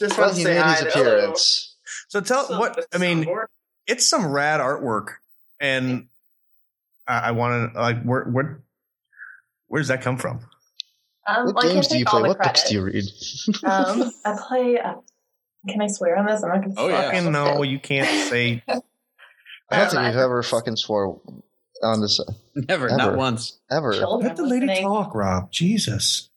Just 0.00 0.18
Well, 0.18 0.26
want 0.28 0.36
to 0.36 0.42
he 0.42 0.44
made 0.44 0.64
his 0.64 0.80
to- 0.80 0.88
appearance. 0.88 1.76
So 2.08 2.20
tell 2.20 2.46
what 2.58 2.84
I 2.92 2.98
mean. 2.98 3.26
It's 3.86 4.08
some 4.08 4.26
rad 4.26 4.60
artwork, 4.60 5.14
and 5.60 6.08
I, 7.06 7.18
I 7.18 7.30
want 7.32 7.72
to 7.74 7.80
like 7.80 8.02
where 8.02 8.24
where 8.24 8.62
where 9.68 9.80
does 9.80 9.88
that 9.88 10.02
come 10.02 10.16
from? 10.16 10.40
Um, 11.26 11.46
What 11.46 11.54
well, 11.56 11.72
games 11.74 11.86
do 11.88 11.98
you 11.98 12.04
play? 12.04 12.22
the 12.22 12.28
What 12.28 12.38
books 12.42 12.68
do 12.68 12.74
you 12.74 12.82
read? 12.82 13.04
um, 13.64 14.10
I 14.24 14.36
play. 14.48 14.78
Uh, 14.78 14.94
can 15.68 15.82
I 15.82 15.86
swear 15.88 16.16
on 16.16 16.26
this? 16.26 16.42
I'm 16.42 16.48
not 16.50 16.62
going 16.62 16.74
to. 16.74 16.80
Oh, 16.80 16.88
yeah. 16.88 17.10
Fucking 17.10 17.30
no, 17.32 17.62
you 17.62 17.78
can't 17.78 18.08
say. 18.30 18.62
I 18.68 18.80
don't 19.78 19.90
think 19.90 20.02
we've 20.02 20.16
ever 20.16 20.42
fucking 20.42 20.76
swore 20.76 21.20
on 21.82 22.00
this 22.00 22.20
never, 22.54 22.88
Ever. 22.88 22.96
not 22.96 23.16
once. 23.16 23.58
ever. 23.70 23.92
Children 23.92 24.28
Let 24.28 24.36
the 24.36 24.42
lady 24.46 24.66
listening. 24.66 24.84
talk, 24.88 25.14
Rob. 25.14 25.52
Jesus. 25.52 26.28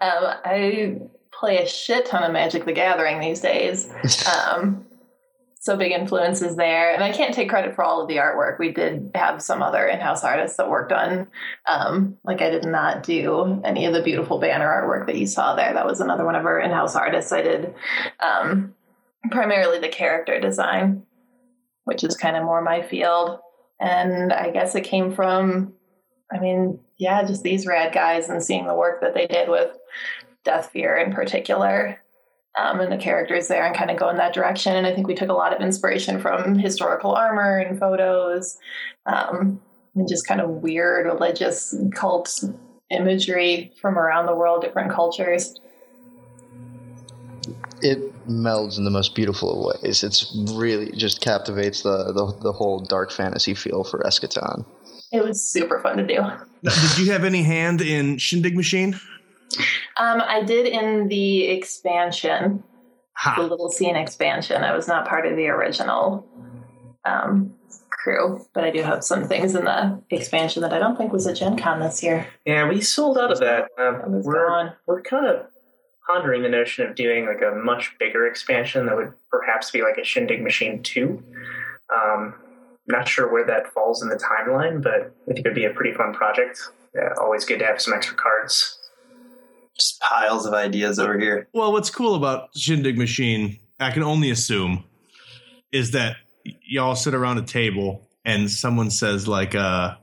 Um, 0.00 0.10
I 0.44 1.00
play 1.38 1.58
a 1.58 1.66
shit 1.66 2.06
ton 2.06 2.24
of 2.24 2.32
Magic 2.32 2.64
the 2.64 2.72
Gathering 2.72 3.20
these 3.20 3.40
days. 3.40 3.90
Um, 4.28 4.84
So 5.60 5.76
big 5.76 5.92
influences 5.92 6.56
there. 6.56 6.94
And 6.94 7.02
I 7.04 7.12
can't 7.12 7.34
take 7.34 7.50
credit 7.50 7.74
for 7.74 7.82
all 7.84 8.00
of 8.00 8.08
the 8.08 8.16
artwork. 8.16 8.58
We 8.58 8.72
did 8.72 9.10
have 9.14 9.42
some 9.42 9.60
other 9.60 9.86
in 9.86 10.00
house 10.00 10.24
artists 10.24 10.56
that 10.56 10.70
worked 10.70 10.92
on, 10.92 11.26
um, 11.66 12.16
like, 12.24 12.40
I 12.40 12.48
did 12.48 12.64
not 12.64 13.02
do 13.02 13.60
any 13.64 13.84
of 13.84 13.92
the 13.92 14.02
beautiful 14.02 14.38
banner 14.38 14.66
artwork 14.66 15.06
that 15.06 15.16
you 15.16 15.26
saw 15.26 15.56
there. 15.56 15.74
That 15.74 15.84
was 15.84 16.00
another 16.00 16.24
one 16.24 16.36
of 16.36 16.46
our 16.46 16.60
in 16.60 16.70
house 16.70 16.96
artists. 16.96 17.32
I 17.32 17.42
did 17.42 17.74
um, 18.20 18.74
primarily 19.30 19.78
the 19.80 19.88
character 19.88 20.40
design, 20.40 21.02
which 21.84 22.04
is 22.04 22.16
kind 22.16 22.36
of 22.36 22.44
more 22.44 22.62
my 22.62 22.80
field. 22.80 23.40
And 23.80 24.32
I 24.32 24.50
guess 24.50 24.74
it 24.74 24.84
came 24.84 25.12
from, 25.12 25.74
I 26.32 26.38
mean, 26.38 26.78
yeah, 26.98 27.24
just 27.24 27.42
these 27.42 27.66
rad 27.66 27.92
guys 27.92 28.28
and 28.28 28.42
seeing 28.42 28.66
the 28.66 28.74
work 28.74 29.00
that 29.02 29.12
they 29.12 29.26
did 29.26 29.48
with 29.48 29.76
Death 30.48 30.70
Fear 30.72 30.96
in 30.96 31.12
particular 31.12 32.00
um, 32.58 32.80
and 32.80 32.90
the 32.90 32.96
characters 32.96 33.48
there 33.48 33.66
and 33.66 33.76
kind 33.76 33.90
of 33.90 33.98
go 33.98 34.08
in 34.08 34.16
that 34.16 34.32
direction. 34.32 34.74
And 34.74 34.86
I 34.86 34.94
think 34.94 35.06
we 35.06 35.14
took 35.14 35.28
a 35.28 35.34
lot 35.34 35.54
of 35.54 35.60
inspiration 35.60 36.18
from 36.20 36.58
historical 36.58 37.12
armor 37.12 37.58
and 37.58 37.78
photos 37.78 38.56
um, 39.04 39.60
and 39.94 40.08
just 40.08 40.26
kind 40.26 40.40
of 40.40 40.48
weird 40.48 41.04
religious 41.04 41.74
cult 41.94 42.42
imagery 42.90 43.72
from 43.78 43.98
around 43.98 44.24
the 44.24 44.34
world, 44.34 44.62
different 44.62 44.90
cultures. 44.90 45.54
It 47.82 47.98
melds 48.26 48.78
in 48.78 48.84
the 48.84 48.90
most 48.90 49.14
beautiful 49.14 49.70
of 49.70 49.82
ways. 49.82 50.02
It's 50.02 50.34
really 50.54 50.90
just 50.92 51.20
captivates 51.20 51.82
the, 51.82 52.12
the, 52.12 52.34
the 52.42 52.52
whole 52.52 52.80
dark 52.80 53.12
fantasy 53.12 53.54
feel 53.54 53.84
for 53.84 54.00
Eschaton. 54.00 54.64
It 55.12 55.22
was 55.22 55.44
super 55.44 55.78
fun 55.80 55.98
to 55.98 56.06
do. 56.06 56.22
Did 56.62 56.98
you 56.98 57.12
have 57.12 57.24
any 57.24 57.42
hand 57.42 57.82
in 57.82 58.16
Shindig 58.16 58.56
Machine? 58.56 58.98
Um, 59.98 60.22
I 60.24 60.42
did 60.42 60.66
in 60.66 61.08
the 61.08 61.44
expansion, 61.48 62.62
Ha. 63.16 63.34
the 63.36 63.42
little 63.48 63.70
scene 63.70 63.96
expansion. 63.96 64.62
I 64.62 64.74
was 64.74 64.86
not 64.86 65.08
part 65.08 65.26
of 65.26 65.36
the 65.36 65.48
original 65.48 66.24
um, 67.04 67.52
crew, 67.90 68.46
but 68.54 68.62
I 68.64 68.70
do 68.70 68.82
have 68.82 69.02
some 69.02 69.24
things 69.26 69.54
in 69.56 69.64
the 69.64 70.00
expansion 70.10 70.62
that 70.62 70.72
I 70.72 70.78
don't 70.78 70.96
think 70.96 71.12
was 71.12 71.26
at 71.26 71.36
Gen 71.36 71.56
Con 71.58 71.80
this 71.80 72.02
year. 72.02 72.26
Yeah, 72.44 72.68
we 72.68 72.80
sold 72.80 73.18
out 73.18 73.32
of 73.32 73.40
that. 73.40 73.68
Um, 73.78 74.22
we're 74.22 74.48
gone. 74.48 74.72
we're 74.86 75.02
kind 75.02 75.26
of 75.26 75.46
pondering 76.06 76.42
the 76.42 76.48
notion 76.48 76.86
of 76.88 76.94
doing 76.94 77.26
like 77.26 77.42
a 77.42 77.54
much 77.56 77.94
bigger 77.98 78.26
expansion 78.26 78.86
that 78.86 78.96
would 78.96 79.12
perhaps 79.30 79.70
be 79.72 79.82
like 79.82 79.98
a 80.00 80.04
Shindig 80.04 80.42
Machine 80.42 80.82
Two. 80.82 81.22
Um, 81.94 82.34
not 82.86 83.08
sure 83.08 83.30
where 83.30 83.44
that 83.46 83.72
falls 83.72 84.02
in 84.02 84.08
the 84.08 84.16
timeline, 84.16 84.82
but 84.82 85.12
I 85.28 85.32
think 85.34 85.40
it'd 85.40 85.54
be 85.54 85.64
a 85.64 85.70
pretty 85.70 85.92
fun 85.92 86.14
project. 86.14 86.60
Yeah, 86.94 87.10
always 87.20 87.44
good 87.44 87.58
to 87.58 87.66
have 87.66 87.80
some 87.82 87.92
extra 87.94 88.16
cards. 88.16 88.77
Just 89.78 90.00
piles 90.00 90.44
of 90.46 90.54
ideas 90.54 90.98
over 90.98 91.18
here. 91.18 91.48
Well, 91.52 91.72
what's 91.72 91.90
cool 91.90 92.14
about 92.14 92.48
Shindig 92.56 92.98
Machine, 92.98 93.58
I 93.78 93.90
can 93.90 94.02
only 94.02 94.30
assume, 94.30 94.84
is 95.72 95.92
that 95.92 96.16
y'all 96.44 96.96
sit 96.96 97.14
around 97.14 97.38
a 97.38 97.42
table 97.42 98.08
and 98.24 98.50
someone 98.50 98.90
says 98.90 99.28
like, 99.28 99.54
uh, 99.54 99.94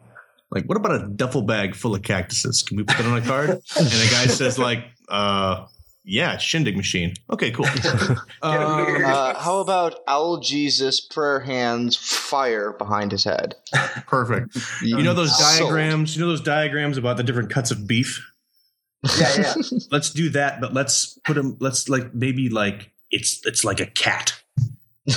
like, 0.52 0.66
what 0.66 0.78
about 0.78 1.02
a 1.02 1.08
duffel 1.08 1.42
bag 1.42 1.76
full 1.76 1.94
of 1.96 2.04
cactuses? 2.04 2.64
Can 2.64 2.78
we 2.78 2.84
put 2.84 2.98
that 2.98 3.06
on 3.06 3.18
a 3.18 3.22
card? 3.22 3.50
and 3.78 3.88
the 3.88 4.08
guy 4.12 4.28
says 4.28 4.58
like, 4.58 4.86
uh, 5.10 5.66
yeah, 6.08 6.38
Shindig 6.38 6.78
Machine. 6.78 7.16
Okay, 7.32 7.52
cool. 7.52 7.66
Um, 8.42 9.04
Uh, 9.04 9.34
how 9.40 9.58
about 9.58 10.00
Owl 10.08 10.38
Jesus, 10.40 11.02
prayer 11.02 11.40
hands, 11.40 11.98
fire 11.98 12.74
behind 12.74 13.12
his 13.12 13.24
head? 13.24 13.56
perfect. 14.08 14.56
You 14.84 15.02
know 15.02 15.16
those 15.16 15.36
diagrams? 15.38 16.16
You 16.16 16.22
know 16.22 16.30
those 16.30 16.42
diagrams 16.42 16.98
about 16.98 17.18
the 17.18 17.24
different 17.24 17.50
cuts 17.50 17.72
of 17.72 17.88
beef? 17.88 18.24
Yeah, 19.20 19.34
yeah. 19.38 19.54
Let's 19.92 20.10
do 20.12 20.30
that, 20.30 20.60
but 20.62 20.74
let's 20.74 21.18
put 21.26 21.36
them. 21.36 21.58
Let's 21.60 21.90
like 21.90 22.14
maybe 22.14 22.50
like 22.50 22.92
it's 23.12 23.46
it's 23.46 23.64
like 23.64 23.80
a 23.80 23.86
cat. 23.86 24.34
What 25.06 25.16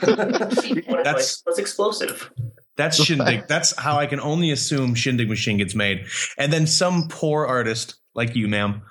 if, 0.00 0.88
like, 0.88 1.04
That's- 1.04 1.40
what's 1.44 1.58
explosive? 1.58 2.30
That's 2.76 3.02
Shindig. 3.02 3.46
That's 3.46 3.76
how 3.78 3.98
I 3.98 4.06
can 4.06 4.18
only 4.18 4.50
assume 4.50 4.96
Shindig 4.96 5.28
Machine 5.28 5.58
gets 5.58 5.76
made. 5.76 6.06
And 6.36 6.52
then 6.52 6.66
some 6.66 7.06
poor 7.08 7.46
artist 7.46 7.94
like 8.14 8.34
you, 8.34 8.48
ma'am, 8.48 8.82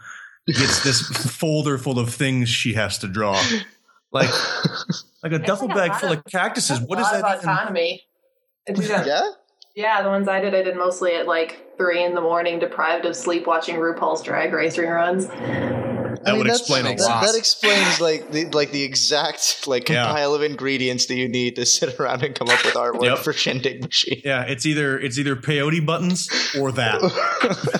gets 0.47 0.83
this 0.85 1.01
folder 1.37 1.77
full 1.77 1.99
of 1.99 2.13
things 2.13 2.47
she 2.47 2.73
has 2.75 2.97
to 2.99 3.07
draw. 3.09 3.33
Like 4.13 4.29
like 5.21 5.33
a 5.33 5.37
There's 5.37 5.41
duffel 5.41 5.67
like 5.67 5.75
a 5.75 5.79
bag 5.79 5.89
lot 5.91 5.99
full 6.01 6.11
of 6.13 6.17
of- 6.19 6.25
cactuses. 6.25 6.79
What 6.79 6.97
a 6.97 7.01
is 7.01 7.07
lot 7.07 7.13
that? 7.21 7.25
of 7.37 7.43
even- 7.43 7.49
autonomy. 7.49 8.01
I 8.69 8.71
do 8.71 8.81
that- 8.83 9.05
Yeah? 9.05 9.29
Yeah, 9.75 10.03
the 10.03 10.09
ones 10.09 10.27
I 10.27 10.39
did, 10.39 10.53
I 10.53 10.61
did 10.61 10.77
mostly 10.77 11.15
at 11.15 11.25
like 11.27 11.77
three 11.77 12.03
in 12.03 12.13
the 12.13 12.21
morning, 12.21 12.59
deprived 12.59 13.05
of 13.05 13.15
sleep, 13.15 13.47
watching 13.47 13.75
RuPaul's 13.77 14.21
Drag 14.21 14.53
Racing 14.53 14.87
runs. 14.87 15.25
That 15.27 16.35
would 16.37 16.47
explain 16.47 16.85
a 16.85 16.91
lot. 17.01 17.25
That 17.25 17.35
explains 17.35 17.99
like 17.99 18.31
the 18.31 18.45
like 18.51 18.71
the 18.71 18.83
exact 18.83 19.67
like 19.67 19.89
Yeah. 19.89 20.05
pile 20.05 20.35
of 20.35 20.43
ingredients 20.43 21.07
that 21.07 21.15
you 21.15 21.27
need 21.27 21.55
to 21.55 21.65
sit 21.65 21.99
around 21.99 22.23
and 22.23 22.35
come 22.35 22.49
up 22.49 22.63
with 22.63 22.75
artwork 22.75 23.03
Yep. 23.03 23.17
for 23.19 23.33
Shindig 23.33 23.81
Machine. 23.81 24.21
Yeah, 24.23 24.43
it's 24.43 24.65
either 24.67 24.97
it's 24.99 25.17
either 25.17 25.35
peyote 25.35 25.83
buttons 25.85 26.29
or 26.57 26.71
that. 26.73 27.01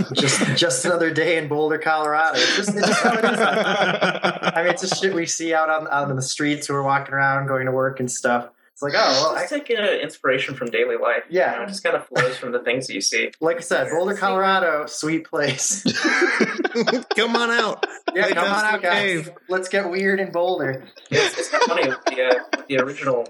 just 0.13 0.43
just 0.57 0.83
another 0.85 1.11
day 1.13 1.37
in 1.37 1.47
Boulder, 1.47 1.77
Colorado. 1.77 2.39
It's 2.39 2.55
just, 2.57 2.75
it's 2.75 2.87
just 2.87 3.01
how 3.03 3.13
it 3.19 3.23
is. 3.23 3.39
I 3.39 4.61
mean, 4.63 4.73
it's 4.73 4.81
just 4.81 4.99
shit 5.01 5.13
we 5.13 5.25
see 5.27 5.53
out 5.53 5.69
on 5.69 5.87
out 5.89 6.09
on 6.09 6.15
the 6.15 6.21
streets 6.23 6.65
who 6.67 6.73
are 6.73 6.83
walking 6.83 7.13
around, 7.13 7.47
going 7.47 7.67
to 7.67 7.71
work 7.71 7.99
and 7.99 8.11
stuff. 8.11 8.49
It's 8.85 8.95
like, 8.95 9.03
oh 9.03 9.11
well, 9.33 9.35
I 9.37 9.43
I, 9.43 9.45
take 9.45 9.69
uh, 9.71 9.81
inspiration 10.01 10.55
from 10.55 10.69
daily 10.69 10.95
life. 10.97 11.23
Yeah. 11.29 11.51
you 11.53 11.57
know, 11.59 11.63
it 11.63 11.67
just 11.69 11.83
kind 11.83 11.95
of 11.95 12.05
flows 12.07 12.37
from 12.37 12.51
the 12.51 12.59
things 12.59 12.87
that 12.87 12.93
you 12.93 13.01
see. 13.01 13.31
like 13.41 13.57
I 13.57 13.61
said, 13.61 13.89
Boulder, 13.89 14.15
Colorado, 14.15 14.85
sweet 14.85 15.25
place. 15.27 15.83
Come 17.15 17.35
on 17.35 17.51
out. 17.51 17.85
Yeah, 18.13 18.25
Like 18.25 18.35
come 18.35 18.45
on 18.45 18.65
out, 18.65 18.81
guys. 18.81 18.99
cave. 19.25 19.31
Let's 19.49 19.69
get 19.69 19.89
weird 19.89 20.19
in 20.19 20.31
Boulder. 20.31 20.83
It's, 21.09 21.37
it's 21.37 21.49
kind 21.49 21.63
of 21.63 21.67
funny 21.69 21.87
with 21.89 22.05
the, 22.05 22.23
uh, 22.23 22.43
with 22.57 22.67
the 22.67 22.77
original 22.79 23.27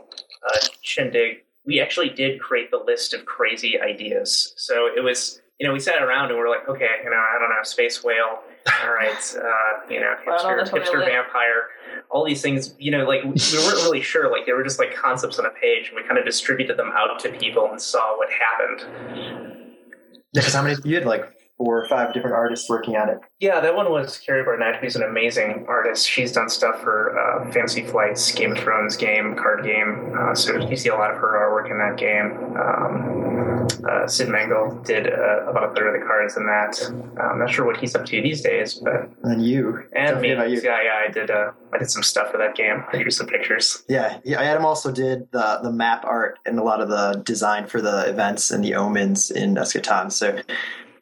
uh, 0.48 0.60
Shindig. 0.82 1.44
We 1.66 1.80
actually 1.80 2.10
did 2.10 2.40
create 2.42 2.72
the 2.72 2.78
list 2.86 3.14
of 3.14 3.26
crazy 3.26 3.80
ideas. 3.80 4.54
So 4.58 4.88
it 4.96 5.02
was, 5.04 5.42
you 5.60 5.68
know, 5.68 5.74
we 5.74 5.80
sat 5.80 6.02
around 6.02 6.26
and 6.30 6.36
we 6.36 6.42
are 6.42 6.50
like, 6.50 6.68
okay, 6.68 6.88
you 7.04 7.10
know, 7.10 7.16
I 7.16 7.38
don't 7.40 7.50
know, 7.50 7.64
space 7.64 8.04
whale. 8.04 8.40
All 8.82 8.94
right, 8.94 9.36
uh, 9.38 9.90
you 9.90 10.00
know, 10.00 10.14
Right 10.28 10.40
on 10.40 10.58
hipster, 10.58 10.72
hipster 10.72 11.06
vampire. 11.06 11.68
All 12.10 12.26
these 12.26 12.42
things, 12.42 12.76
you 12.80 12.92
know, 12.92 13.06
like 13.06 13.24
we 13.24 13.30
weren't 13.54 13.84
really 13.84 14.02
sure. 14.02 14.32
Like 14.32 14.46
they 14.46 14.54
were 14.54 14.64
just 14.64 14.80
like 14.80 14.96
concepts 14.96 15.40
on 15.40 15.46
a 15.46 15.52
page, 15.52 15.90
and 15.90 15.96
we 15.96 16.04
kind 16.04 16.18
of 16.18 16.26
distributed 16.26 16.78
them 16.78 16.92
out 16.94 17.20
to 17.20 17.30
people 17.32 17.70
and 17.70 17.82
saw 17.82 18.18
what 18.18 18.30
happened. 18.32 19.74
Because 20.34 20.54
how 20.54 20.64
many? 20.64 20.76
You 20.84 20.96
had 20.96 21.06
like 21.06 21.34
four 21.58 21.82
or 21.82 21.88
five 21.88 22.14
different 22.14 22.36
artists 22.36 22.70
working 22.70 22.96
on 22.96 23.10
it. 23.10 23.20
Yeah, 23.40 23.60
that 23.60 23.76
one 23.76 23.92
was 23.92 24.18
Carrie 24.18 24.44
Barnett, 24.44 24.82
who's 24.82 24.96
an 24.96 25.04
amazing 25.04 25.66
artist. 25.68 26.08
She's 26.08 26.32
done 26.32 26.50
stuff 26.50 26.82
for 26.82 27.18
uh, 27.18 27.52
Fantasy 27.52 27.84
Flights, 27.84 28.32
Game 28.32 28.54
of 28.54 28.58
Thrones 28.58 28.98
game, 28.98 29.36
card 29.36 29.64
game. 29.64 30.14
Uh, 30.18 30.36
so 30.36 30.58
you 30.68 30.76
see 30.76 30.90
a 30.90 30.96
lot 30.96 31.12
of 31.12 31.18
her 31.18 31.34
artwork 31.38 31.70
in 31.72 31.78
that 31.78 31.98
game. 31.98 32.58
Um, 32.58 33.23
uh, 33.88 34.08
Sid 34.08 34.30
Mangle 34.30 34.82
did 34.84 35.08
uh, 35.08 35.50
about 35.50 35.72
a 35.72 35.74
third 35.76 35.94
of 35.96 36.00
the 36.02 36.06
cards 36.06 36.38
in 36.38 36.46
that. 36.46 36.80
I'm 37.22 37.40
not 37.40 37.50
sure 37.50 37.66
what 37.66 37.78
he's 37.78 37.96
up 37.96 38.06
to 38.06 38.22
these 38.22 38.42
days, 38.42 38.76
but 38.76 39.10
And 39.24 39.46
you. 39.46 39.84
and 39.96 40.14
Don't 40.16 40.22
me, 40.22 40.30
you. 40.30 40.62
yeah, 40.62 40.82
yeah, 40.84 41.02
I 41.08 41.12
did. 41.12 41.30
Uh, 41.32 41.52
I 41.74 41.78
did 41.78 41.90
some 41.90 42.04
stuff 42.04 42.32
for 42.32 42.38
that 42.38 42.56
game. 42.56 42.84
Here's 42.92 43.18
some 43.18 43.28
pictures. 43.28 43.84
Yeah, 43.88 44.20
yeah. 44.24 44.42
Adam 44.42 44.66
also 44.66 44.92
did 44.92 45.32
the 45.32 45.60
the 45.64 45.72
map 45.72 46.06
art 46.06 46.40
and 46.46 46.60
a 46.60 46.64
lot 46.64 46.82
of 46.82 46.90
the 46.90 47.22
design 47.24 47.68
for 47.68 47.82
the 47.82 48.10
events 48.10 48.52
and 48.52 48.64
the 48.64 48.76
omens 48.76 49.32
in 49.32 49.56
Eschaton. 49.56 50.12
So 50.12 50.40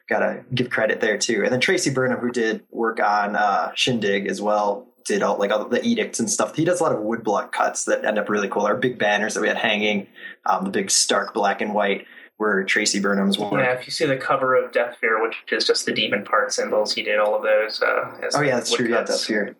gotta 0.08 0.44
give 0.54 0.70
credit 0.70 1.00
there 1.00 1.16
too. 1.18 1.42
And 1.44 1.52
then 1.52 1.60
Tracy 1.60 1.90
Burnham, 1.90 2.18
who 2.20 2.30
did 2.30 2.62
work 2.70 3.00
on 3.00 3.36
uh, 3.36 3.72
Shindig 3.74 4.26
as 4.26 4.42
well, 4.42 4.86
did 5.04 5.22
all 5.22 5.38
like 5.38 5.50
all 5.50 5.66
the 5.68 5.84
edicts 5.84 6.20
and 6.20 6.30
stuff. 6.30 6.54
He 6.56 6.64
does 6.64 6.80
a 6.80 6.82
lot 6.82 6.92
of 6.92 6.98
woodblock 7.00 7.52
cuts 7.52 7.84
that 7.86 8.04
end 8.04 8.18
up 8.18 8.28
really 8.28 8.48
cool. 8.48 8.62
Our 8.66 8.76
big 8.76 8.98
banners 8.98 9.34
that 9.34 9.40
we 9.40 9.48
had 9.48 9.56
hanging, 9.56 10.06
um, 10.46 10.64
the 10.64 10.70
big 10.70 10.90
stark 10.90 11.34
black 11.34 11.60
and 11.60 11.74
white, 11.74 12.06
were 12.42 12.64
Tracy 12.64 12.98
Burnham's 12.98 13.38
work. 13.38 13.52
Yeah, 13.52 13.74
if 13.74 13.86
you 13.86 13.92
see 13.92 14.04
the 14.04 14.16
cover 14.16 14.56
of 14.56 14.72
Death 14.72 14.96
Fear, 15.00 15.22
which 15.22 15.36
is 15.52 15.64
just 15.64 15.86
the 15.86 15.92
demon 15.92 16.24
part 16.24 16.52
symbols, 16.52 16.92
he 16.92 17.02
did 17.04 17.20
all 17.20 17.36
of 17.36 17.42
those. 17.42 17.80
Uh, 17.80 18.18
as 18.26 18.34
Oh 18.34 18.40
yeah, 18.40 18.56
that's 18.56 18.72
true. 18.72 18.86
Yeah, 18.86 18.96
woodcuts. 18.96 19.10
that's 19.10 19.26
here. 19.26 19.56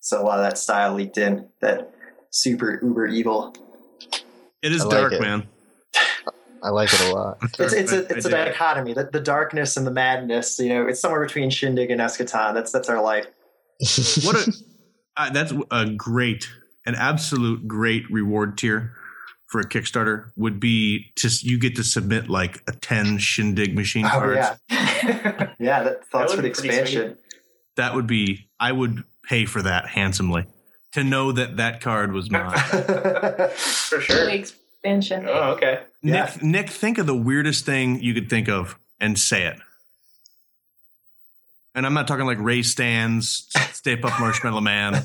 So 0.00 0.20
a 0.20 0.24
lot 0.24 0.40
of 0.40 0.44
that 0.44 0.58
style 0.58 0.94
leaked 0.94 1.16
in. 1.16 1.48
That 1.60 1.94
super 2.30 2.80
uber 2.82 3.06
evil. 3.06 3.54
It 4.62 4.72
is 4.72 4.82
I 4.82 4.84
like 4.86 4.90
dark, 4.90 5.12
it. 5.12 5.20
man. 5.20 5.46
I 6.64 6.70
like 6.70 6.92
it 6.92 7.00
a 7.02 7.14
lot. 7.14 7.38
It's 7.60 7.72
it's 7.72 7.92
a 7.92 7.98
I 7.98 8.16
it's 8.16 8.26
a 8.26 8.30
dig 8.30 8.46
dichotomy. 8.46 8.94
The, 8.94 9.04
the 9.04 9.20
darkness 9.20 9.76
and 9.76 9.86
the 9.86 9.92
madness. 9.92 10.58
You 10.58 10.70
know, 10.70 10.86
it's 10.88 11.00
somewhere 11.00 11.24
between 11.24 11.50
Shindig 11.50 11.92
and 11.92 12.00
Eschaton. 12.00 12.52
That's 12.52 12.72
that's 12.72 12.88
our 12.88 13.00
life. 13.00 13.26
What 14.24 14.36
a 14.36 14.52
uh, 15.16 15.30
that's 15.30 15.52
a 15.70 15.86
great, 15.86 16.48
an 16.84 16.96
absolute 16.96 17.68
great 17.68 18.10
reward 18.10 18.58
tier 18.58 18.92
for 19.52 19.60
a 19.60 19.68
Kickstarter 19.68 20.30
would 20.34 20.58
be 20.58 21.12
to 21.16 21.28
you 21.42 21.58
get 21.58 21.76
to 21.76 21.84
submit 21.84 22.30
like 22.30 22.62
a 22.66 22.72
ten 22.72 23.18
Shindig 23.18 23.76
machine 23.76 24.06
Oh 24.06 24.08
cards. 24.08 24.48
yeah, 24.70 25.52
yeah. 25.60 25.82
That 25.82 26.06
thoughts 26.08 26.32
would 26.32 26.36
for 26.36 26.42
the 26.42 26.48
expansion. 26.48 27.18
That 27.76 27.94
would 27.94 28.06
be 28.06 28.48
I 28.58 28.72
would 28.72 29.04
pay 29.28 29.44
for 29.44 29.60
that 29.62 29.88
handsomely 29.88 30.46
to 30.92 31.04
know 31.04 31.32
that 31.32 31.58
that 31.58 31.82
card 31.82 32.12
was 32.12 32.30
mine. 32.30 32.58
For 32.58 34.00
sure. 34.00 34.26
The 34.26 34.34
expansion. 34.34 35.26
Oh, 35.28 35.52
okay. 35.52 35.82
Yeah. 36.02 36.30
Nick, 36.34 36.42
Nick, 36.42 36.70
think 36.70 36.98
of 36.98 37.06
the 37.06 37.16
weirdest 37.16 37.64
thing 37.64 38.02
you 38.02 38.12
could 38.14 38.28
think 38.28 38.48
of 38.48 38.78
and 39.00 39.18
say 39.18 39.46
it. 39.46 39.58
And 41.74 41.86
I'm 41.86 41.94
not 41.94 42.06
talking 42.08 42.26
like 42.26 42.38
Ray 42.38 42.60
Stantz, 42.60 43.46
Stay 43.72 43.96
Puft 43.96 44.20
Marshmallow 44.20 44.60
Man. 44.60 45.02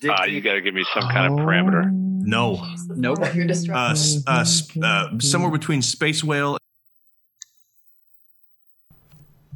Dig 0.00 0.10
Uh, 0.10 0.24
you 0.24 0.40
got 0.40 0.52
to 0.54 0.60
give 0.60 0.74
me 0.74 0.84
some 0.94 1.02
kind 1.10 1.32
of 1.32 1.38
parameter. 1.40 1.90
No. 1.92 2.64
Nope. 2.88 3.18
You're 3.34 3.46
distracted. 3.46 4.22
Uh, 4.28 4.30
uh, 4.30 4.40
s- 4.42 4.76
uh, 4.76 5.18
somewhere 5.18 5.50
between 5.50 5.82
Space 5.82 6.22
Whale. 6.22 6.56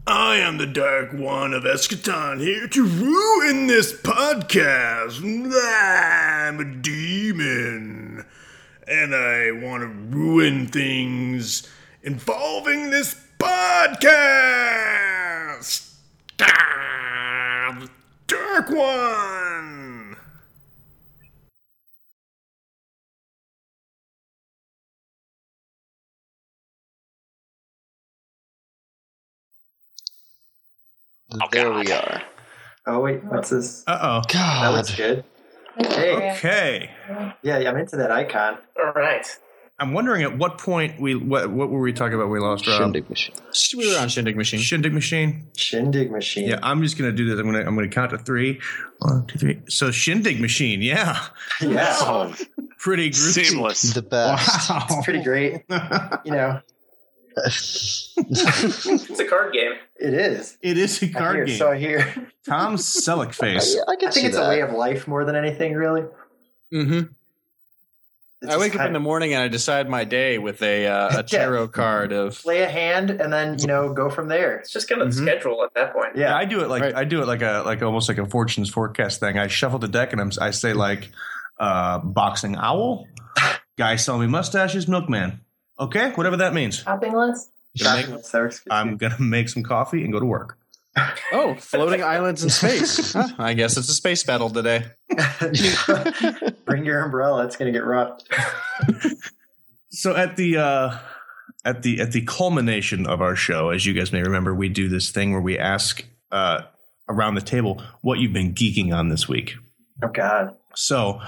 I 0.05 0.36
am 0.36 0.59
the 0.59 0.66
Dark 0.66 1.12
One 1.12 1.55
of 1.55 1.62
Eschaton 1.62 2.40
here 2.40 2.66
to 2.66 2.84
ruin 2.84 3.68
this 3.68 3.93
podcast. 3.93 5.22
I'm 5.22 6.59
a 6.59 6.64
demon. 6.64 8.24
And 8.88 9.14
I 9.14 9.53
want 9.53 9.82
to 9.82 9.88
ruin 10.16 10.66
things 10.66 11.68
involving 12.03 12.90
this 12.90 13.14
podcast. 13.38 14.03
Ah, 16.40 17.86
Dark 18.26 18.70
One. 18.70 19.41
There 31.51 31.72
we 31.72 31.91
are. 31.93 32.22
Oh 32.87 33.01
wait, 33.01 33.22
what's 33.24 33.51
this? 33.51 33.85
Uh 33.87 33.99
oh. 34.01 34.20
That 34.28 34.33
God. 34.33 34.74
looks 34.74 34.95
good. 34.95 35.24
Hey, 35.78 36.33
Okay. 36.37 36.91
yeah, 37.43 37.59
yeah, 37.59 37.70
I'm 37.70 37.76
into 37.78 37.97
that 37.97 38.11
icon. 38.11 38.59
All 38.78 38.93
right. 38.93 39.26
I'm 39.78 39.95
wondering 39.95 40.22
at 40.22 40.37
what 40.39 40.59
point 40.59 41.01
we 41.01 41.14
what 41.16 41.51
what 41.51 41.70
were 41.70 41.80
we 41.80 41.93
talking 41.93 42.14
about? 42.14 42.28
We 42.28 42.39
lost 42.39 42.66
Rob. 42.68 42.78
Shindig 42.78 43.09
machine. 43.09 43.35
We 43.76 43.93
were 43.93 43.99
on 43.99 44.09
Shindig 44.09 44.37
Machine. 44.37 44.61
Shindig 44.61 44.93
machine. 44.93 45.49
Shindig 45.57 46.11
machine. 46.12 46.47
Yeah, 46.49 46.59
I'm 46.62 46.83
just 46.83 46.99
gonna 46.99 47.11
do 47.11 47.24
this. 47.26 47.39
I'm 47.41 47.47
gonna 47.47 47.64
I'm 47.66 47.74
gonna 47.74 47.89
count 47.89 48.11
to 48.11 48.18
three. 48.18 48.61
One, 48.99 49.26
two, 49.26 49.39
three. 49.39 49.61
So 49.68 49.91
Shindig 49.91 50.41
machine. 50.41 50.83
Yeah, 50.83 51.18
yeah. 51.61 51.97
Oh, 52.01 52.33
pretty 52.78 53.11
groovy. 53.11 53.45
seamless. 53.47 53.83
The 53.95 54.03
best. 54.03 54.70
Wow. 54.70 54.87
It's 54.91 55.05
pretty 55.05 55.22
great. 55.24 55.62
You 56.24 56.33
know, 56.33 56.61
It's 58.16 59.20
a 59.20 59.26
card 59.26 59.53
game. 59.53 59.72
it 59.99 60.14
is. 60.14 60.57
It 60.62 60.78
is 60.78 61.03
a 61.03 61.07
I 61.07 61.09
hear, 61.09 61.18
card 61.18 61.47
game. 61.49 61.57
So 61.59 61.70
I 61.70 61.78
hear. 61.78 62.14
Tom 62.47 62.76
Selleck 62.76 63.35
face. 63.35 63.76
I, 63.89 63.93
I 63.93 63.97
can 63.97 64.09
I 64.09 64.11
see 64.11 64.20
think 64.20 64.28
it's 64.28 64.37
that. 64.37 64.47
a 64.47 64.49
way 64.49 64.61
of 64.61 64.72
life 64.72 65.07
more 65.09 65.24
than 65.24 65.37
anything, 65.37 65.74
really. 65.74 66.03
Mm-hmm. 66.72 67.12
It's 68.43 68.53
I 68.53 68.59
wake 68.59 68.74
up 68.74 68.87
in 68.87 68.93
the 68.93 68.99
morning 69.01 69.35
and 69.35 69.43
I 69.43 69.49
decide 69.49 69.89
my 69.89 70.03
day 70.05 70.39
with 70.39 70.62
a 70.62 70.87
uh, 70.87 71.20
a 71.20 71.22
tarot 71.28 71.68
card 71.68 72.12
of. 72.12 72.41
play 72.43 72.62
a 72.62 72.68
hand 72.68 73.11
and 73.11 73.33
then 73.33 73.59
you 73.59 73.66
know 73.68 73.93
go 73.93 74.11
from 74.11 74.28
there. 74.28 74.57
It's 74.59 74.72
just 74.72 74.89
kind 74.89 75.01
of 75.01 75.09
Mhm. 75.09 75.11
the 75.12 75.22
schedule 75.22 75.62
at 75.64 75.72
that 75.74 75.93
point. 75.93 76.16
Yeah, 76.16 76.30
Yeah, 76.30 76.37
I 76.37 76.45
do 76.45 76.61
it 76.62 76.68
like 76.68 76.83
Right. 76.83 76.95
I 76.97 77.05
do 77.05 77.22
it 77.22 77.26
like 77.28 77.43
a 77.43 77.62
like 77.64 77.83
almost 77.83 78.09
like 78.09 78.18
a 78.18 78.26
fortune's 78.26 78.68
forecast 78.70 79.20
thing. 79.20 79.39
I 79.39 79.47
shuffle 79.47 79.78
the 79.78 79.89
deck 79.89 80.12
and 80.12 80.20
I'm, 80.20 80.33
I 80.41 80.51
say 80.51 80.72
like 80.72 81.11
uh, 81.61 81.99
boxing 82.01 82.57
owl, 82.57 83.07
guy 83.78 83.95
selling 83.97 84.22
me 84.22 84.26
mustaches, 84.26 84.89
milkman. 84.89 85.41
Okay, 85.79 86.11
whatever 86.12 86.39
that 86.39 86.55
means. 86.55 86.79
Shopping 86.79 87.14
list. 87.14 87.51
Gonna 87.79 88.01
Shopping 88.01 88.14
with 88.14 88.27
Sarah. 88.27 88.53
I'm 88.70 88.97
gonna 88.97 89.20
make 89.20 89.49
some 89.49 89.62
coffee 89.62 90.05
and 90.05 90.12
go 90.12 90.20
to 90.20 90.27
work. 90.27 90.59
Oh, 91.33 91.55
floating 91.55 92.03
islands 92.03 92.45
in 92.45 92.51
space. 92.51 93.12
Huh, 93.14 93.29
I 93.39 93.55
guess 93.55 93.79
it's 93.79 93.89
a 93.89 93.95
space 93.95 94.23
battle 94.25 94.51
today. 94.51 94.85
Bring 96.66 96.85
your 96.85 97.01
umbrella. 97.03 97.47
It's 97.47 97.57
gonna 97.57 97.73
get 97.73 97.85
rough. 97.87 98.20
So 99.89 100.14
at 100.14 100.37
the 100.37 100.59
uh, 100.59 100.99
at 101.64 101.83
the 101.83 102.01
at 102.01 102.12
the 102.12 102.23
culmination 102.23 103.07
of 103.07 103.20
our 103.23 103.37
show, 103.37 103.70
as 103.70 103.87
you 103.87 103.95
guys 103.95 104.12
may 104.12 104.23
remember, 104.23 104.55
we 104.55 104.68
do 104.68 104.89
this 104.89 105.11
thing 105.11 105.33
where 105.33 105.41
we 105.41 105.59
ask 105.59 106.05
uh, 106.31 106.62
around 107.09 107.35
the 107.35 107.41
table 107.43 107.83
what 108.01 108.18
you've 108.18 108.33
been 108.33 108.55
geeking 108.55 108.95
on 108.95 109.09
this 109.09 109.29
week. 109.29 109.55
Oh 110.03 110.09
God. 110.09 110.57
So 110.75 111.20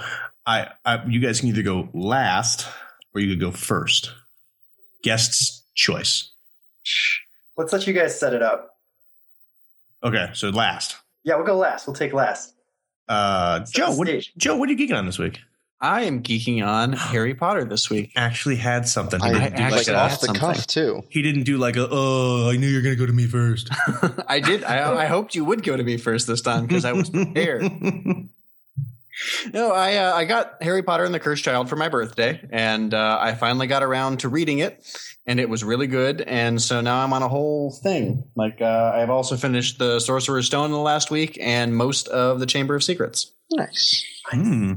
I, 0.45 0.69
I 0.83 1.05
you 1.05 1.19
guys 1.19 1.39
can 1.39 1.49
either 1.49 1.63
go 1.63 1.89
last 1.93 2.67
or 3.13 3.21
you 3.21 3.29
could 3.31 3.39
go 3.39 3.51
first. 3.51 4.13
Guest's 5.05 5.63
choice. 5.75 6.31
Let's 7.57 7.71
let 7.71 7.85
you 7.85 7.93
guys 7.93 8.19
set 8.19 8.33
it 8.33 8.41
up. 8.41 8.71
Okay, 10.03 10.31
so 10.33 10.49
last. 10.49 10.97
Yeah, 11.23 11.35
we'll 11.35 11.45
go 11.45 11.57
last. 11.57 11.85
We'll 11.85 11.95
take 11.95 12.11
last. 12.11 12.55
Uh, 13.07 13.63
Set 13.65 13.75
Joe, 13.75 13.91
what. 13.95 14.09
Joe, 14.35 14.55
what 14.57 14.67
are 14.67 14.71
you 14.71 14.77
geeking 14.77 14.97
on 14.97 15.05
this 15.05 15.19
week? 15.19 15.39
I 15.79 16.03
am 16.03 16.23
geeking 16.23 16.65
on 16.65 16.93
Harry 17.13 17.35
Potter 17.35 17.65
this 17.65 17.87
week. 17.87 18.13
Actually 18.15 18.55
had 18.55 18.87
something. 18.87 19.19
He 19.19 19.29
I, 19.29 19.33
didn't 19.33 19.57
do 19.57 19.63
like 19.63 19.73
actually 19.73 19.93
like 19.93 20.11
off 20.11 20.19
the 20.21 20.25
something. 20.25 20.41
cuff 20.41 20.67
too. 20.67 21.03
he 21.09 21.21
didn't 21.21 21.43
do 21.43 21.59
like 21.59 21.75
a 21.75 21.87
oh 21.89 22.49
I 22.49 22.57
knew 22.57 22.67
you're 22.67 22.81
gonna 22.81 22.95
go 22.95 23.05
to 23.05 23.13
me 23.13 23.27
first. 23.27 23.69
I 24.27 24.39
did. 24.39 24.63
I, 24.63 25.03
I 25.03 25.05
hoped 25.05 25.35
you 25.35 25.45
would 25.45 25.61
go 25.61 25.77
to 25.77 25.83
me 25.83 25.97
first 25.97 26.25
this 26.25 26.41
time 26.41 26.65
because 26.65 26.83
I 26.83 26.93
was 26.93 27.11
prepared. 27.11 27.61
No, 29.53 29.71
I 29.71 29.95
uh, 29.95 30.13
I 30.13 30.25
got 30.25 30.61
Harry 30.61 30.83
Potter 30.83 31.03
and 31.05 31.13
the 31.13 31.19
Cursed 31.19 31.43
Child 31.43 31.69
for 31.69 31.75
my 31.75 31.87
birthday, 31.89 32.45
and 32.51 32.93
uh, 32.93 33.17
I 33.21 33.33
finally 33.35 33.67
got 33.67 33.81
around 33.83 34.19
to 34.21 34.29
reading 34.29 34.59
it, 34.59 34.85
and 35.25 35.39
it 35.39 35.47
was 35.49 35.63
really 35.63 35.87
good. 35.87 36.21
And 36.21 36.61
so 36.61 36.81
now 36.81 37.03
I'm 37.03 37.13
on 37.13 37.23
a 37.23 37.29
whole 37.29 37.71
thing. 37.83 38.23
Like 38.35 38.61
uh, 38.61 38.91
I've 38.93 39.09
also 39.09 39.37
finished 39.37 39.79
the 39.79 39.99
Sorcerer's 39.99 40.47
Stone 40.47 40.65
in 40.65 40.71
the 40.71 40.77
last 40.79 41.11
week, 41.11 41.37
and 41.41 41.75
most 41.75 42.07
of 42.09 42.39
the 42.39 42.45
Chamber 42.45 42.75
of 42.75 42.83
Secrets. 42.83 43.31
Nice. 43.51 44.03
Hmm. 44.31 44.73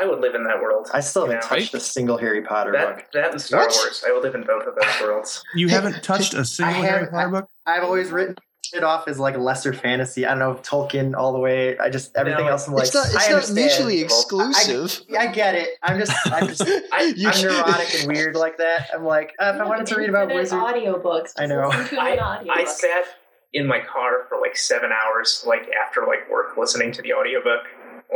I 0.00 0.06
would 0.06 0.18
live 0.20 0.34
in 0.34 0.42
that 0.44 0.60
world. 0.60 0.88
I 0.92 0.98
still 1.00 1.22
haven't 1.22 1.36
Yeah. 1.44 1.48
touched 1.48 1.72
a 1.74 1.80
single 1.80 2.18
Harry 2.18 2.42
Potter 2.42 2.72
book. 2.72 2.96
That, 2.96 3.12
that 3.12 3.30
and 3.32 3.40
Star 3.40 3.60
What? 3.60 3.74
Wars. 3.76 4.02
I 4.06 4.12
would 4.12 4.24
live 4.24 4.34
in 4.34 4.42
both 4.42 4.64
of 4.66 4.74
those 4.74 5.00
worlds. 5.00 5.42
You 5.54 5.68
haven't 5.68 6.02
touched 6.02 6.34
a 6.34 6.44
single 6.44 6.74
I 6.82 6.86
Harry 6.86 7.00
have- 7.02 7.10
Potter 7.12 7.30
book? 7.30 7.48
I've 7.64 7.84
always 7.84 8.10
written 8.10 8.34
it 8.72 8.82
off 8.84 9.06
as 9.08 9.18
like 9.18 9.36
lesser 9.36 9.72
fantasy. 9.72 10.24
I 10.24 10.30
don't 10.30 10.38
know 10.38 10.54
Tolkien 10.54 11.14
all 11.16 11.32
the 11.32 11.38
way. 11.38 11.76
I 11.78 11.90
just 11.90 12.16
everything 12.16 12.46
No, 12.46 12.52
else. 12.52 12.66
I'm 12.66 12.74
like, 12.74 12.84
it's 12.86 12.94
not. 12.94 13.06
It's 13.06 13.16
I 13.16 13.18
not 13.18 13.32
understand. 13.34 13.56
mutually 13.56 14.00
I- 14.00 14.04
exclusive. 14.04 15.06
I, 15.18 15.26
get 15.26 15.54
it. 15.54 15.68
I'm 15.82 15.98
just, 15.98 16.12
I'm 16.32 16.46
just, 16.48 16.62
I, 16.92 17.12
You 17.16 17.28
I'm 17.28 17.34
can- 17.34 17.44
neurotic 17.48 17.94
and 18.00 18.08
weird 18.12 18.36
like 18.36 18.58
that. 18.58 18.88
I'm 18.94 19.04
like, 19.04 19.32
uh, 19.38 19.52
if 19.54 19.60
I 19.60 19.66
wanted 19.66 19.86
to 19.86 19.96
read 19.96 20.08
about 20.08 20.30
Infinite 20.30 20.40
wizards, 20.40 20.62
audiobooks. 20.62 21.32
I 21.38 21.46
know. 21.46 21.68
Listen 21.68 21.96
to 21.96 22.50
I 22.50 22.64
sat 22.64 23.04
in 23.52 23.66
my 23.66 23.80
car 23.80 24.24
for 24.28 24.38
like 24.40 24.56
seven 24.56 24.90
hours, 24.92 25.44
like 25.46 25.68
after 25.86 26.02
like 26.06 26.30
work, 26.30 26.56
listening 26.56 26.92
to 26.92 27.02
the 27.02 27.12
audiobook. 27.12 27.60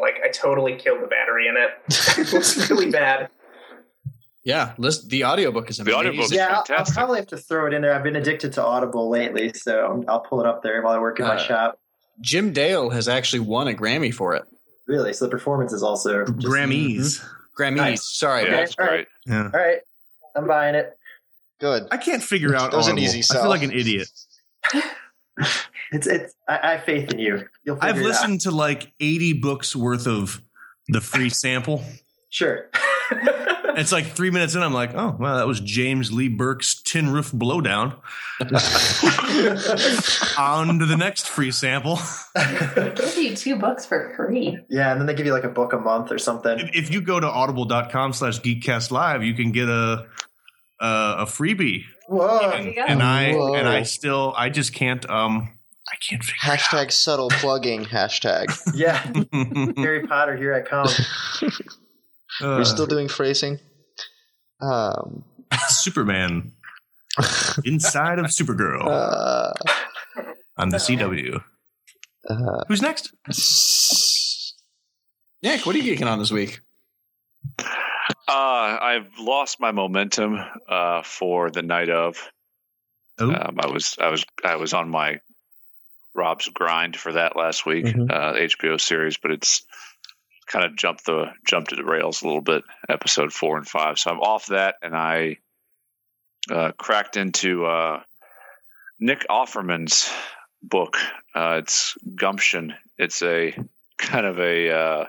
Like 0.01 0.21
I 0.25 0.29
totally 0.29 0.77
killed 0.77 1.03
the 1.03 1.07
battery 1.07 1.49
in 1.49 1.57
it. 1.57 1.71
it 2.19 2.33
was 2.33 2.71
really 2.71 2.91
bad. 2.91 3.29
Yeah, 4.45 4.73
list, 4.79 5.09
the 5.11 5.25
audiobook 5.25 5.69
is 5.69 5.77
The 5.77 5.83
amazing. 5.83 5.99
audiobook 5.99 6.25
is 6.25 6.33
yeah, 6.33 6.49
I'll, 6.69 6.79
I'll 6.79 6.85
probably 6.87 7.19
have 7.19 7.27
to 7.29 7.37
throw 7.37 7.67
it 7.67 7.75
in 7.75 7.83
there. 7.83 7.93
I've 7.95 8.03
been 8.05 8.17
addicted 8.17 8.53
to 8.55 8.65
Audible 8.65 9.11
lately, 9.11 9.53
so 9.53 10.05
I'll 10.09 10.21
pull 10.21 10.41
it 10.41 10.47
up 10.47 10.63
there 10.63 10.81
while 10.83 10.95
I 10.95 10.99
work 10.99 11.19
in 11.21 11.27
my 11.27 11.35
Uh, 11.35 11.39
shop. 11.39 11.79
Jim 12.21 12.53
Dale 12.53 12.91
has 12.91 13.09
actually 13.09 13.41
won 13.41 13.69
a 13.69 13.73
Grammy 13.75 14.13
for 14.15 14.35
it. 14.35 14.45
Really, 14.87 15.13
so 15.13 15.27
the 15.27 15.31
performance 15.31 15.73
is 15.73 15.83
also 15.83 16.25
just- 16.25 16.39
Grammys. 16.39 17.25
Grammys. 17.59 17.77
Nice. 17.77 18.19
Sorry. 18.19 18.45
Yeah, 18.45 18.49
Okay, 18.55 18.63
it's 18.63 18.75
all 18.79 18.87
right. 18.87 18.91
great. 18.93 19.07
Yeah. 19.27 19.43
All 19.53 19.61
right, 19.61 19.79
I'm 20.37 20.47
buying 20.47 20.75
it. 20.77 20.97
Good. 21.61 21.89
I 21.91 21.97
can't 21.97 22.23
figure 22.23 22.55
out. 22.55 22.71
That 22.71 22.77
was 22.77 22.87
an 22.87 22.93
Audible. 22.93 23.05
easy 23.17 23.35
I 23.35 23.41
feel 23.41 23.49
like 23.51 23.63
an 23.63 23.73
idiot. 23.73 24.09
It's 25.91 26.07
it's. 26.07 26.35
I, 26.47 26.59
I 26.63 26.73
have 26.73 26.85
faith 26.85 27.13
in 27.13 27.19
you. 27.19 27.49
You'll. 27.65 27.79
I've 27.81 27.97
it 27.97 28.01
out. 28.01 28.05
listened 28.09 28.41
to 28.43 28.51
like 28.51 28.93
80 29.01 29.35
books 29.35 29.75
worth 29.75 30.07
of 30.07 30.43
the 30.89 31.01
free 31.01 31.31
sample. 31.31 31.83
Sure. 32.29 32.69
It's 33.79 33.93
like 33.93 34.07
three 34.07 34.31
minutes 34.31 34.55
in. 34.55 34.63
I'm 34.63 34.75
like, 34.75 34.95
oh, 34.95 35.17
well, 35.19 35.37
that 35.37 35.47
was 35.47 35.61
James 35.61 36.13
Lee 36.13 36.29
Burke's 36.29 36.83
Tin 36.83 37.11
Roof 37.11 37.31
Blowdown. 37.33 37.97
On 40.39 40.79
to 40.79 40.87
the 40.87 40.97
next 40.97 41.29
free 41.29 41.51
sample. 41.51 41.99
They 42.35 42.93
give 42.95 43.17
you 43.17 43.37
two 43.37 43.57
books 43.57 43.87
for 43.87 44.13
free. 44.17 44.59
yeah, 44.69 44.93
and 44.93 45.01
then 45.01 45.07
they 45.07 45.15
give 45.15 45.27
you 45.27 45.33
like 45.33 45.45
a 45.45 45.49
book 45.49 45.73
a 45.73 45.79
month 45.79 46.11
or 46.13 46.19
something. 46.19 46.59
If, 46.59 46.71
if 46.75 46.91
you 46.93 47.01
go 47.01 47.19
to 47.21 47.27
audible.com 47.27 48.13
slash 48.13 48.41
geekcast 48.41 48.91
live, 48.91 49.23
you 49.23 49.35
can 49.35 49.53
get 49.53 49.69
a 49.69 50.07
a, 50.81 50.87
a 51.21 51.25
freebie. 51.27 51.85
Whoa. 52.09 52.51
There 52.51 52.63
you 52.63 52.75
go. 52.75 52.83
And 52.83 53.03
I 53.03 53.33
Whoa. 53.35 53.55
and 53.55 53.69
I 53.69 53.83
still 53.83 54.35
I 54.37 54.49
just 54.51 54.73
can't 54.73 55.09
um 55.11 55.51
I 55.91 55.97
can't 55.97 56.23
figure 56.23 56.57
Hashtag 56.57 56.93
subtle 56.93 57.31
plugging. 57.31 57.85
Hashtag. 57.85 58.47
Yeah. 58.75 58.99
Harry 59.83 60.07
Potter, 60.07 60.37
here 60.37 60.55
I 60.55 60.61
come. 60.63 60.89
We're 62.41 62.65
still 62.65 62.87
doing 62.87 63.09
phrasing. 63.09 63.59
Um. 64.61 65.25
Superman 65.69 66.53
inside 67.65 68.19
of 68.19 68.27
Supergirl 68.27 68.87
Uh, 68.87 69.53
on 70.57 70.69
the 70.71 70.77
CW. 70.79 71.43
uh, 72.29 72.65
Who's 72.69 72.83
next? 72.83 73.13
Nick, 75.43 75.65
what 75.67 75.75
are 75.75 75.79
you 75.79 75.97
geeking 75.97 76.07
on 76.11 76.19
this 76.19 76.31
week? 76.33 76.61
Uh, 77.59 77.65
I've 78.29 79.09
lost 79.19 79.61
my 79.61 79.71
momentum 79.73 80.37
uh, 80.69 81.03
for 81.03 81.51
the 81.51 81.63
night 81.63 81.89
of. 81.91 82.17
Oh, 83.21 83.31
Um, 83.33 83.57
I 83.61 83.67
was 83.69 83.97
I 84.01 84.09
was 84.11 84.25
I 84.45 84.57
was 84.57 84.73
on 84.75 84.89
my 84.91 85.21
Rob's 86.15 86.49
grind 86.49 86.97
for 86.97 87.13
that 87.13 87.37
last 87.37 87.65
week, 87.67 87.85
Mhm. 87.87 88.11
uh, 88.11 88.35
HBO 88.35 88.81
series, 88.81 89.17
but 89.17 89.31
it's 89.31 89.65
kind 90.49 90.65
of 90.65 90.77
jumped 90.77 91.05
the 91.05 91.27
jumped 91.47 91.71
to 91.71 91.77
the 91.77 91.85
rails 91.85 92.23
a 92.23 92.27
little 92.27 92.41
bit. 92.41 92.65
Episode 92.89 93.33
four 93.33 93.57
and 93.57 93.69
five, 93.69 93.99
so 93.99 94.11
I'm 94.11 94.21
off 94.21 94.47
that, 94.47 94.77
and 94.83 94.97
I 94.97 95.39
uh, 96.51 96.73
cracked 96.73 97.17
into 97.17 97.67
uh, 97.67 98.03
Nick 98.99 99.27
Offerman's 99.31 100.11
book. 100.63 100.97
Uh, 101.35 101.61
it's 101.63 101.97
Gumption. 102.15 102.75
It's 102.97 103.23
a 103.23 103.55
kind 103.99 104.27
of 104.27 104.39
a 104.39 104.71
uh, 104.71 105.05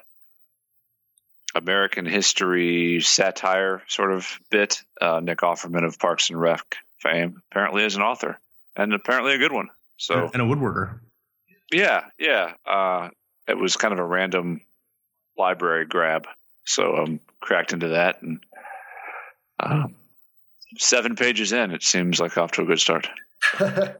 American 1.55 2.05
history 2.05 3.01
satire 3.01 3.81
sort 3.87 4.11
of 4.11 4.39
bit. 4.51 4.81
Uh, 4.99 5.19
Nick 5.21 5.39
Offerman 5.39 5.85
of 5.85 5.97
Parks 5.97 6.29
and 6.29 6.39
Rec 6.39 6.77
fame 6.99 7.41
apparently 7.49 7.83
is 7.83 7.95
an 7.95 8.01
author, 8.01 8.37
and 8.75 8.93
apparently 8.93 9.33
a 9.33 9.39
good 9.39 9.53
one. 9.53 9.69
So 9.97 10.29
and 10.33 10.41
a 10.41 10.45
woodworker. 10.45 10.99
yeah, 11.71 12.05
yeah. 12.17 12.53
Uh, 12.65 13.09
it 13.47 13.57
was 13.57 13.77
kind 13.77 13.93
of 13.93 13.99
a 13.99 14.05
random 14.05 14.61
library 15.39 15.85
grab, 15.85 16.27
so 16.65 16.95
I'm 16.95 17.19
cracked 17.39 17.73
into 17.73 17.87
that, 17.89 18.21
and 18.21 18.39
um, 19.59 19.95
seven 20.77 21.15
pages 21.15 21.51
in, 21.53 21.71
it 21.71 21.81
seems 21.83 22.19
like 22.19 22.37
off 22.37 22.51
to 22.53 22.61
a 22.61 22.65
good 22.65 22.79
start. 22.79 23.07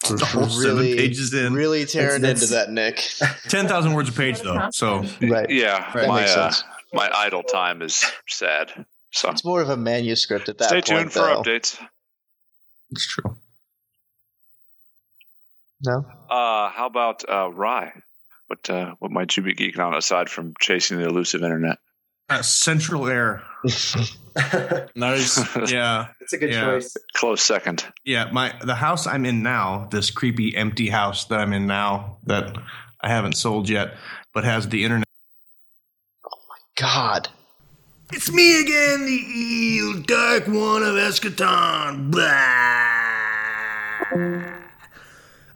The 0.00 0.16
seven 0.16 0.58
really, 0.60 0.96
pages 0.96 1.34
in. 1.34 1.52
really 1.54 1.84
tearing 1.84 2.22
That's- 2.22 2.40
into 2.42 2.54
that, 2.54 2.70
Nick. 2.70 3.04
Ten 3.48 3.66
thousand 3.66 3.94
words 3.94 4.08
a 4.08 4.12
page, 4.12 4.40
though. 4.40 4.68
So 4.70 5.04
right. 5.20 5.50
Yeah, 5.50 5.90
That 5.92 6.06
my 6.08 6.20
makes 6.20 6.36
uh, 6.36 6.50
sense. 6.52 6.64
my 6.94 7.10
idle 7.12 7.42
time 7.42 7.82
is 7.82 8.04
sad. 8.28 8.86
So 9.10 9.28
It's 9.30 9.44
more 9.44 9.60
of 9.60 9.70
a 9.70 9.76
manuscript 9.76 10.48
at 10.48 10.58
that 10.58 10.68
stay 10.68 10.76
point. 10.76 10.86
tuned 10.86 11.12
for 11.12 11.18
though. 11.22 11.42
updates. 11.42 11.78
it's 12.92 13.06
true. 13.08 13.36
No. 15.82 16.06
Uh, 16.30 16.70
how 16.70 16.86
about 16.86 17.28
uh, 17.28 17.50
Rye? 17.52 17.92
What 18.48 18.68
uh, 18.68 18.94
what 18.98 19.10
might 19.12 19.34
you 19.36 19.42
be 19.42 19.54
geeking 19.54 19.78
on 19.78 19.94
aside 19.94 20.28
from 20.28 20.54
chasing 20.60 20.98
the 20.98 21.06
elusive 21.06 21.42
internet? 21.42 21.78
Uh, 22.28 22.42
Central 22.42 23.06
Air. 23.08 23.42
Nice. 24.94 25.36
Yeah, 25.72 26.08
it's 26.20 26.32
a 26.32 26.38
good 26.38 26.52
Yeah. 26.52 26.64
choice. 26.64 26.96
Close 27.14 27.42
second. 27.42 27.84
yeah. 28.04 28.30
My 28.32 28.54
the 28.62 28.74
house 28.76 29.04
I'm 29.06 29.26
in 29.26 29.42
now, 29.42 29.88
this 29.90 30.10
creepy 30.10 30.56
empty 30.56 30.88
house 30.88 31.24
that 31.26 31.40
I'm 31.40 31.52
in 31.52 31.66
now 31.66 32.18
that 32.26 32.56
I 33.00 33.08
haven't 33.08 33.36
sold 33.36 33.68
yet, 33.68 33.94
but 34.32 34.44
has 34.44 34.68
the 34.68 34.84
internet. 34.84 35.06
Oh 36.24 36.38
my 36.48 36.56
god. 36.76 37.28
It's 38.12 38.30
me 38.32 38.60
again, 38.60 39.04
the 39.06 39.12
evil 39.12 40.02
dark 40.02 40.46
one 40.46 40.82
of 40.84 40.94
Eschaton. 40.94 42.10
Blah. 42.12 42.28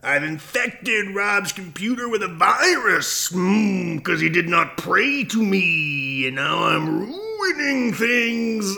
I've 0.05 0.25
infected 0.25 1.15
Rob's 1.15 1.53
computer 1.53 2.09
with 2.09 2.25
a 2.25 2.29
virus 2.29 3.29
because 3.29 4.21
he 4.21 4.29
did 4.29 4.49
not 4.49 4.77
pray 4.77 5.23
to 5.25 5.41
me, 5.41 6.27
and 6.27 6.35
now 6.35 6.65
I'm 6.65 7.13
ruining 7.13 7.93
things. 7.93 8.77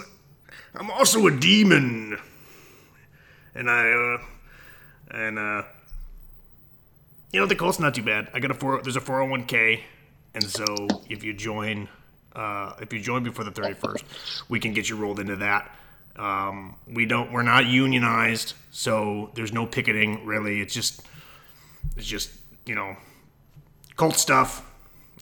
I'm 0.75 0.91
also 0.91 1.27
a 1.27 1.31
demon, 1.31 2.18
and 3.55 3.70
I, 3.70 3.91
uh, 3.91 4.18
and 5.12 5.39
uh, 5.39 5.62
you 7.33 7.41
know 7.41 7.47
the 7.47 7.55
cult's 7.55 7.79
not 7.79 7.95
too 7.95 8.03
bad. 8.03 8.29
I 8.35 8.41
got 8.41 8.51
a 8.51 8.55
four. 8.55 8.83
There's 8.83 8.97
a 8.97 9.01
401k, 9.01 9.81
and 10.35 10.45
so 10.45 10.66
if 11.09 11.25
you 11.25 11.33
join, 11.33 11.89
uh, 12.37 12.75
if 12.83 12.93
you 12.93 13.01
join 13.01 13.25
before 13.25 13.45
the 13.45 13.51
31st, 13.51 14.03
we 14.51 14.61
can 14.61 14.75
get 14.75 14.91
you 14.91 14.97
rolled 14.97 15.20
into 15.20 15.37
that. 15.37 15.75
Um, 16.16 16.77
we 16.87 17.07
don't. 17.07 17.33
We're 17.33 17.43
not 17.43 17.64
unionized, 17.64 18.53
so 18.70 19.31
there's 19.35 19.53
no 19.55 19.64
picketing 19.64 20.27
really. 20.27 20.61
It's 20.61 20.75
just, 20.75 21.03
it's 21.97 22.07
just 22.07 22.30
you 22.66 22.74
know, 22.74 22.97
cult 23.97 24.16
stuff. 24.16 24.70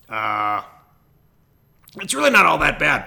Uh, 0.09 0.63
it's 1.97 2.15
really 2.15 2.31
not 2.31 2.47
all 2.47 2.59
that 2.59 2.79
bad. 2.79 3.07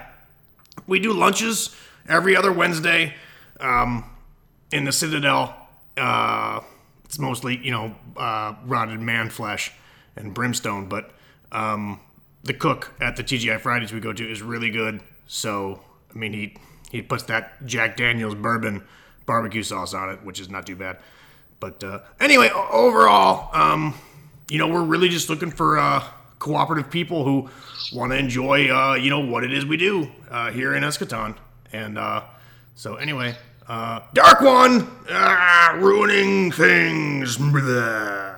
We 0.88 1.00
do 1.00 1.14
lunches 1.14 1.76
every 2.08 2.36
other 2.36 2.52
Wednesday 2.52 3.14
um, 3.60 4.04
in 4.72 4.84
the 4.84 4.92
Citadel. 4.92 5.56
Uh, 5.98 6.62
it's 7.06 7.18
mostly, 7.18 7.58
you 7.58 7.72
know, 7.72 7.96
uh, 8.18 8.56
rotted 8.66 9.00
man 9.00 9.30
flesh 9.30 9.72
and 10.16 10.34
brimstone, 10.34 10.88
but 10.88 11.12
um, 11.52 12.00
the 12.44 12.54
cook 12.54 12.94
at 13.00 13.16
the 13.16 13.24
TGI 13.24 13.60
Fridays 13.60 13.94
we 13.94 14.00
go 14.00 14.14
to 14.14 14.30
is 14.30 14.42
really 14.42 14.70
good. 14.70 15.02
So, 15.28 15.82
I 16.14 16.18
mean, 16.18 16.34
he 16.34 16.56
he 16.92 17.02
puts 17.02 17.24
that 17.24 17.66
Jack 17.66 17.98
Daniels 17.98 18.36
bourbon 18.36 18.84
barbecue 19.26 19.64
sauce 19.64 19.94
on 19.94 20.10
it, 20.10 20.24
which 20.24 20.40
is 20.40 20.50
not 20.50 20.68
too 20.68 20.76
bad. 20.76 20.98
But 21.66 21.84
uh, 21.84 22.00
anyway, 22.20 22.52
overall, 22.54 23.50
um, 23.52 23.96
you 24.52 24.60
know, 24.60 24.68
we're 24.68 24.84
really 24.84 25.10
just 25.10 25.32
looking 25.32 25.50
for 25.50 25.80
uh, 25.80 26.04
cooperative 26.38 26.92
people 26.92 27.26
who 27.26 27.50
want 27.92 28.12
to 28.12 28.20
enjoy, 28.20 28.70
uh, 28.70 28.94
you 28.94 29.10
know, 29.10 29.22
what 29.22 29.44
it 29.44 29.52
is 29.52 29.66
we 29.66 29.76
do 29.76 30.12
uh, 30.30 30.52
here 30.52 30.76
in 30.76 30.84
Eschaton. 30.84 31.36
And 31.74 31.98
uh, 31.98 32.22
so, 32.76 32.98
anyway, 32.98 33.36
uh, 33.68 34.02
Dark 34.14 34.42
One, 34.42 34.88
ah, 35.10 35.76
ruining 35.80 36.52
things. 36.52 37.38
Blah. 37.38 38.36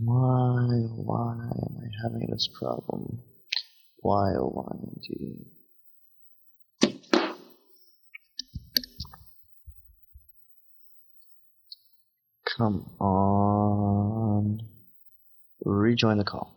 Why, 0.00 0.66
why 1.00 1.32
am 1.32 1.78
I 1.80 2.02
having 2.02 2.28
this 2.30 2.46
problem? 2.46 3.22
Why, 4.04 4.34
oh, 4.38 4.50
why 4.52 4.76
indeed? 4.82 5.46
Come 12.44 12.90
on. 13.00 14.60
Rejoin 15.64 16.18
the 16.18 16.24
call. 16.24 16.54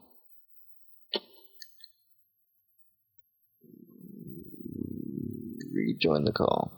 Rejoin 5.74 6.26
the 6.26 6.34
call. 6.34 6.77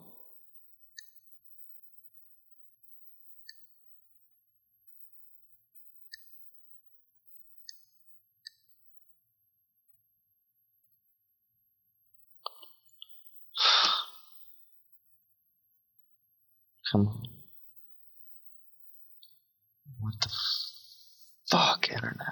Come 16.91 17.07
on. 17.07 17.23
What 19.99 20.13
the 20.21 20.29
fuck, 21.51 21.89
internet? 21.89 22.27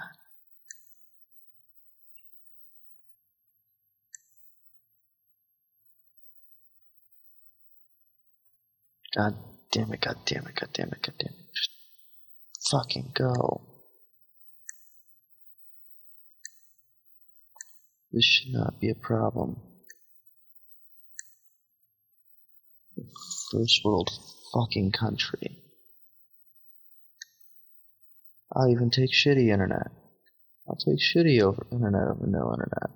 God 9.16 9.34
damn 9.72 9.92
it, 9.92 10.00
god 10.00 10.16
damn 10.26 10.46
it, 10.46 10.54
god 10.54 10.70
damn 10.72 10.88
it, 10.88 11.02
god 11.02 11.14
damn 11.18 11.32
it. 11.32 11.46
Just 11.54 11.70
fucking 12.70 13.12
go. 13.14 13.62
This 18.12 18.24
should 18.24 18.52
not 18.52 18.80
be 18.80 18.90
a 18.90 18.94
problem. 18.94 19.56
First 23.52 23.82
world 23.84 24.10
fucking 24.52 24.92
country. 24.92 25.58
I'll 28.54 28.70
even 28.70 28.90
take 28.90 29.10
shitty 29.12 29.48
internet. 29.52 29.90
I'll 30.68 30.76
take 30.76 30.98
shitty 30.98 31.40
over 31.42 31.66
internet 31.72 32.08
over 32.08 32.26
no 32.26 32.52
internet. 32.52 32.90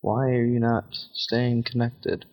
Why 0.00 0.30
are 0.30 0.44
you 0.44 0.60
not 0.60 0.84
staying 1.12 1.64
connected? 1.64 2.24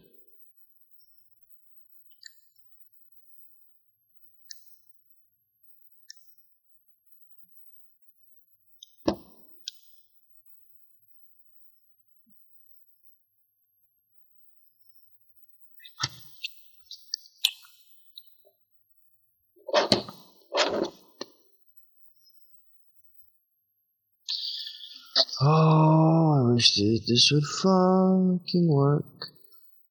That 26.78 27.02
this 27.08 27.32
would 27.32 27.44
fucking 27.44 28.68
work 28.68 29.30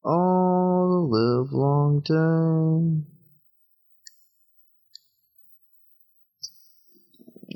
all 0.04 1.08
the 1.10 1.16
live 1.16 1.52
long 1.52 1.98
day. 2.04 3.02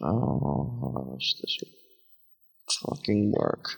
Oh, 0.03 1.17
this 1.21 1.59
would 1.63 2.97
fucking 2.97 3.31
work. 3.31 3.77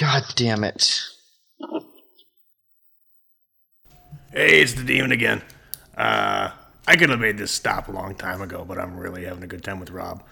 God 0.00 0.22
damn 0.36 0.64
it. 0.64 1.02
Hey, 4.32 4.62
it's 4.62 4.72
the 4.72 4.82
demon 4.82 5.12
again. 5.12 5.42
Uh, 5.94 6.52
I 6.88 6.96
could 6.96 7.10
have 7.10 7.20
made 7.20 7.36
this 7.36 7.50
stop 7.50 7.88
a 7.88 7.92
long 7.92 8.14
time 8.14 8.40
ago, 8.40 8.64
but 8.66 8.78
I'm 8.78 8.96
really 8.96 9.26
having 9.26 9.44
a 9.44 9.46
good 9.46 9.62
time 9.62 9.78
with 9.78 9.90
Rob. 9.90 10.22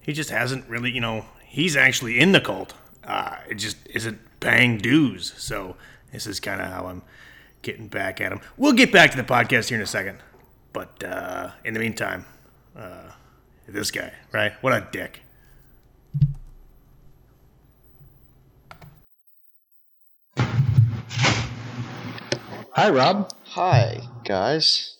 He 0.00 0.14
just 0.14 0.30
hasn't 0.30 0.66
really, 0.66 0.90
you 0.90 1.02
know, 1.02 1.26
he's 1.44 1.76
actually 1.76 2.18
in 2.18 2.32
the 2.32 2.40
cult. 2.40 2.72
Uh, 3.04 3.36
it 3.50 3.56
just 3.56 3.76
isn't 3.90 4.18
paying 4.40 4.78
dues. 4.78 5.34
So 5.36 5.76
this 6.10 6.26
is 6.26 6.40
kind 6.40 6.62
of 6.62 6.68
how 6.68 6.86
I'm 6.86 7.02
getting 7.60 7.86
back 7.86 8.22
at 8.22 8.32
him. 8.32 8.40
We'll 8.56 8.72
get 8.72 8.92
back 8.92 9.10
to 9.10 9.18
the 9.18 9.24
podcast 9.24 9.68
here 9.68 9.76
in 9.76 9.82
a 9.82 9.86
second. 9.86 10.20
But 10.72 11.04
uh, 11.04 11.50
in 11.62 11.74
the 11.74 11.80
meantime, 11.80 12.24
uh, 12.74 13.10
this 13.68 13.90
guy, 13.90 14.14
right? 14.32 14.52
What 14.62 14.72
a 14.72 14.88
dick. 14.90 15.20
Hi, 22.72 22.88
Rob. 22.88 23.30
Hi, 23.54 23.98
guys. 24.24 24.96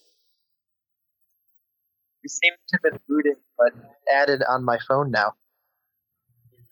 You 2.25 2.29
seem 2.29 2.53
to 2.53 2.79
have 2.83 2.83
been 2.83 3.01
booted, 3.09 3.37
but 3.57 3.73
added 4.13 4.43
on 4.49 4.65
my 4.65 4.77
phone 4.89 5.13
now. 5.13 5.35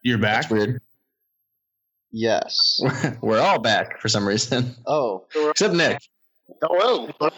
You're 0.02 0.18
back. 0.18 0.50
weird. 0.50 0.80
Yes. 2.10 2.80
We're 3.22 3.38
all 3.38 3.60
back 3.60 4.00
for 4.00 4.08
some 4.08 4.26
reason. 4.26 4.74
Oh. 4.88 5.26
Except 5.50 5.72
Nick. 5.72 6.02
Oh, 6.64 7.08
well. 7.20 7.32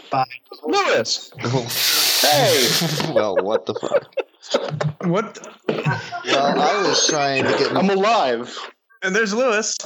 Lewis. 0.64 1.30
Hey. 2.22 3.12
well, 3.12 3.36
what 3.36 3.66
the 3.66 3.74
fuck? 3.74 5.06
What? 5.06 5.38
Well, 5.68 6.60
I 6.60 6.82
was 6.88 7.06
trying 7.08 7.44
to 7.44 7.50
get. 7.58 7.76
I'm 7.76 7.90
alive. 7.90 8.58
And 9.02 9.14
there's 9.14 9.34
Lewis. 9.34 9.76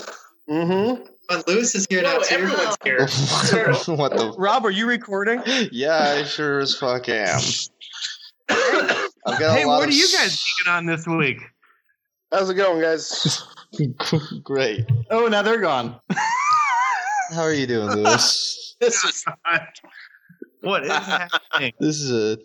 Mm-hmm. 0.48 1.02
But 1.02 1.13
Lewis 1.46 1.74
is 1.74 1.86
here 1.88 2.02
No, 2.02 2.14
now 2.14 2.18
too. 2.20 2.34
everyone's 2.34 2.76
here. 2.84 2.98
what 3.96 4.16
the? 4.16 4.34
Rob, 4.38 4.64
are 4.64 4.70
you 4.70 4.86
recording? 4.86 5.42
Yeah, 5.72 6.16
I 6.20 6.24
sure 6.24 6.60
as 6.60 6.74
fuck 6.76 7.08
am. 7.08 7.40
I've 8.48 9.38
got 9.38 9.56
Hey, 9.56 9.62
a 9.62 9.66
lot 9.66 9.78
what 9.78 9.84
of 9.84 9.88
are 9.90 9.92
you 9.92 10.06
guys 10.12 10.42
taking 10.58 10.72
on 10.72 10.86
this 10.86 11.06
week? 11.06 11.38
How's 12.32 12.50
it 12.50 12.54
going, 12.54 12.80
guys? 12.80 13.42
Great. 14.42 14.86
Oh, 15.10 15.28
now 15.28 15.42
they're 15.42 15.60
gone. 15.60 15.98
How 17.30 17.42
are 17.42 17.52
you 17.54 17.66
doing, 17.66 17.88
Lewis? 17.90 18.76
This 18.80 19.02
is 19.04 19.24
What 20.60 20.84
is 20.84 20.90
happening? 20.92 21.72
This 21.80 22.00
is 22.00 22.10
a 22.10 22.36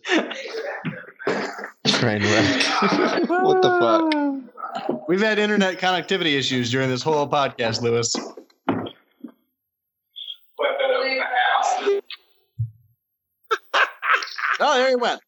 train 1.88 2.22
wreck. 2.24 3.30
what 3.30 3.62
the 3.62 3.78
fuck? 3.80 5.08
We've 5.10 5.22
had 5.22 5.38
internet 5.40 5.80
connectivity 5.80 6.38
issues 6.38 6.72
during 6.72 6.90
this 6.90 7.02
whole 7.04 7.28
podcast, 7.28 7.82
Lewis. 7.82 8.16
Oh, 14.60 14.78
there 14.78 14.90
he 14.90 14.96
went. 14.96 15.22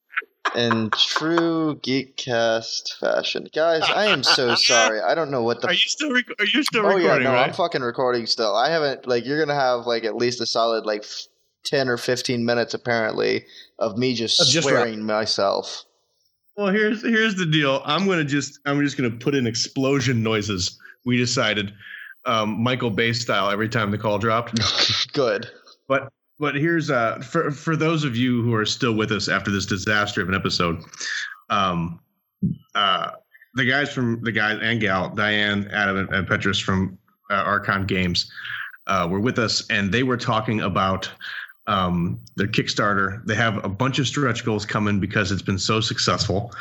In 0.56 0.90
true 0.92 1.80
Geekcast 1.84 2.98
fashion, 3.00 3.48
guys, 3.54 3.84
I 3.84 4.08
am 4.08 4.24
so 4.24 4.56
sorry. 4.56 5.00
I 5.00 5.16
don't 5.16 5.32
know 5.32 5.44
what 5.44 5.62
the. 5.62 5.68
Are 5.68 5.74
you 5.74 5.78
still 5.80 6.12
rec- 6.12 6.26
are 6.40 6.46
you 6.46 6.64
still 6.64 6.86
oh 6.86 6.98
yeah, 6.98 7.04
recording? 7.04 7.24
no, 7.26 7.36
I'm 7.36 7.54
fucking 7.54 7.82
recording 7.82 8.26
still. 8.26 8.56
I 8.56 8.70
haven't 8.70 9.08
like 9.08 9.26
you're 9.26 9.40
gonna 9.40 9.60
have 9.60 9.86
like 9.86 10.04
at 10.04 10.16
least 10.16 10.42
a 10.42 10.46
solid 10.46 10.86
like 10.86 11.04
f- 11.04 11.28
ten 11.64 11.88
or 11.88 11.96
fifteen 11.96 12.44
minutes 12.44 12.74
apparently 12.74 13.46
of 13.80 13.98
me 13.98 14.14
just 14.16 14.52
just 14.52 14.68
swearing 14.68 15.06
myself. 15.06 15.86
Well, 16.58 16.74
here's 16.74 17.02
here's 17.02 17.36
the 17.36 17.46
deal. 17.46 17.82
I'm 17.86 18.08
gonna 18.08 18.26
just 18.26 18.60
I'm 18.66 18.82
just 18.82 18.98
gonna 18.98 19.12
put 19.12 19.36
in 19.36 19.48
explosion 19.48 20.22
noises. 20.24 20.78
We 21.06 21.18
decided, 21.18 21.72
um, 22.26 22.62
Michael 22.62 22.90
Bay 22.92 23.14
style 23.14 23.50
every 23.50 23.70
time 23.70 23.92
the 23.92 23.98
call 23.98 24.18
dropped. 24.20 24.60
Good. 25.14 25.50
But 25.88 26.12
but 26.42 26.56
here's 26.56 26.90
uh 26.90 27.20
for 27.20 27.52
for 27.52 27.78
those 27.78 28.04
of 28.04 28.18
you 28.18 28.42
who 28.42 28.54
are 28.56 28.66
still 28.66 28.94
with 28.94 29.12
us 29.12 29.30
after 29.30 29.52
this 29.52 29.66
disaster 29.66 30.22
of 30.22 30.28
an 30.28 30.36
episode, 30.36 30.84
um, 31.52 32.00
uh, 32.74 33.12
the 33.54 33.64
guys 33.64 33.94
from 33.94 34.22
the 34.24 34.32
guys 34.32 34.58
and 34.62 34.82
gal 34.82 35.12
Dianne, 35.12 35.72
Adam, 35.72 36.10
and, 36.12 36.28
Petras 36.28 36.62
from 36.62 36.98
uh, 37.30 37.36
Archon 37.36 37.86
Games 37.86 38.30
uh, 38.88 39.08
were 39.10 39.20
with 39.20 39.38
us, 39.38 39.64
and 39.70 39.92
they 39.92 40.02
were 40.02 40.18
talking 40.18 40.62
about 40.62 41.10
um, 41.68 42.20
their 42.38 42.48
Kickstarter. 42.48 43.24
They 43.26 43.36
have 43.36 43.64
a 43.64 43.70
bunch 43.70 44.00
of 44.00 44.08
stretch 44.08 44.44
goals 44.44 44.66
coming 44.66 45.00
because 45.00 45.32
it's 45.32 45.44
been 45.44 45.60
so 45.60 45.80
successful. 45.80 46.52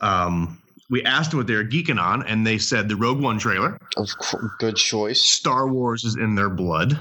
Um, 0.00 0.62
we 0.90 1.02
asked 1.02 1.32
them 1.32 1.38
what 1.38 1.48
they're 1.48 1.64
geeking 1.64 2.00
on, 2.00 2.24
and 2.28 2.46
they 2.46 2.58
said 2.58 2.88
the 2.88 2.94
Rogue 2.94 3.20
One 3.20 3.40
trailer. 3.40 3.78
Of 3.96 4.16
course, 4.16 4.52
good 4.60 4.76
choice. 4.76 5.20
Star 5.20 5.66
Wars 5.66 6.04
is 6.04 6.14
in 6.14 6.36
their 6.36 6.50
blood. 6.50 6.96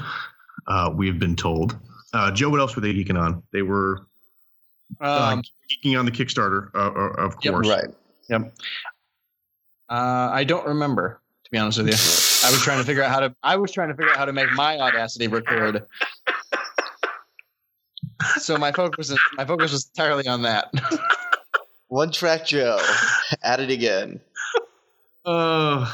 Uh, 0.66 0.92
we've 0.96 1.20
been 1.20 1.36
told. 1.36 1.78
Uh, 2.14 2.32
Joe, 2.32 2.49
what 2.49 2.59
else 2.59 2.76
were 2.76 2.82
they 2.82 2.93
geeking 2.93 3.20
on? 3.20 3.41
They 3.51 3.64
were 3.64 4.05
uh, 5.01 5.34
Um, 5.34 5.43
geeking 5.72 5.97
on 5.97 6.05
the 6.05 6.11
Kickstarter, 6.11 6.70
uh, 6.76 6.91
uh, 6.91 7.26
of 7.26 7.36
Yep, 7.41 7.53
course. 7.53 7.68
Right. 7.68 7.89
Yep. 8.30 8.53
Uh, 9.89 10.30
I 10.32 10.43
don't 10.43 10.66
remember, 10.66 11.20
to 11.43 11.51
be 11.51 11.57
honest 11.57 11.80
with 11.80 11.88
you. 11.88 12.47
I 12.47 12.51
was 12.51 12.61
trying 12.61 12.78
to 12.80 12.84
figure 12.86 13.03
out 13.03 13.11
how 13.11 13.20
to. 13.22 13.36
I 13.43 13.55
was 13.57 13.72
trying 13.72 13.89
to 13.89 13.95
figure 13.95 14.11
out 14.11 14.18
how 14.18 14.26
to 14.26 14.34
make 14.34 14.51
my 14.53 14.80
Audacity 14.80 15.28
record. 15.28 15.86
So 18.38 18.57
my 18.57 18.72
focus 18.72 19.09
is 19.09 19.20
my 19.34 19.45
focus 19.45 19.72
was 19.72 19.89
entirely 19.95 20.28
on 20.28 20.43
that. 20.43 20.72
One 21.88 22.11
track 22.11 22.45
Joe. 22.45 22.80
At 23.43 23.59
it 23.59 23.70
again. 23.72 24.20
Uh, 25.26 25.89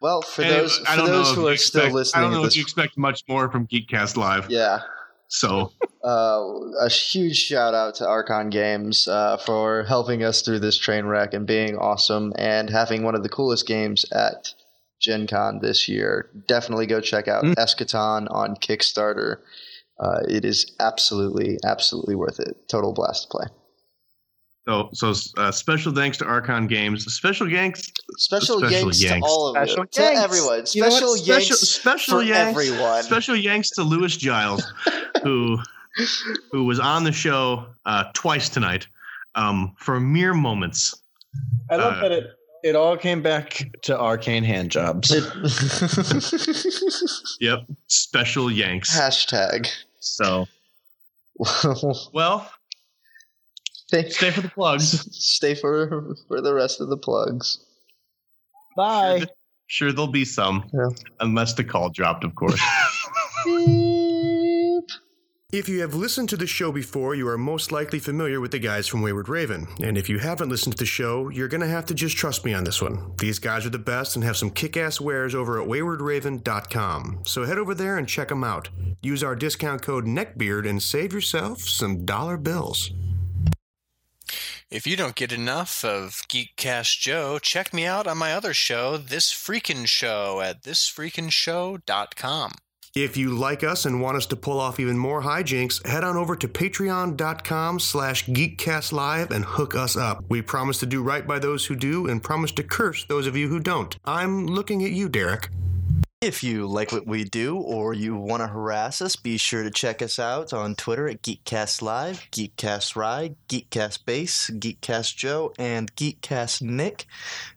Well, 0.00 0.22
for 0.22 0.42
anyway, 0.42 0.60
those 0.60 0.78
for 0.78 1.06
those 1.06 1.34
who 1.34 1.48
are 1.48 1.56
still 1.56 1.90
listening, 1.90 2.24
I 2.24 2.30
don't 2.30 2.40
know 2.40 2.44
if 2.46 2.56
you 2.56 2.62
expect 2.62 2.96
much 2.96 3.24
more 3.28 3.50
from 3.50 3.66
Geekcast 3.66 4.16
Live. 4.16 4.48
yeah, 4.50 4.80
So 5.26 5.72
uh, 6.04 6.44
a 6.80 6.88
huge 6.88 7.36
shout 7.36 7.74
out 7.74 7.96
to 7.96 8.06
Archon 8.06 8.48
Games 8.50 9.08
uh, 9.08 9.36
for 9.38 9.84
helping 9.84 10.22
us 10.22 10.42
through 10.42 10.60
this 10.60 10.78
train 10.78 11.06
wreck 11.06 11.34
and 11.34 11.46
being 11.46 11.76
awesome 11.76 12.32
and 12.36 12.70
having 12.70 13.02
one 13.02 13.14
of 13.16 13.22
the 13.24 13.28
coolest 13.28 13.66
games 13.66 14.04
at 14.12 14.54
Gen 15.00 15.26
Con 15.26 15.58
this 15.60 15.88
year. 15.88 16.30
Definitely 16.46 16.86
go 16.86 17.00
check 17.00 17.26
out 17.28 17.42
Mm. 17.44 17.54
Eschaton 17.56 18.28
on 18.30 18.54
Kickstarter. 18.56 19.38
Uh, 20.00 20.20
it 20.28 20.44
is 20.44 20.76
absolutely, 20.78 21.58
absolutely 21.64 22.14
worth 22.14 22.38
it. 22.38 22.68
Total 22.68 22.92
blast 22.92 23.24
to 23.24 23.28
play. 23.36 23.46
So 24.68 24.90
so 24.92 25.14
uh, 25.38 25.50
special 25.50 25.92
thanks 25.94 26.18
to 26.18 26.26
Archon 26.26 26.66
Games. 26.66 27.04
Special 27.12 27.50
yanks. 27.50 27.90
Special, 28.18 28.58
Special 28.58 28.70
yanks, 28.84 29.02
yanks. 29.02 29.26
to 29.26 29.32
all 29.32 29.48
of 29.48 29.56
Special 29.68 29.84
you. 29.84 29.88
To 29.92 30.02
yanks. 30.02 30.20
everyone. 30.20 30.64
You 30.74 30.82
know 30.82 30.88
what? 30.88 30.92
Special 30.92 31.16
Special 31.16 31.34
yanks 31.34 31.60
special 31.70 32.18
for 32.18 32.22
yanks. 32.24 32.50
everyone. 32.60 33.02
Special 33.02 33.36
yanks 33.36 33.70
to 33.70 33.82
Lewis 33.82 34.16
Giles, 34.16 34.72
who 35.22 35.58
who 36.52 36.64
was 36.64 36.78
on 36.78 37.04
the 37.04 37.12
show 37.12 37.66
uh, 37.86 38.04
twice 38.12 38.48
tonight 38.48 38.86
um, 39.34 39.74
for 39.78 39.98
mere 40.00 40.34
moments. 40.34 40.94
I 41.70 41.76
love 41.76 41.94
Uh, 41.94 42.00
that 42.02 42.12
it 42.12 42.24
it 42.64 42.76
all 42.76 42.96
came 42.96 43.22
back 43.22 43.70
to 43.82 43.98
arcane 43.98 44.44
hand 44.44 44.70
jobs. 44.70 45.10
Yep, 47.40 47.60
special 47.86 48.50
yanks. 48.50 48.94
Hashtag. 48.98 49.68
So 50.00 50.46
well, 52.12 52.50
Thank- 53.90 54.12
stay 54.12 54.30
for 54.30 54.40
the 54.42 54.48
plugs. 54.50 55.08
Stay 55.12 55.54
for 55.54 56.14
for 56.28 56.40
the 56.40 56.52
rest 56.54 56.80
of 56.80 56.88
the 56.88 56.96
plugs. 56.96 57.58
Bye. 58.76 59.26
Sure, 59.66 59.92
there'll 59.92 60.06
be 60.06 60.24
some, 60.24 60.68
Yeah. 60.72 60.88
unless 61.20 61.54
the 61.54 61.64
call 61.64 61.90
dropped, 61.90 62.24
of 62.24 62.34
course. 62.34 62.60
If 65.50 65.66
you 65.66 65.80
have 65.80 65.94
listened 65.94 66.28
to 66.28 66.36
the 66.36 66.46
show 66.46 66.70
before, 66.72 67.14
you 67.14 67.26
are 67.26 67.38
most 67.38 67.72
likely 67.72 67.98
familiar 67.98 68.38
with 68.38 68.50
the 68.50 68.58
guys 68.58 68.86
from 68.86 69.00
Wayward 69.00 69.30
Raven. 69.30 69.66
And 69.82 69.96
if 69.96 70.06
you 70.10 70.18
haven't 70.18 70.50
listened 70.50 70.74
to 70.76 70.82
the 70.82 70.86
show, 70.86 71.30
you're 71.30 71.48
going 71.48 71.62
to 71.62 71.66
have 71.66 71.86
to 71.86 71.94
just 71.94 72.18
trust 72.18 72.44
me 72.44 72.52
on 72.52 72.64
this 72.64 72.82
one. 72.82 73.14
These 73.18 73.38
guys 73.38 73.64
are 73.64 73.70
the 73.70 73.78
best 73.78 74.14
and 74.14 74.22
have 74.26 74.36
some 74.36 74.50
kick 74.50 74.76
ass 74.76 75.00
wares 75.00 75.34
over 75.34 75.58
at 75.60 75.66
waywardraven.com. 75.66 77.20
So 77.24 77.46
head 77.46 77.56
over 77.56 77.74
there 77.74 77.96
and 77.96 78.06
check 78.06 78.28
them 78.28 78.44
out. 78.44 78.68
Use 79.00 79.24
our 79.24 79.34
discount 79.34 79.80
code 79.80 80.04
NECKBEARD 80.04 80.68
and 80.68 80.82
save 80.82 81.14
yourself 81.14 81.62
some 81.62 82.04
dollar 82.04 82.36
bills. 82.36 82.90
If 84.70 84.86
you 84.86 84.96
don't 84.96 85.14
get 85.14 85.32
enough 85.32 85.82
of 85.82 86.24
Geekcast 86.28 86.98
Joe, 86.98 87.38
check 87.38 87.72
me 87.72 87.86
out 87.86 88.06
on 88.06 88.18
my 88.18 88.34
other 88.34 88.52
show, 88.52 88.98
This 88.98 89.32
Freakin' 89.32 89.86
Show, 89.86 90.42
at 90.42 90.62
thisfreakinshow.com. 90.62 92.52
If 92.94 93.16
you 93.16 93.30
like 93.30 93.64
us 93.64 93.86
and 93.86 94.02
want 94.02 94.18
us 94.18 94.26
to 94.26 94.36
pull 94.36 94.60
off 94.60 94.78
even 94.78 94.98
more 94.98 95.22
hijinks, 95.22 95.86
head 95.86 96.04
on 96.04 96.18
over 96.18 96.36
to 96.36 96.46
patreon.com 96.46 97.80
slash 97.80 98.26
geekcastlive 98.26 99.30
and 99.30 99.46
hook 99.46 99.74
us 99.74 99.96
up. 99.96 100.22
We 100.28 100.42
promise 100.42 100.78
to 100.80 100.86
do 100.86 101.02
right 101.02 101.26
by 101.26 101.38
those 101.38 101.64
who 101.64 101.74
do 101.74 102.06
and 102.06 102.22
promise 102.22 102.52
to 102.52 102.62
curse 102.62 103.04
those 103.04 103.26
of 103.26 103.36
you 103.36 103.48
who 103.48 103.60
don't. 103.60 103.96
I'm 104.04 104.46
looking 104.46 104.84
at 104.84 104.90
you, 104.90 105.08
Derek. 105.08 105.48
If 106.20 106.42
you 106.42 106.66
like 106.66 106.90
what 106.90 107.06
we 107.06 107.22
do 107.22 107.56
or 107.58 107.94
you 107.94 108.16
want 108.16 108.40
to 108.40 108.48
harass 108.48 109.00
us, 109.00 109.14
be 109.14 109.36
sure 109.36 109.62
to 109.62 109.70
check 109.70 110.02
us 110.02 110.18
out 110.18 110.52
on 110.52 110.74
Twitter 110.74 111.06
at 111.08 111.22
Geekcast 111.22 111.80
Live, 111.80 112.26
Geekcast 112.32 112.96
Rye, 112.96 113.36
Geekcast 113.48 114.04
Bass, 114.04 114.50
Geekcast 114.50 115.14
Joe, 115.14 115.52
and 115.60 115.94
Geekcast 115.94 116.60
Nick. 116.60 117.06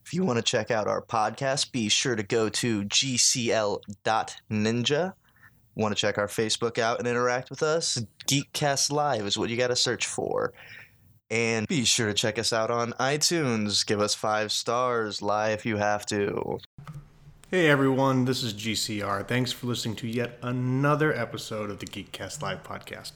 If 0.05 0.14
you 0.14 0.24
want 0.24 0.38
to 0.38 0.43
check 0.43 0.70
out 0.70 0.88
our 0.88 1.01
podcast, 1.01 1.72
be 1.72 1.89
sure 1.89 2.16
to 2.16 2.22
go 2.22 2.49
to 2.49 2.84
gcl.ninja. 2.84 3.84
Want 5.74 5.95
to 5.95 5.99
check 5.99 6.20
our 6.20 6.28
Facebook 6.28 6.78
out 6.78 6.99
and 6.99 7.07
interact 7.07 7.49
with 7.49 7.64
us? 7.64 7.97
Geekcast 8.28 8.91
Live 8.91 9.26
is 9.26 9.39
what 9.39 9.49
you 9.49 9.57
got 9.57 9.70
to 9.70 9.76
search 9.76 10.05
for. 10.05 10.53
And 11.32 11.68
be 11.68 11.84
sure 11.84 12.09
to 12.09 12.14
check 12.14 12.38
us 12.38 12.53
out 12.53 12.70
on 12.70 12.91
iTunes. 12.99 13.84
Give 13.88 14.01
us 14.01 14.14
five 14.14 14.51
stars. 14.51 15.20
Lie 15.24 15.49
if 15.49 15.66
you 15.66 15.78
have 15.78 16.05
to. 16.07 16.59
Hey 17.52 17.68
everyone, 17.68 18.24
this 18.24 18.43
is 18.43 18.54
GCR. 18.54 19.28
Thanks 19.28 19.52
for 19.52 19.68
listening 19.68 19.97
to 19.97 20.08
yet 20.08 20.38
another 20.41 21.14
episode 21.14 21.70
of 21.70 21.80
the 21.80 21.86
Geekcast 21.86 22.41
Live 22.41 22.64
podcast. 22.64 23.12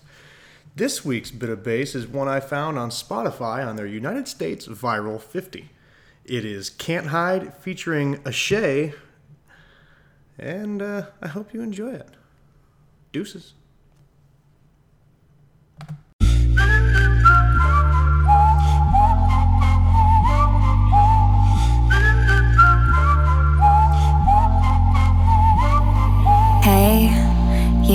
This 0.75 1.05
week's 1.05 1.31
bit 1.31 1.49
of 1.49 1.63
bass 1.63 1.95
is 1.95 2.05
one 2.05 2.27
I 2.27 2.41
found 2.41 2.77
on 2.77 2.89
Spotify 2.89 3.65
on 3.65 3.77
their 3.77 3.86
United 3.86 4.27
States 4.27 4.67
Viral 4.67 5.21
50. 5.21 5.69
It 6.25 6.43
is 6.43 6.69
Can't 6.69 7.07
Hide 7.07 7.55
featuring 7.55 8.17
Ashay, 8.23 8.93
and 10.38 10.81
uh, 10.81 11.05
I 11.21 11.29
hope 11.29 11.53
you 11.53 11.61
enjoy 11.61 11.93
it. 11.93 12.09
Deuces. 13.13 13.53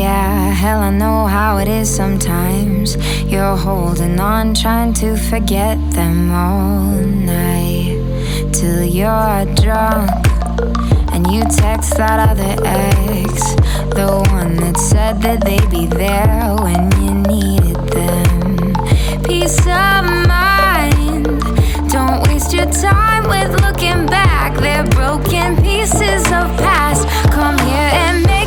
Yeah, 0.01 0.51
hell, 0.51 0.81
I 0.81 0.91
know 0.91 1.27
how 1.27 1.59
it 1.59 1.69
is 1.69 1.95
sometimes. 1.95 2.97
You're 3.25 3.57
holding 3.57 4.19
on, 4.19 4.55
trying 4.55 4.95
to 4.95 5.15
forget 5.17 5.77
them 5.93 6.31
all 6.31 6.93
night 6.93 8.01
till 8.53 8.83
you're 8.83 9.45
drunk. 9.57 10.11
And 11.13 11.31
you 11.31 11.43
text 11.43 11.97
that 11.99 12.19
other 12.31 12.55
ex, 12.65 13.55
the 13.95 14.25
one 14.33 14.57
that 14.57 14.79
said 14.79 15.21
that 15.21 15.45
they'd 15.45 15.71
be 15.71 15.87
there 15.87 16.57
when 16.65 16.91
you 17.03 17.13
needed 17.35 17.81
them. 17.99 18.73
Peace 19.23 19.61
of 19.61 20.03
mind. 20.35 21.27
Don't 21.93 22.27
waste 22.27 22.55
your 22.55 22.71
time 22.71 23.25
with 23.29 23.51
looking 23.61 24.07
back. 24.07 24.57
They're 24.57 24.89
broken 24.99 25.57
pieces 25.57 26.25
of 26.39 26.47
past. 26.65 27.07
Come 27.33 27.59
here 27.59 27.91
and 28.05 28.23
make 28.27 28.40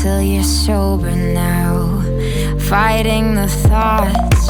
till 0.00 0.22
you're 0.22 0.42
sober 0.42 1.14
now. 1.14 2.00
Fighting 2.70 3.34
the 3.34 3.48
thoughts 3.48 4.46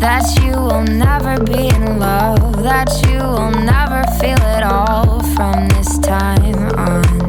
that 0.00 0.24
you 0.42 0.52
will 0.52 0.84
never 0.84 1.42
be 1.44 1.68
in 1.68 1.98
love, 1.98 2.62
that 2.62 2.88
you 3.06 3.18
will 3.18 3.50
never 3.50 4.02
feel 4.18 4.42
it 4.56 4.62
all 4.62 5.20
from 5.34 5.68
this 5.68 5.98
time 5.98 7.21